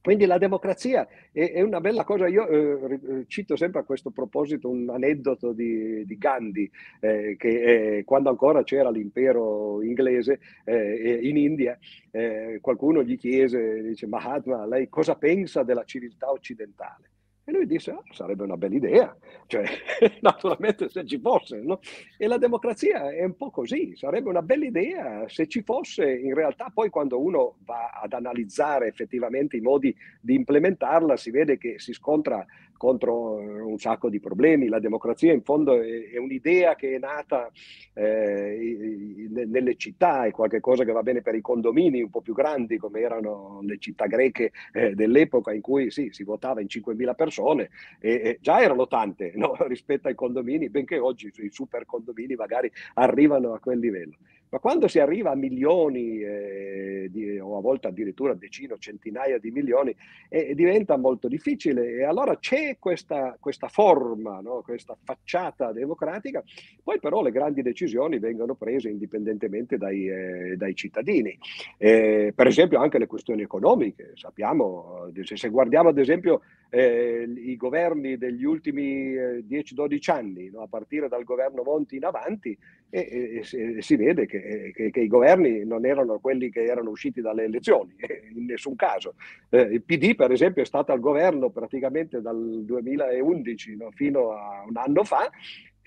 Quindi 0.05 0.27
la 0.27 0.37
democrazia 0.37 1.07
è, 1.31 1.53
è 1.53 1.61
una 1.61 1.81
bella 1.81 2.03
cosa. 2.03 2.27
Io 2.27 2.47
eh, 2.47 2.93
eh, 2.93 3.25
cito 3.25 3.55
sempre 3.55 3.79
a 3.79 3.83
questo 3.83 4.11
proposito 4.11 4.69
un 4.69 4.87
aneddoto 4.87 5.51
di, 5.51 6.05
di 6.05 6.17
Gandhi, 6.19 6.69
eh, 6.99 7.35
che 7.39 7.97
eh, 7.97 8.03
quando 8.03 8.29
ancora 8.29 8.63
c'era 8.63 8.91
l'impero 8.91 9.81
inglese 9.81 10.39
eh, 10.63 11.21
in 11.23 11.37
India, 11.37 11.75
eh, 12.11 12.59
qualcuno 12.61 13.01
gli 13.01 13.17
chiese, 13.17 13.81
dice 13.81 14.05
Mahatma, 14.05 14.67
lei 14.67 14.89
cosa 14.89 15.15
pensa 15.15 15.63
della 15.63 15.85
civiltà 15.85 16.29
occidentale? 16.29 17.09
E 17.47 17.51
lui 17.51 17.67
disse, 17.67 17.91
ah, 17.91 18.01
sarebbe 18.09 18.41
una 18.41 18.57
bella 18.57 18.73
idea, 18.73 19.15
cioè, 19.45 19.65
naturalmente 20.21 20.89
se 20.89 21.05
ci 21.05 21.19
fosse, 21.19 21.61
no? 21.61 21.79
E 22.17 22.25
la 22.25 22.39
democrazia 22.39 23.11
è 23.11 23.23
un 23.23 23.35
po' 23.35 23.51
così, 23.51 23.95
sarebbe 23.95 24.29
una 24.29 24.41
bella 24.41 24.65
idea 24.65 25.29
se 25.29 25.47
ci 25.47 25.61
fosse, 25.61 26.11
in 26.11 26.33
realtà 26.33 26.71
poi 26.73 26.89
quando 26.89 27.21
uno 27.21 27.57
va 27.63 27.91
ad 28.01 28.13
analizzare 28.13 28.87
effettivamente 28.87 29.57
i 29.57 29.61
modi 29.61 29.95
di 30.19 30.33
implementarla, 30.33 31.15
si 31.17 31.29
vede 31.29 31.59
che 31.59 31.77
si 31.77 31.93
scontra 31.93 32.43
contro 32.77 33.39
eh, 33.39 33.61
un 33.61 33.77
sacco 33.77 34.09
di 34.09 34.19
problemi. 34.19 34.67
La 34.67 34.79
democrazia 34.79 35.33
in 35.33 35.41
fondo 35.41 35.81
è, 35.81 36.11
è 36.11 36.17
un'idea 36.17 36.75
che 36.75 36.95
è 36.95 36.99
nata 36.99 37.51
eh, 37.93 39.29
nelle 39.47 39.75
città, 39.75 40.25
è 40.25 40.31
qualcosa 40.31 40.83
che 40.83 40.91
va 40.91 41.03
bene 41.03 41.21
per 41.21 41.35
i 41.35 41.41
condomini 41.41 42.01
un 42.01 42.09
po' 42.09 42.21
più 42.21 42.33
grandi 42.33 42.77
come 42.77 42.99
erano 42.99 43.59
le 43.63 43.77
città 43.79 44.05
greche 44.05 44.51
eh, 44.73 44.93
dell'epoca 44.93 45.53
in 45.53 45.61
cui 45.61 45.91
sì, 45.91 46.09
si 46.11 46.23
votava 46.23 46.61
in 46.61 46.67
5.000 46.69 47.15
persone 47.15 47.69
e, 47.99 48.21
e 48.23 48.37
già 48.41 48.61
erano 48.61 48.87
tante 48.87 49.31
no? 49.35 49.55
rispetto 49.67 50.07
ai 50.07 50.15
condomini, 50.15 50.69
benché 50.69 50.97
oggi 50.97 51.31
i 51.37 51.49
super 51.51 51.85
condomini 51.85 52.35
magari 52.35 52.71
arrivano 52.95 53.53
a 53.53 53.59
quel 53.59 53.79
livello. 53.79 54.15
Ma 54.55 54.61
quando 54.61 54.87
si 54.87 54.99
arriva 54.99 55.31
a 55.31 55.35
milioni, 55.35 56.21
eh, 56.21 57.09
di, 57.11 57.37
o 57.37 57.57
a 57.57 57.61
volte 57.61 57.87
addirittura 57.89 58.33
decine 58.35 58.71
o 58.71 58.77
centinaia 58.77 59.37
di 59.37 59.51
milioni, 59.51 59.93
eh, 60.29 60.55
diventa 60.55 60.95
molto 60.95 61.27
difficile. 61.27 61.97
E 61.97 62.03
allora 62.05 62.37
c'è 62.39 62.77
questa, 62.79 63.35
questa 63.37 63.67
forma, 63.67 64.39
no? 64.39 64.61
questa 64.61 64.95
facciata 65.03 65.73
democratica, 65.73 66.41
poi 66.81 67.01
però 67.01 67.21
le 67.21 67.31
grandi 67.31 67.63
decisioni 67.63 68.17
vengono 68.17 68.55
prese 68.55 68.87
indipendentemente 68.87 69.75
dai, 69.77 70.07
eh, 70.07 70.55
dai 70.55 70.73
cittadini. 70.73 71.37
Eh, 71.77 72.31
per 72.33 72.47
esempio 72.47 72.79
anche 72.79 72.97
le 72.97 73.07
questioni 73.07 73.41
economiche, 73.41 74.13
sappiamo, 74.13 75.11
se 75.21 75.49
guardiamo 75.49 75.89
ad 75.89 75.97
esempio 75.97 76.43
eh, 76.69 77.27
i 77.27 77.57
governi 77.57 78.17
degli 78.17 78.45
ultimi 78.45 79.15
10-12 79.15 79.91
eh, 79.91 80.11
anni, 80.13 80.49
no? 80.49 80.61
a 80.61 80.67
partire 80.67 81.09
dal 81.09 81.25
governo 81.25 81.61
Monti 81.61 81.97
in 81.97 82.05
avanti, 82.05 82.57
si 82.89 83.95
vede 83.97 84.25
che, 84.25 84.44
che, 84.73 84.91
che, 84.91 84.99
i 84.99 85.07
governi 85.07 85.65
non 85.65 85.85
erano 85.85 86.19
quelli 86.19 86.49
che 86.49 86.63
erano 86.63 86.91
usciti 86.91 87.21
dalle 87.21 87.43
elezioni, 87.43 87.95
in 88.35 88.45
nessun 88.45 88.75
caso. 88.75 89.15
Eh, 89.49 89.61
il 89.61 89.83
PD, 89.83 90.15
per 90.15 90.31
esempio, 90.31 90.61
è 90.61 90.65
stato 90.65 90.91
al 90.91 90.99
governo 90.99 91.49
praticamente 91.49 92.21
dal 92.21 92.63
2011 92.63 93.75
no, 93.75 93.91
fino 93.91 94.31
a 94.31 94.63
un 94.67 94.77
anno 94.77 95.03
fa, 95.03 95.29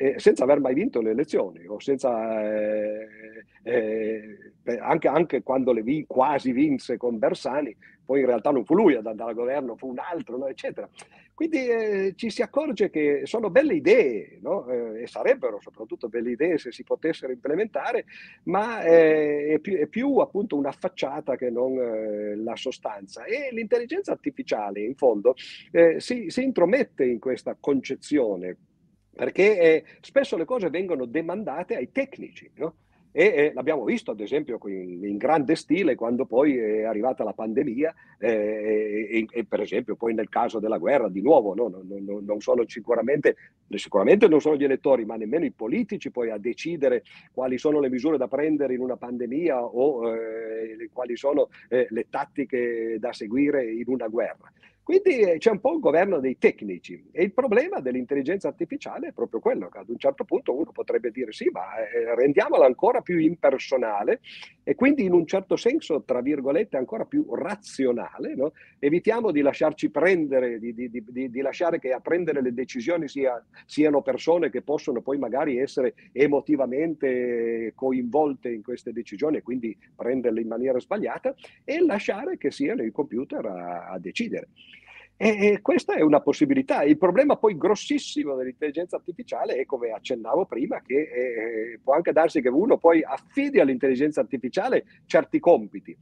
eh, 0.01 0.15
senza 0.21 0.45
aver 0.45 0.61
mai 0.61 0.75
vinto 0.75 1.01
le 1.01 1.11
elezioni, 1.11 1.67
o 1.67 1.81
senza, 1.81 2.41
eh, 2.49 3.09
eh 3.65 4.39
anche, 4.81 5.09
anche, 5.09 5.43
quando 5.43 5.73
le 5.73 5.83
vi, 5.83 6.05
quasi 6.07 6.53
vinse 6.53 6.97
con 6.97 7.19
Bersani, 7.19 7.77
poi 8.05 8.21
in 8.21 8.27
realtà 8.27 8.53
non 8.53 8.65
fu 8.65 8.75
lui 8.75 8.95
ad 8.95 9.07
andare 9.07 9.31
al 9.31 9.37
governo, 9.37 9.77
fu 9.77 9.89
un 9.89 9.99
altro, 9.99 10.37
no, 10.37 10.47
eccetera. 10.47 10.89
Quindi 11.35 11.67
eh, 11.67 12.13
ci 12.15 12.31
si 12.31 12.43
accorge 12.43 12.91
che 12.91 13.23
sono 13.25 13.51
belle 13.51 13.75
idee, 13.75 14.39
no? 14.41 14.69
eh, 14.69 15.03
e 15.03 15.07
sarebbero 15.09 15.59
soprattutto 15.61 16.09
belle 16.09 16.31
idee 16.31 16.59
se 16.59 16.71
si 16.71 16.85
potessero 16.85 17.33
implementare, 17.33 18.05
ma 18.45 18.83
eh, 18.83 19.55
è, 19.55 19.59
più, 19.59 19.77
è, 19.79 19.87
più, 19.89 20.19
appunto 20.19 20.57
una 20.57 20.73
facciata 20.73 21.35
che 21.35 21.51
non 21.51 22.43
la 22.43 22.55
sostanza. 22.55 23.25
E 23.25 23.49
l'intelligenza 23.51 24.13
artificiale, 24.13 24.81
in 24.81 24.95
fondo, 24.95 25.35
si, 25.97 26.31
si, 26.31 26.43
intromette 26.45 27.05
in 27.05 27.19
questa 27.19 27.57
concezione, 27.59 28.57
perché 29.19 29.59
eh, 29.59 29.85
spesso 30.01 30.37
le 30.37 30.45
cose 30.45 30.71
vengono 30.71 31.05
demandate 31.05 31.75
ai 31.75 31.91
tecnici, 31.91 32.49
no? 32.55 32.75
e 33.11 33.25
eh, 33.25 33.53
l'abbiamo 33.53 33.83
visto 33.83 34.13
ad 34.13 34.21
esempio 34.21 34.61
in, 34.67 35.03
in, 35.03 35.17
grande 35.17 35.57
stile 35.57 35.97
quando 35.97 36.25
poi 36.25 36.57
è 36.57 36.85
arrivata 36.85 37.25
la 37.25 37.33
pandemia 37.33 37.93
eh, 38.17 39.09
e, 39.11 39.27
e, 39.29 39.45
per 39.45 39.61
esempio 39.61 39.97
poi 39.97 40.15
nel 40.15 40.29
caso 40.29 40.61
della 40.61 40.79
guerra 40.79 41.09
di 41.09 41.21
nuovo 41.21 41.53
no? 41.53 41.67
non, 41.67 41.87
non, 41.89 42.25
non, 42.25 42.41
sono 42.41 42.63
sicuramente, 42.69 43.35
sicuramente 43.71 44.29
non 44.29 44.41
sono 44.41 44.57
gli 44.57 44.63
elettori 44.63 45.05
ma 45.05 45.17
nemmeno 45.17 45.47
i 45.47 45.51
politici 45.51 46.13
poi 46.13 46.31
a 46.31 46.39
decidere 46.39 47.03
quali 47.33 47.59
sono 47.59 47.81
le 47.81 47.89
misure 47.89 48.19
da 48.19 48.29
prendere 48.29 48.75
in 48.75 48.81
una 48.81 48.97
pandemia 48.97 49.65
o 49.65 50.15
eh, 50.15 50.89
quali 50.93 51.17
sono 51.17 51.49
eh, 51.71 51.89
le 51.91 52.07
tattiche 52.09 52.99
da 53.01 53.13
seguire 53.13 53.69
in 53.69 53.85
una 53.87 54.07
guerra. 54.07 54.53
Quindi 54.89 55.19
eh, 55.19 55.37
c'è 55.37 55.51
un 55.51 55.61
po' 55.61 55.75
il 55.75 55.81
governo 55.81 56.19
dei 56.19 56.39
tecnici 56.39 57.11
e 57.13 57.23
il 57.23 57.35
problema 57.35 57.79
dell'intelligenza 57.79 58.49
artificiale 58.49 59.09
è 59.09 59.13
proprio 59.13 59.39
quello 59.39 59.69
che 59.69 59.77
ad 59.77 59.91
un 59.91 59.99
certo 59.99 60.25
punto 60.25 60.57
uno 60.57 60.73
potrebbe 60.73 61.11
dire 61.11 61.31
sì, 61.31 61.51
ma 61.53 61.77
eh, 61.77 62.15
rendiamola 62.15 62.65
ancora 62.65 63.03
più 63.03 63.19
impersonale 63.19 64.21
e 64.69 64.75
quindi 64.75 65.05
in 65.05 65.15
un 65.15 65.25
certo 65.25 65.57
senso, 65.57 66.03
tra 66.03 66.21
virgolette, 66.21 66.77
ancora 66.77 67.07
più 67.07 67.35
razionale. 67.35 68.35
No? 68.35 68.53
Evitiamo 68.79 69.31
di 69.31 69.41
lasciarci 69.41 69.89
prendere, 69.89 70.59
di, 70.59 70.75
di, 70.75 70.91
di, 70.91 71.31
di, 71.31 71.41
lasciare 71.41 71.79
che 71.79 71.91
a 71.91 72.01
prendere 72.01 72.43
le 72.43 72.53
decisioni 72.53 73.09
sia, 73.09 73.43
siano 73.65 74.03
persone 74.03 74.51
che 74.51 74.61
possono 74.61 75.01
poi 75.01 75.17
magari 75.17 75.57
essere 75.57 75.95
emotivamente 76.13 77.73
coinvolte 77.75 78.51
in 78.51 78.63
queste 78.63 78.93
decisioni 78.93 79.39
e 79.39 79.43
quindi 79.43 79.75
prenderle 79.97 80.43
in 80.43 80.49
maniera 80.49 80.79
sbagliata 80.79 81.35
e 81.65 81.83
lasciare 81.83 82.37
che 82.37 82.51
siano 82.51 82.83
i 82.83 82.91
computer 82.91 83.47
a, 83.47 83.89
a 83.89 83.99
decidere. 83.99 84.49
E 85.21 85.59
questa 85.63 85.97
è 85.97 86.01
una 86.01 86.21
possibilità. 86.21 86.85
Il 86.85 86.97
problema 86.97 87.35
poi 87.35 87.57
grossissimo 87.57 88.37
dell'intelligenza 88.37 88.95
artificiale 88.95 89.57
è, 89.57 89.65
come 89.65 89.91
accennavo 89.91 90.47
prima, 90.47 90.81
che 90.81 90.95
eh, 90.95 91.81
può 91.83 91.95
anche 91.95 92.13
darsi 92.13 92.41
che 92.41 92.49
uno 92.49 92.79
poi 92.79 93.03
affidi 93.03 93.59
all'intelligenza 93.59 94.21
artificiale 94.21 94.85
certi 95.07 95.41
compiti. 95.41 95.99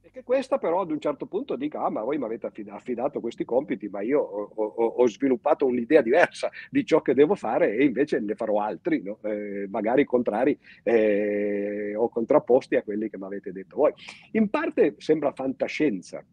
E 0.00 0.10
che 0.12 0.22
questa 0.22 0.58
però 0.58 0.82
ad 0.82 0.92
un 0.92 1.00
certo 1.00 1.26
punto 1.26 1.56
dica, 1.56 1.82
ah 1.82 1.90
ma 1.90 2.04
voi 2.04 2.18
mi 2.18 2.26
avete 2.26 2.48
affidato 2.68 3.18
questi 3.18 3.44
compiti, 3.44 3.88
ma 3.88 4.02
io 4.02 4.20
ho, 4.20 4.52
ho, 4.54 4.84
ho, 4.84 5.08
sviluppato 5.08 5.66
un'idea 5.66 6.00
diversa 6.00 6.48
di 6.70 6.84
ciò 6.84 7.02
che 7.02 7.12
devo 7.12 7.34
fare 7.34 7.74
e 7.74 7.84
invece 7.84 8.20
ne 8.20 8.36
farò 8.36 8.60
altri, 8.60 9.02
no? 9.02 9.18
eh, 9.24 9.66
magari 9.68 10.04
contrari 10.04 10.56
eh, 10.84 11.92
o 11.96 12.08
contrapposti 12.08 12.76
a 12.76 12.84
quelli 12.84 13.10
che 13.10 13.18
mi 13.18 13.24
avete 13.24 13.50
detto 13.50 13.74
voi. 13.74 13.92
In 14.30 14.48
parte 14.48 14.94
sembra 14.98 15.32
fantascienza, 15.32 16.24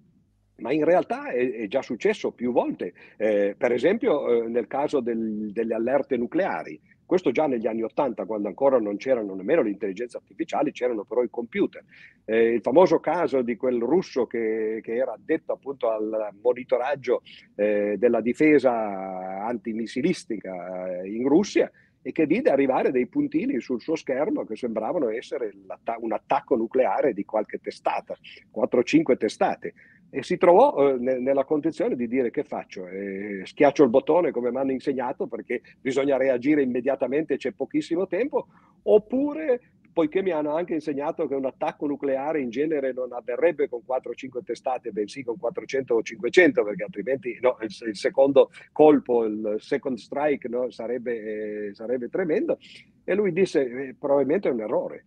ma 0.58 0.72
in 0.72 0.84
realtà 0.84 1.30
è, 1.30 1.52
è, 1.52 1.68
già 1.68 1.82
successo 1.82 2.32
più 2.32 2.52
volte, 2.52 2.94
eh, 3.18 3.56
per 3.58 3.72
esempio 3.72 4.46
eh, 4.46 4.48
nel 4.48 4.68
caso 4.68 5.00
del, 5.00 5.52
delle 5.52 5.74
allerte 5.74 6.18
nucleari. 6.18 6.80
Questo 7.06 7.32
già 7.32 7.48
negli 7.48 7.68
anni 7.68 7.84
Ottanta, 7.84 8.26
quando 8.26 8.50
ancora 8.50 8.80
non 8.80 8.98
c'erano 8.98 9.34
nemmeno 9.34 9.62
le 9.62 9.70
intelligenze 9.70 10.18
artificiali, 10.18 10.74
c'erano 10.74 11.06
però 11.06 11.24
i 11.24 11.30
computer. 11.30 11.82
Eh, 12.26 12.56
il 12.56 12.62
famoso 12.62 13.00
caso 13.00 13.42
di 13.42 13.56
quel 13.56 13.80
russo 13.80 14.28
che, 14.28 14.82
che 14.84 14.94
era 14.94 15.14
addetto 15.14 15.54
appunto 15.54 15.90
al 15.90 16.36
monitoraggio 16.42 17.22
eh, 17.56 17.96
della 17.98 18.20
difesa 18.20 19.46
antimissilistica 19.46 21.00
eh, 21.00 21.10
in 21.10 21.30
Russia, 21.30 21.72
e 22.08 22.14
che 22.14 22.26
vide 22.26 22.50
arrivare 22.50 22.92
dei 22.92 23.08
puntini 23.08 23.60
sul 23.60 23.82
suo 23.82 23.98
schermo 23.98 24.46
che 24.46 24.56
sembravano 24.56 25.10
essere 25.10 25.52
un 26.00 26.14
attacco 26.14 26.56
nucleare 26.56 27.12
di 27.12 27.26
qualche 27.26 27.60
testata, 27.60 28.16
4-5 28.56 29.18
testate 29.18 29.74
e 30.10 30.24
si 30.24 30.38
trovò 30.38 30.90
eh, 30.90 30.98
nella 30.98 31.44
condizione 31.44 31.96
di 31.96 32.08
dire 32.08 32.32
che 32.32 32.44
faccio, 32.44 32.88
eh, 32.88 33.42
schiaccio 33.46 33.84
il 33.84 33.90
bottone 33.90 34.32
come 34.32 34.52
mi 34.52 34.58
hanno 34.58 34.72
insegnato 34.72 35.28
perché 35.28 35.62
bisogna 35.82 36.18
reagire 36.18 36.62
immediatamente, 36.62 37.38
c'è 37.38 37.52
pochissimo 37.52 38.08
tempo, 38.08 38.48
oppure 38.84 39.60
poiché 39.98 40.22
mi 40.22 40.30
hanno 40.30 40.56
anche 40.56 40.76
insegnato 40.76 41.28
che 41.28 41.34
un 41.34 41.46
attacco 41.46 41.88
nucleare 41.88 42.40
in 42.40 42.52
genere 42.52 42.94
non 42.94 43.14
avverrebbe 43.14 43.68
con 43.68 43.84
4 43.84 44.12
o 44.12 44.14
5 44.14 44.44
testate, 44.44 44.92
bensì 44.92 45.24
con 45.24 45.38
400 45.38 45.96
o 45.96 46.04
500, 46.04 46.64
perché 46.64 46.84
altrimenti 46.84 47.36
no, 47.42 47.58
il, 47.62 47.76
il, 47.88 47.96
secondo 47.96 48.52
colpo, 48.72 49.26
il 49.26 49.56
second 49.58 49.98
strike, 49.98 50.48
no, 50.50 50.70
sarebbe, 50.70 51.70
eh, 51.70 51.74
sarebbe, 51.74 52.10
tremendo. 52.10 52.60
E 53.04 53.16
lui 53.16 53.32
disse, 53.32 53.88
eh, 53.88 53.96
probabilmente 53.98 54.50
è 54.50 54.52
un 54.52 54.62
errore 54.62 55.06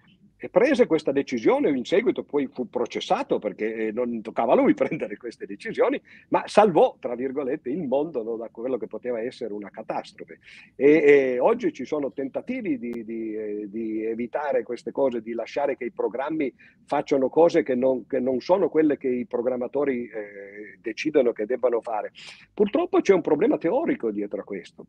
prese 0.48 0.86
questa 0.86 1.12
decisione, 1.12 1.68
in 1.70 1.84
seguito 1.84 2.22
poi 2.22 2.48
fu 2.52 2.68
processato 2.68 3.38
perché 3.38 3.88
eh, 3.88 3.92
non 3.92 4.22
toccava 4.22 4.52
a 4.52 4.56
lui 4.56 4.72
prendere 4.74 5.16
queste 5.16 5.46
decisioni, 5.46 6.00
ma 6.28 6.42
salvò, 6.46 6.96
tra 6.98 7.14
virgolette, 7.14 7.68
il 7.68 7.86
mondo 7.86 8.22
no, 8.22 8.36
da 8.36 8.48
quello 8.48 8.78
che 8.78 8.86
poteva 8.86 9.20
essere 9.20 9.52
una 9.52 9.70
catastrofe. 9.70 10.38
E, 10.76 10.90
e 10.90 11.38
oggi 11.38 11.72
ci 11.72 11.84
sono 11.84 12.12
tentativi 12.12 12.78
di, 12.78 13.04
di, 13.04 13.34
eh, 13.34 13.68
di, 13.68 14.04
evitare 14.04 14.62
queste 14.62 14.92
cose, 14.92 15.20
di 15.20 15.34
lasciare 15.34 15.76
che 15.76 15.84
i 15.84 15.92
programmi 15.92 16.52
facciano 16.84 17.28
cose 17.28 17.62
che 17.62 17.74
non, 17.74 18.06
che 18.06 18.20
non 18.20 18.40
sono 18.40 18.68
quelle 18.68 18.96
che 18.96 19.08
i 19.08 19.26
programmatori 19.26 20.08
eh, 20.08 20.78
decidono 20.80 21.32
che 21.32 21.46
debbano 21.46 21.80
fare. 21.80 22.12
Purtroppo 22.54 23.00
c'è 23.00 23.12
un 23.12 23.20
problema 23.20 23.58
teorico 23.58 24.10
dietro 24.10 24.40
a 24.40 24.44
questo 24.44 24.86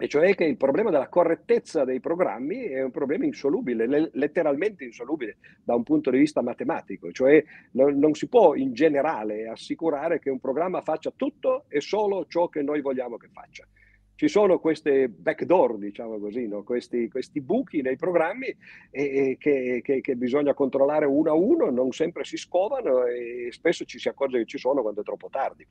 e 0.00 0.06
cioè 0.06 0.34
che 0.36 0.44
il 0.44 0.56
problema 0.56 0.90
della 0.90 1.08
correttezza 1.08 1.84
dei 1.84 1.98
programmi 1.98 2.66
è 2.66 2.82
un 2.82 2.92
problema 2.92 3.24
insolubile, 3.24 4.10
letteralmente 4.12 4.84
insolubile 4.84 5.38
da 5.64 5.74
un 5.74 5.82
punto 5.82 6.10
di 6.10 6.18
vista 6.18 6.40
matematico, 6.40 7.10
cioè 7.10 7.42
non, 7.72 7.98
non, 7.98 8.14
si 8.14 8.28
può 8.28 8.54
in 8.54 8.72
generale 8.72 9.48
assicurare 9.48 10.20
che 10.20 10.30
un 10.30 10.38
programma 10.38 10.82
faccia 10.82 11.12
tutto 11.14 11.64
e 11.68 11.80
solo 11.80 12.26
ciò 12.28 12.48
che 12.48 12.62
noi 12.62 12.80
vogliamo 12.80 13.16
che 13.16 13.28
faccia 13.32 13.66
ci 14.18 14.26
sono 14.26 14.58
queste 14.58 15.08
backdoor, 15.08 15.78
diciamo 15.78 16.18
così, 16.18 16.48
no? 16.48 16.64
questi, 16.64 17.08
questi, 17.08 17.40
buchi 17.40 17.82
nei 17.82 17.94
programmi 17.94 18.48
e, 18.48 18.56
e 18.90 19.36
che, 19.38 19.80
che, 19.80 20.00
che, 20.00 20.16
bisogna 20.16 20.54
controllare 20.54 21.06
uno 21.06 21.30
a 21.30 21.34
uno, 21.34 21.70
non 21.70 21.92
sempre 21.92 22.24
si 22.24 22.36
scovano 22.36 23.04
e 23.04 23.46
spesso 23.52 23.84
ci 23.84 24.00
si 24.00 24.08
accorge 24.08 24.38
che 24.38 24.46
ci 24.46 24.58
sono 24.58 24.82
quando 24.82 25.02
è 25.02 25.04
troppo 25.04 25.28
tardi. 25.30 25.64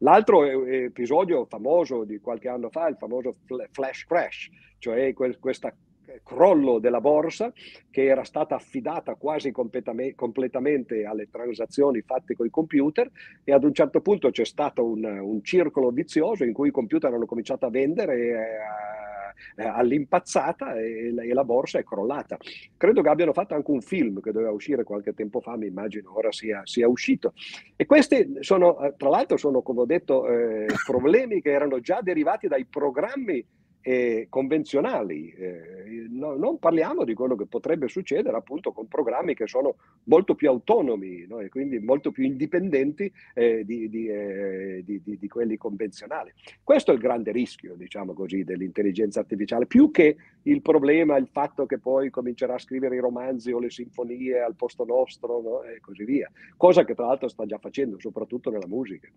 L'altro 0.00 0.44
episodio 0.66 1.46
famoso 1.46 2.04
di 2.04 2.18
qualche 2.18 2.48
anno 2.48 2.68
fa, 2.68 2.86
il 2.86 2.96
famoso 2.98 3.36
flash 3.70 4.04
crash, 4.04 4.50
cioè 4.76 5.14
questa 5.14 5.74
crollo 6.22 6.78
della 6.78 7.00
borsa 7.00 7.52
che 7.90 8.04
era 8.04 8.24
stata 8.24 8.54
affidata 8.54 9.14
quasi 9.14 9.50
completamente 9.52 11.04
alle 11.04 11.28
transazioni 11.30 12.02
fatte 12.02 12.34
con 12.34 12.46
i 12.46 12.50
computer 12.50 13.10
e 13.44 13.52
ad 13.52 13.64
un 13.64 13.72
certo 13.72 14.00
punto 14.00 14.30
c'è 14.30 14.44
stato 14.44 14.84
un, 14.84 15.04
un 15.04 15.42
circolo 15.42 15.90
vizioso 15.90 16.44
in 16.44 16.52
cui 16.52 16.68
i 16.68 16.72
computer 16.72 17.12
hanno 17.12 17.26
cominciato 17.26 17.66
a 17.66 17.70
vendere 17.70 18.16
eh, 18.16 19.62
eh, 19.62 19.66
all'impazzata 19.66 20.78
e 20.78 20.96
e 21.06 21.32
la, 21.32 21.44
borsa 21.44 21.78
è 21.78 21.84
crollata. 21.84 22.36
Credo 22.76 23.02
che 23.02 23.08
abbiano 23.08 23.32
fatto 23.32 23.54
anche 23.54 23.70
un 23.70 23.80
film 23.80 24.20
che 24.20 24.32
doveva 24.32 24.50
uscire 24.50 24.84
qualche 24.84 25.14
tempo 25.14 25.40
fa, 25.40 25.56
mi 25.56 25.66
immagino 25.66 26.16
ora 26.16 26.32
sia, 26.32 26.62
sia 26.64 26.88
uscito. 26.88 27.34
E 27.76 27.86
questi 27.86 28.38
sono, 28.40 28.80
eh, 28.80 28.94
tra 28.96 29.08
l'altro, 29.08 29.36
sono, 29.36 29.62
come 29.62 29.80
ho 29.80 29.86
detto, 29.86 30.26
eh, 30.28 30.66
problemi 30.84 31.40
che 31.40 31.50
erano 31.50 31.80
già 31.80 32.00
derivati 32.00 32.48
dai 32.48 32.64
programmi 32.64 33.44
eh, 33.86 34.26
convenzionali. 34.28 35.30
Eh, 35.30 36.08
no, 36.10 36.34
non 36.34 36.58
parliamo 36.58 37.04
di 37.04 37.14
quello 37.14 37.36
che 37.36 37.46
potrebbe 37.46 37.86
succedere 37.86 38.36
appunto 38.36 38.72
con 38.72 38.88
programmi 38.88 39.36
che 39.36 39.46
sono 39.46 39.76
molto 40.04 40.34
più 40.34 40.48
autonomi 40.48 41.24
no? 41.28 41.38
e 41.38 41.48
quindi 41.48 41.78
molto 41.78 42.10
più 42.10 42.24
indipendenti 42.24 43.10
eh, 43.32 43.64
di, 43.64 43.88
di, 43.88 44.08
eh, 44.08 44.82
di, 44.84 45.00
di, 45.04 45.28
quelli 45.28 45.56
convenzionali. 45.56 46.32
Questo 46.64 46.90
è 46.90 46.94
il 46.94 47.00
grande 47.00 47.30
rischio, 47.30 47.76
diciamo 47.76 48.12
così, 48.12 48.42
dell'intelligenza 48.42 49.20
artificiale, 49.20 49.66
più 49.66 49.92
che 49.92 50.16
il 50.42 50.62
problema, 50.62 51.16
il 51.16 51.28
fatto 51.30 51.64
che 51.66 51.78
poi 51.78 52.10
comincerà 52.10 52.54
a 52.54 52.58
scrivere 52.58 52.96
i 52.96 53.00
romanzi 53.00 53.52
o 53.52 53.60
le 53.60 53.70
sinfonie 53.70 54.40
al 54.40 54.56
posto 54.56 54.84
nostro 54.84 55.40
no? 55.40 55.62
e 55.62 55.78
così 55.78 56.02
via, 56.02 56.28
cosa 56.56 56.84
che 56.84 56.96
tra 56.96 57.06
l'altro 57.06 57.28
sta 57.28 57.46
già 57.46 57.58
facendo, 57.58 58.00
soprattutto 58.00 58.50
nella 58.50 58.66
musica. 58.66 59.08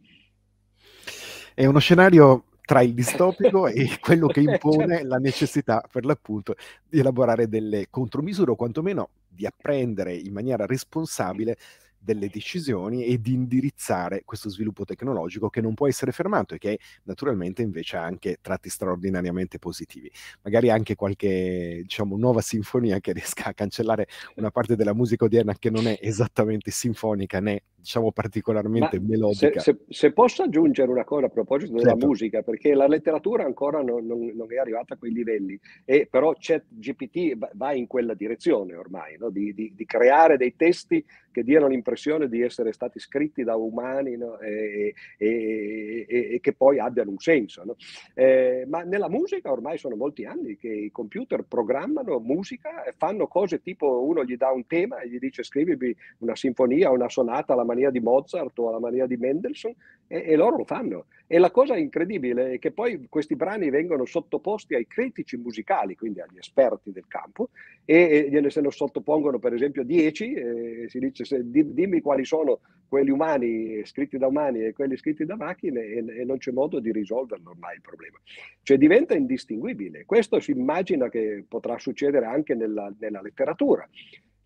È 1.55 1.65
uno 1.65 1.79
scenario 1.79 2.43
tra 2.69 2.83
il 2.83 2.93
distopico 2.93 3.65
e 3.65 3.89
quello 3.99 4.27
che 4.27 4.41
impone 4.41 4.97
certo. 4.97 5.07
la 5.07 5.17
necessità, 5.17 5.83
per 5.91 6.05
l'appunto, 6.05 6.53
di 6.87 6.99
elaborare 6.99 7.47
delle 7.47 7.87
contromisure 7.89 8.51
o 8.51 8.55
quantomeno 8.55 9.09
di 9.27 9.47
apprendere 9.47 10.13
in 10.13 10.31
maniera 10.31 10.67
responsabile 10.67 11.57
delle 11.97 12.29
decisioni 12.29 13.05
e 13.05 13.19
di 13.19 13.33
indirizzare 13.33 14.21
questo 14.23 14.49
sviluppo 14.49 14.85
tecnologico 14.85 15.49
che 15.49 15.61
non 15.61 15.73
può 15.73 15.87
essere 15.87 16.11
fermato 16.11 16.53
e 16.53 16.59
che 16.59 16.79
naturalmente 17.05 17.63
invece 17.63 17.97
ha 17.97 18.03
anche 18.03 18.37
tratti 18.39 18.69
straordinariamente 18.69 19.57
positivi. 19.57 20.11
Magari 20.43 20.69
anche 20.69 20.93
qualche, 20.93 21.79
diciamo, 21.81 22.17
nuova 22.17 22.41
sinfonia 22.41 22.99
che 22.99 23.13
riesca 23.13 23.45
a 23.45 23.53
cancellare 23.55 24.07
una 24.35 24.51
parte 24.51 24.75
della 24.75 24.93
musica 24.93 25.25
odierna 25.25 25.55
che 25.57 25.71
non 25.71 25.87
è 25.87 25.97
esattamente 25.99 26.69
sinfonica 26.69 27.39
né 27.39 27.63
diciamo 27.79 28.11
particolarmente 28.11 28.99
Ma 28.99 29.07
melodica. 29.07 29.59
Se, 29.59 29.71
se, 29.73 29.77
se, 29.89 30.11
posso 30.11 30.43
aggiungere 30.43 30.91
una 30.91 31.03
cosa 31.03 31.27
a 31.27 31.29
proposito 31.29 31.73
della 31.73 31.91
certo. 31.91 32.05
musica, 32.05 32.41
perché 32.41 32.73
la 32.73 32.87
letteratura 32.87 33.45
ancora 33.45 33.81
non, 33.81 34.05
non, 34.05 34.31
non, 34.35 34.51
è 34.51 34.57
arrivata 34.57 34.93
a 34.93 34.97
quei 34.97 35.11
livelli, 35.11 35.59
e 35.85 36.07
però 36.09 36.33
ChatGPT 36.37 37.37
va 37.53 37.73
in 37.73 37.87
quella 37.87 38.13
direzione 38.13 38.75
ormai, 38.75 39.17
no? 39.17 39.29
di, 39.29 39.53
di, 39.53 39.73
di, 39.75 39.85
creare 39.85 40.37
dei 40.37 40.55
testi 40.55 41.03
che 41.31 41.43
diano 41.43 41.67
l'impressione 41.67 42.27
di 42.27 42.41
essere 42.41 42.73
stati 42.73 42.99
scritti 42.99 43.43
da 43.43 43.55
umani 43.55 44.17
no? 44.17 44.39
e, 44.39 44.93
e, 45.17 46.05
e, 46.07 46.33
e, 46.33 46.39
che 46.41 46.53
poi 46.53 46.79
abbiano 46.79 47.11
un 47.11 47.19
senso. 47.19 47.63
No? 47.63 47.75
Eh, 48.13 48.65
ma 48.67 48.83
nella 48.83 49.09
musica 49.09 49.51
ormai 49.51 49.77
sono 49.77 49.95
molti 49.95 50.25
anni 50.25 50.57
che 50.57 50.69
i 50.69 50.91
computer 50.91 51.43
programmano 51.47 52.19
musica 52.19 52.83
e 52.83 52.93
fanno 52.97 53.27
cose 53.27 53.61
tipo 53.61 54.03
uno 54.03 54.23
gli 54.23 54.35
dà 54.35 54.51
un 54.51 54.65
tema 54.65 54.99
e 54.99 55.09
gli 55.09 55.19
dice 55.19 55.43
scrivimi 55.43 55.95
una 56.19 56.35
sinfonia, 56.35 56.91
una 56.91 57.09
sonata 57.09 57.53
alla 57.53 57.63
maniera 57.69 57.91
di 57.91 57.99
Mozart 57.99 58.57
o 58.59 58.69
alla 58.69 58.79
maniera 58.79 59.07
di 59.07 59.17
Mendelssohn 59.17 59.73
e, 60.07 60.23
e, 60.25 60.35
loro 60.35 60.57
lo 60.57 60.65
fanno. 60.65 61.05
E 61.27 61.37
la 61.37 61.51
cosa 61.51 61.77
incredibile 61.77 62.53
è 62.53 62.59
che 62.59 62.71
poi 62.71 63.05
questi 63.07 63.35
brani 63.35 63.69
vengono 63.69 64.05
sottoposti 64.05 64.73
ai 64.73 64.87
critici 64.87 65.37
musicali, 65.37 65.95
quindi 65.95 66.19
agli 66.19 66.37
esperti 66.37 66.91
del 66.91 67.07
campo, 67.07 67.49
e, 67.85 67.95
e 67.95 68.29
gliene 68.29 68.49
se 68.49 68.61
ne 68.61 68.71
sottopongono 68.71 69.37
per 69.37 69.53
esempio 69.53 69.83
10, 69.83 70.33
e 70.33 70.85
si 70.89 70.99
dice 70.99 71.23
se, 71.25 71.49
di, 71.49 71.73
dimmi 71.73 72.01
quali 72.01 72.25
sono 72.25 72.59
quelli 72.89 73.11
umani 73.11 73.85
scritti 73.85 74.17
da 74.17 74.25
umani 74.25 74.65
e 74.65 74.73
quelli 74.73 74.97
scritti 74.97 75.23
da 75.23 75.35
macchine 75.35 75.81
e, 75.81 76.03
e 76.21 76.25
non 76.25 76.39
c'è 76.39 76.51
modo 76.51 76.79
di 76.79 76.91
risolverlo 76.91 77.51
ormai 77.51 77.75
il 77.75 77.81
problema. 77.81 78.17
Cioè 78.63 78.77
diventa 78.77 79.15
indistinguibile. 79.15 80.05
Questo 80.05 80.39
si 80.39 80.51
immagina 80.51 81.07
che 81.07 81.45
potrà 81.47 81.77
succedere 81.77 82.25
anche 82.25 82.55
nella, 82.55 82.91
nella 82.99 83.21
letteratura 83.21 83.87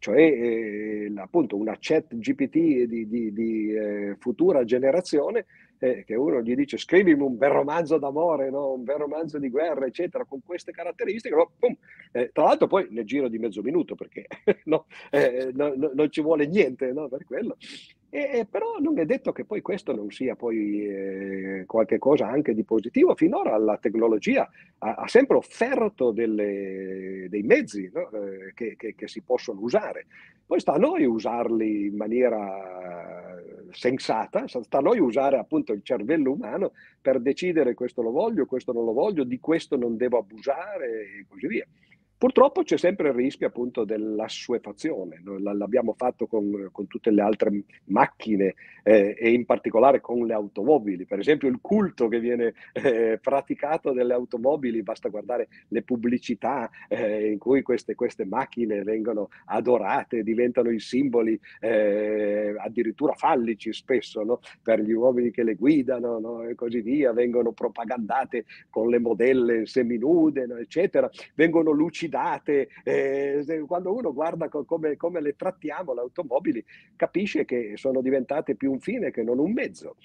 cioè 0.04 0.20
eh, 0.20 1.14
appunto 1.16 1.56
una 1.56 1.78
chat 1.80 2.14
GPT 2.14 2.84
di, 2.84 3.08
di, 3.08 3.32
di 3.32 3.74
eh, 3.74 4.18
futura 4.20 4.66
generazione 4.66 5.46
eh, 5.80 6.04
che 6.04 6.16
uno 6.16 6.42
gli 6.42 6.56
dice 6.56 6.76
scrivimi 6.76 7.22
un 7.22 7.38
bel 7.38 7.52
romanzo 7.52 7.98
d'amore, 7.98 8.50
no? 8.50 8.74
un 8.74 8.84
bel 8.84 8.98
romanzo 8.98 9.40
di 9.40 9.48
guerra, 9.48 9.86
eccetera, 9.86 10.26
con 10.26 10.42
queste 10.46 10.74
caratteristiche, 10.74 11.34
no? 11.34 11.52
eh, 12.12 12.32
tra 12.34 12.44
l'altro 12.44 12.68
poi 12.68 12.88
nel 12.90 13.06
giro 13.06 13.30
di 13.30 13.40
mezzo 13.40 13.62
minuto, 13.62 13.96
perché 13.96 14.28
no, 14.66 14.88
eh, 15.10 15.52
non 15.54 16.08
ci 16.10 16.20
vuole 16.20 16.48
niente 16.48 16.92
per 16.92 17.24
quello. 17.24 17.56
E, 18.16 18.46
però 18.48 18.78
non 18.78 19.00
è 19.00 19.06
detto 19.06 19.32
che 19.32 19.44
poi 19.44 19.64
questo 19.64 19.92
non 19.92 20.12
sia 20.12 20.36
poi 20.36 20.86
eh, 20.86 21.64
qualche 21.66 21.98
cosa 21.98 22.28
anche 22.28 22.54
di 22.54 22.64
positivo. 22.64 23.16
Finora 23.16 23.58
la 23.58 23.80
tecnologia 23.80 24.48
ha, 24.78 24.94
ha 24.94 25.08
sempre 25.08 25.38
offerto 25.38 26.12
delle, 26.12 27.26
dei 27.28 27.42
mezzi 27.42 27.90
no? 27.92 28.12
eh, 28.12 28.54
che, 28.54 28.76
che, 28.78 28.94
che, 28.94 29.08
si 29.08 29.24
possono 29.24 29.62
usare. 29.62 30.06
Poi 30.46 30.60
sta 30.60 30.74
a 30.74 30.78
noi 30.78 31.06
usarli 31.06 31.88
in 31.88 31.96
maniera 31.96 33.42
sensata, 33.72 34.48
sta 34.48 34.78
a 34.78 34.82
noi 34.82 35.00
usare 35.00 35.40
appunto 35.40 35.74
il 35.74 35.82
cervello 35.82 36.34
umano 36.34 36.74
per 37.02 37.20
decidere 37.20 37.74
questo 37.74 38.04
lo 38.04 38.12
voglio, 38.12 38.46
questo 38.46 38.74
non 38.74 38.86
lo 38.86 38.94
voglio, 38.94 39.24
di 39.24 39.40
questo 39.40 39.76
non 39.76 39.98
devo 39.98 40.20
abusare 40.20 40.86
e 41.02 41.26
così 41.28 41.48
via. 41.48 41.66
Purtroppo 42.24 42.64
c'è 42.64 42.78
sempre 42.78 43.10
il 43.10 43.16
rischio 43.16 43.48
appunto 43.48 43.84
dell'assuefazione, 43.84 45.22
l'abbiamo 45.40 45.94
fatto 45.94 46.26
con, 46.26 46.70
con, 46.72 46.88
tutte 46.88 47.12
le 47.12 47.22
altre 47.22 47.64
macchine 47.88 48.54
eh, 48.82 49.14
e 49.20 49.32
in 49.32 49.44
particolare 49.44 50.00
con 50.00 50.26
le 50.26 50.34
automobili. 50.34 51.06
Per 51.06 51.20
esempio 51.20 51.50
il 51.50 51.60
culto 51.60 52.08
che 52.08 52.22
viene 52.22 52.54
eh, 52.72 53.20
praticato 53.22 53.92
delle 53.92 54.14
automobili, 54.14 54.84
basta 54.84 55.10
guardare 55.10 55.50
le 55.68 55.82
pubblicità 55.82 56.70
eh, 56.88 57.30
in 57.30 57.38
cui 57.40 57.62
queste, 57.62 57.94
queste, 57.94 58.24
macchine 58.24 58.84
vengono 58.84 59.28
adorate, 59.48 60.24
diventano 60.24 60.70
i 60.70 60.80
simboli 60.80 61.38
eh, 61.60 62.56
addirittura 62.58 63.16
fallici 63.16 63.74
spesso 63.74 64.24
no? 64.24 64.40
per 64.62 64.80
gli 64.80 64.94
uomini 64.94 65.30
che 65.30 65.44
le 65.44 65.56
guidano 65.56 66.20
no? 66.20 66.44
e 66.44 66.56
così 66.56 66.80
via, 66.80 67.12
vengono 67.12 67.52
propagandate 67.52 68.46
con 68.70 68.88
le 68.88 69.00
modelle 69.00 69.66
seminude, 69.66 70.46
no? 70.46 70.56
eccetera, 70.56 71.10
vengono 71.36 71.72
lucidate 71.72 72.03
date, 72.10 72.70
eh, 72.84 73.64
quando 73.68 73.94
uno 73.94 74.14
guarda 74.14 74.50
come, 74.50 74.96
come 74.96 75.22
le 75.22 75.36
trattiamo 75.36 75.94
le 75.94 76.02
automobili, 76.02 76.64
capisce 76.96 77.46
che 77.46 77.74
sono 77.76 78.02
diventate 78.02 78.56
più 78.56 78.72
un 78.72 78.80
fine 78.80 79.12
che 79.12 79.24
non 79.24 79.40
un 79.40 79.52
mezzo. 79.52 79.96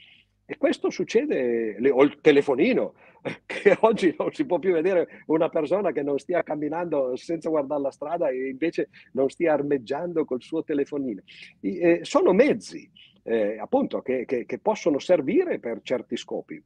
E 0.50 0.56
questo 0.56 0.88
succede, 0.88 1.76
o 1.90 2.02
il 2.02 2.20
telefonino, 2.22 2.94
che 3.44 3.76
oggi 3.80 4.14
non 4.18 4.32
si 4.32 4.46
può 4.46 4.58
più 4.58 4.72
vedere 4.72 5.22
una 5.26 5.50
persona 5.50 5.92
che 5.92 6.02
non 6.02 6.18
stia 6.18 6.42
camminando 6.42 7.16
senza 7.16 7.50
guardare 7.50 7.82
la 7.82 7.90
strada 7.90 8.28
e 8.30 8.48
invece 8.48 8.88
non 9.12 9.28
stia 9.28 9.52
armeggiando 9.52 10.24
col 10.24 10.40
suo 10.40 10.64
telefonino. 10.64 11.20
I, 11.60 11.78
eh, 11.78 11.98
sono 12.02 12.32
mezzi, 12.32 12.90
eh, 13.24 13.58
appunto, 13.58 14.00
che, 14.00 14.24
che, 14.24 14.46
che 14.46 14.58
possono 14.58 14.98
servire 14.98 15.58
per 15.58 15.80
certi 15.82 16.16
scopi 16.16 16.62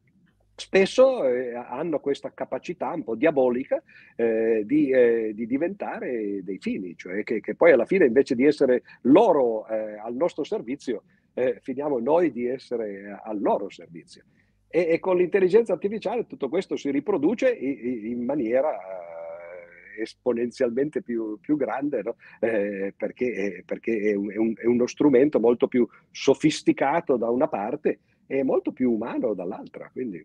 spesso 0.55 1.25
eh, 1.25 1.55
hanno 1.55 1.99
questa 1.99 2.33
capacità 2.33 2.93
un 2.93 3.05
po' 3.05 3.15
diabolica 3.15 3.83
eh, 4.17 4.63
di, 4.65 4.91
eh, 4.91 5.33
di, 5.35 5.47
diventare 5.47 6.43
dei 6.43 6.59
fini, 6.59 6.97
cioè 6.97 7.23
che, 7.23 7.41
che, 7.41 7.55
poi 7.55 7.73
alla 7.73 7.87
fine 7.87 8.07
invece 8.07 8.35
di 8.35 8.45
essere 8.45 8.83
loro 9.03 9.67
eh, 9.67 9.97
al 9.99 10.15
nostro 10.15 10.45
servizio, 10.45 11.05
eh, 11.35 11.59
finiamo 11.63 11.99
noi 11.99 12.31
di 12.31 12.47
essere 12.47 13.19
al 13.25 13.41
loro 13.41 13.71
servizio. 13.71 14.25
E, 14.69 14.89
e, 14.89 14.99
con 14.99 15.17
l'intelligenza 15.17 15.73
artificiale 15.73 16.27
tutto 16.27 16.49
questo 16.49 16.77
si 16.77 16.91
riproduce 16.91 17.51
in, 17.51 18.07
in 18.07 18.25
maniera 18.25 18.73
eh, 18.73 20.01
esponenzialmente 20.03 21.03
più, 21.03 21.39
più 21.41 21.57
grande, 21.57 22.03
no? 22.03 22.17
perché, 22.39 23.63
perché 23.67 24.13
è, 24.13 24.15
un, 24.15 24.55
è 24.57 24.65
uno 24.65 24.87
strumento 24.87 25.39
molto 25.39 25.69
più 25.69 25.87
sofisticato 26.11 27.17
da 27.17 27.29
una 27.29 27.49
parte 27.49 27.99
e 28.27 28.43
molto 28.43 28.73
più 28.73 28.91
umano 28.93 29.35
dall'altra. 29.35 29.91
Quindi 29.93 30.25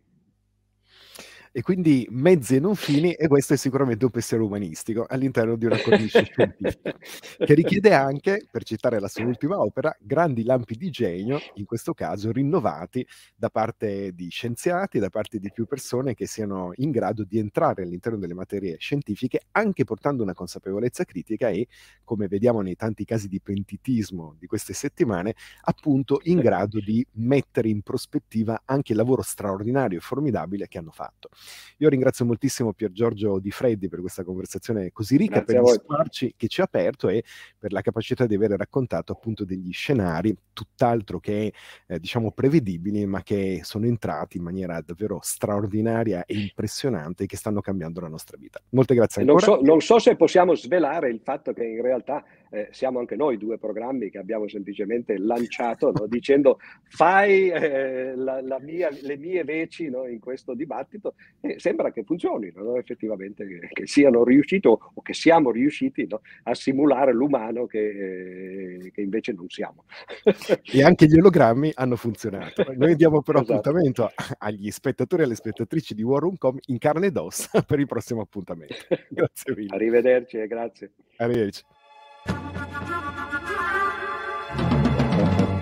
e 1.57 1.63
quindi 1.63 2.05
mezzi 2.11 2.57
e 2.57 2.59
non 2.59 2.75
fini, 2.75 3.13
e 3.13 3.27
questo 3.27 3.55
è 3.55 3.57
sicuramente 3.57 4.05
un 4.05 4.11
pensiero 4.11 4.45
umanistico 4.45 5.07
all'interno 5.09 5.55
di 5.55 5.65
una 5.65 5.81
cornice 5.81 6.23
scientifica, 6.23 6.95
che 7.35 7.53
richiede 7.55 7.95
anche, 7.95 8.45
per 8.51 8.63
citare 8.63 8.99
la 8.99 9.07
sua 9.07 9.25
ultima 9.25 9.59
opera, 9.59 9.91
grandi 9.99 10.43
lampi 10.43 10.75
di 10.75 10.91
genio, 10.91 11.39
in 11.55 11.65
questo 11.65 11.95
caso 11.95 12.31
rinnovati 12.31 13.03
da 13.35 13.49
parte 13.49 14.11
di 14.13 14.29
scienziati, 14.29 14.99
da 14.99 15.09
parte 15.09 15.39
di 15.39 15.51
più 15.51 15.65
persone 15.65 16.13
che 16.13 16.27
siano 16.27 16.73
in 16.75 16.91
grado 16.91 17.23
di 17.23 17.39
entrare 17.39 17.81
all'interno 17.81 18.19
delle 18.19 18.35
materie 18.35 18.75
scientifiche, 18.77 19.41
anche 19.53 19.83
portando 19.83 20.21
una 20.21 20.35
consapevolezza 20.35 21.05
critica 21.05 21.49
e, 21.49 21.67
come 22.03 22.27
vediamo 22.27 22.61
nei 22.61 22.75
tanti 22.75 23.03
casi 23.03 23.27
di 23.27 23.41
pentitismo 23.41 24.35
di 24.37 24.45
queste 24.45 24.73
settimane, 24.73 25.33
appunto 25.61 26.19
in 26.25 26.37
grado 26.37 26.79
di 26.79 27.03
mettere 27.13 27.69
in 27.69 27.81
prospettiva 27.81 28.61
anche 28.65 28.91
il 28.91 28.99
lavoro 28.99 29.23
straordinario 29.23 29.97
e 29.97 30.01
formidabile 30.01 30.67
che 30.67 30.77
hanno 30.77 30.91
fatto. 30.91 31.29
Io 31.77 31.89
ringrazio 31.89 32.25
moltissimo 32.25 32.73
Pier 32.73 32.91
Giorgio 32.91 33.39
Di 33.39 33.51
Freddi 33.51 33.87
per 33.87 33.99
questa 33.99 34.23
conversazione 34.23 34.91
così 34.91 35.17
ricca, 35.17 35.41
Grazie 35.41 35.61
per 35.61 35.63
gli 35.63 35.73
squarci 35.73 36.33
che 36.35 36.47
ci 36.47 36.61
ha 36.61 36.65
aperto 36.65 37.09
e 37.09 37.23
per 37.57 37.71
la 37.71 37.81
capacità 37.81 38.25
di 38.25 38.35
aver 38.35 38.51
raccontato 38.51 39.11
appunto 39.11 39.45
degli 39.45 39.71
scenari 39.71 40.35
tutt'altro 40.53 41.19
che 41.19 41.53
eh, 41.87 41.99
diciamo 41.99 42.31
prevedibili, 42.31 43.05
ma 43.05 43.21
che 43.21 43.61
sono 43.63 43.85
entrati 43.85 44.37
in 44.37 44.43
maniera 44.43 44.81
davvero 44.81 45.19
straordinaria 45.21 46.25
e 46.25 46.35
impressionante 46.39 47.23
e 47.23 47.25
che 47.27 47.37
stanno 47.37 47.61
cambiando 47.61 47.99
la 47.99 48.07
nostra 48.07 48.37
vita. 48.37 48.59
Molte 48.69 48.95
grazie 48.95 49.21
ancora. 49.21 49.45
Non 49.45 49.57
so, 49.57 49.63
non 49.63 49.81
so 49.81 49.99
se 49.99 50.15
possiamo 50.15 50.55
svelare 50.55 51.09
il 51.09 51.21
fatto 51.23 51.53
che 51.53 51.63
in 51.63 51.81
realtà 51.81 52.23
eh, 52.49 52.67
siamo 52.71 52.99
anche 52.99 53.15
noi 53.15 53.37
due 53.37 53.57
programmi 53.57 54.09
che 54.09 54.17
abbiamo 54.17 54.47
semplicemente 54.47 55.17
lanciato 55.17 55.91
no, 55.91 56.07
dicendo 56.07 56.59
fai 56.83 57.49
eh, 57.49 58.15
la, 58.15 58.41
la 58.41 58.59
mia, 58.59 58.89
le 59.01 59.17
mie 59.17 59.43
veci 59.43 59.89
no, 59.89 60.05
in 60.07 60.19
questo 60.19 60.53
dibattito 60.53 61.15
e 61.41 61.59
sembra 61.59 61.91
che 61.91 62.03
funzionino 62.03 62.63
no, 62.63 62.77
effettivamente, 62.77 63.45
che, 63.45 63.67
che, 63.71 63.87
siano 63.87 64.23
riusciti 64.23 64.67
o 64.67 65.01
che 65.01 65.13
siamo 65.13 65.51
riusciti 65.51 66.07
a 66.43 66.53
simulare 66.53 67.13
l'umano 67.13 67.65
che, 67.65 67.79
eh, 67.79 68.91
che, 68.91 69.01
invece 69.01 69.33
non 69.33 69.49
siamo. 69.49 69.85
e 70.63 70.83
anche 70.83 71.05
gli 71.05 71.17
ologrammi 71.17 71.71
hanno 71.75 71.95
funzionato. 71.95 72.65
Noi 72.75 72.95
diamo 72.95 73.21
però 73.21 73.39
esatto. 73.39 73.59
appuntamento 73.59 74.11
agli 74.37 74.69
spettatori 74.71 75.21
e 75.21 75.25
alle 75.25 75.35
spettatrici 75.35 75.93
di 75.93 76.03
War.com 76.03 76.57
in 76.67 76.77
carne 76.77 77.07
ed 77.07 77.17
ossa 77.17 77.61
per 77.65 77.79
il 77.79 77.87
prossimo 77.87 78.21
appuntamento. 78.21 78.75
Grazie 79.09 79.55
mille. 79.55 79.75
Arrivederci 79.75 80.37
e 80.37 80.47
grazie. 80.47 80.91
Arrivederci. 81.17 81.63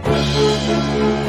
thank 0.08 1.20
you 1.20 1.25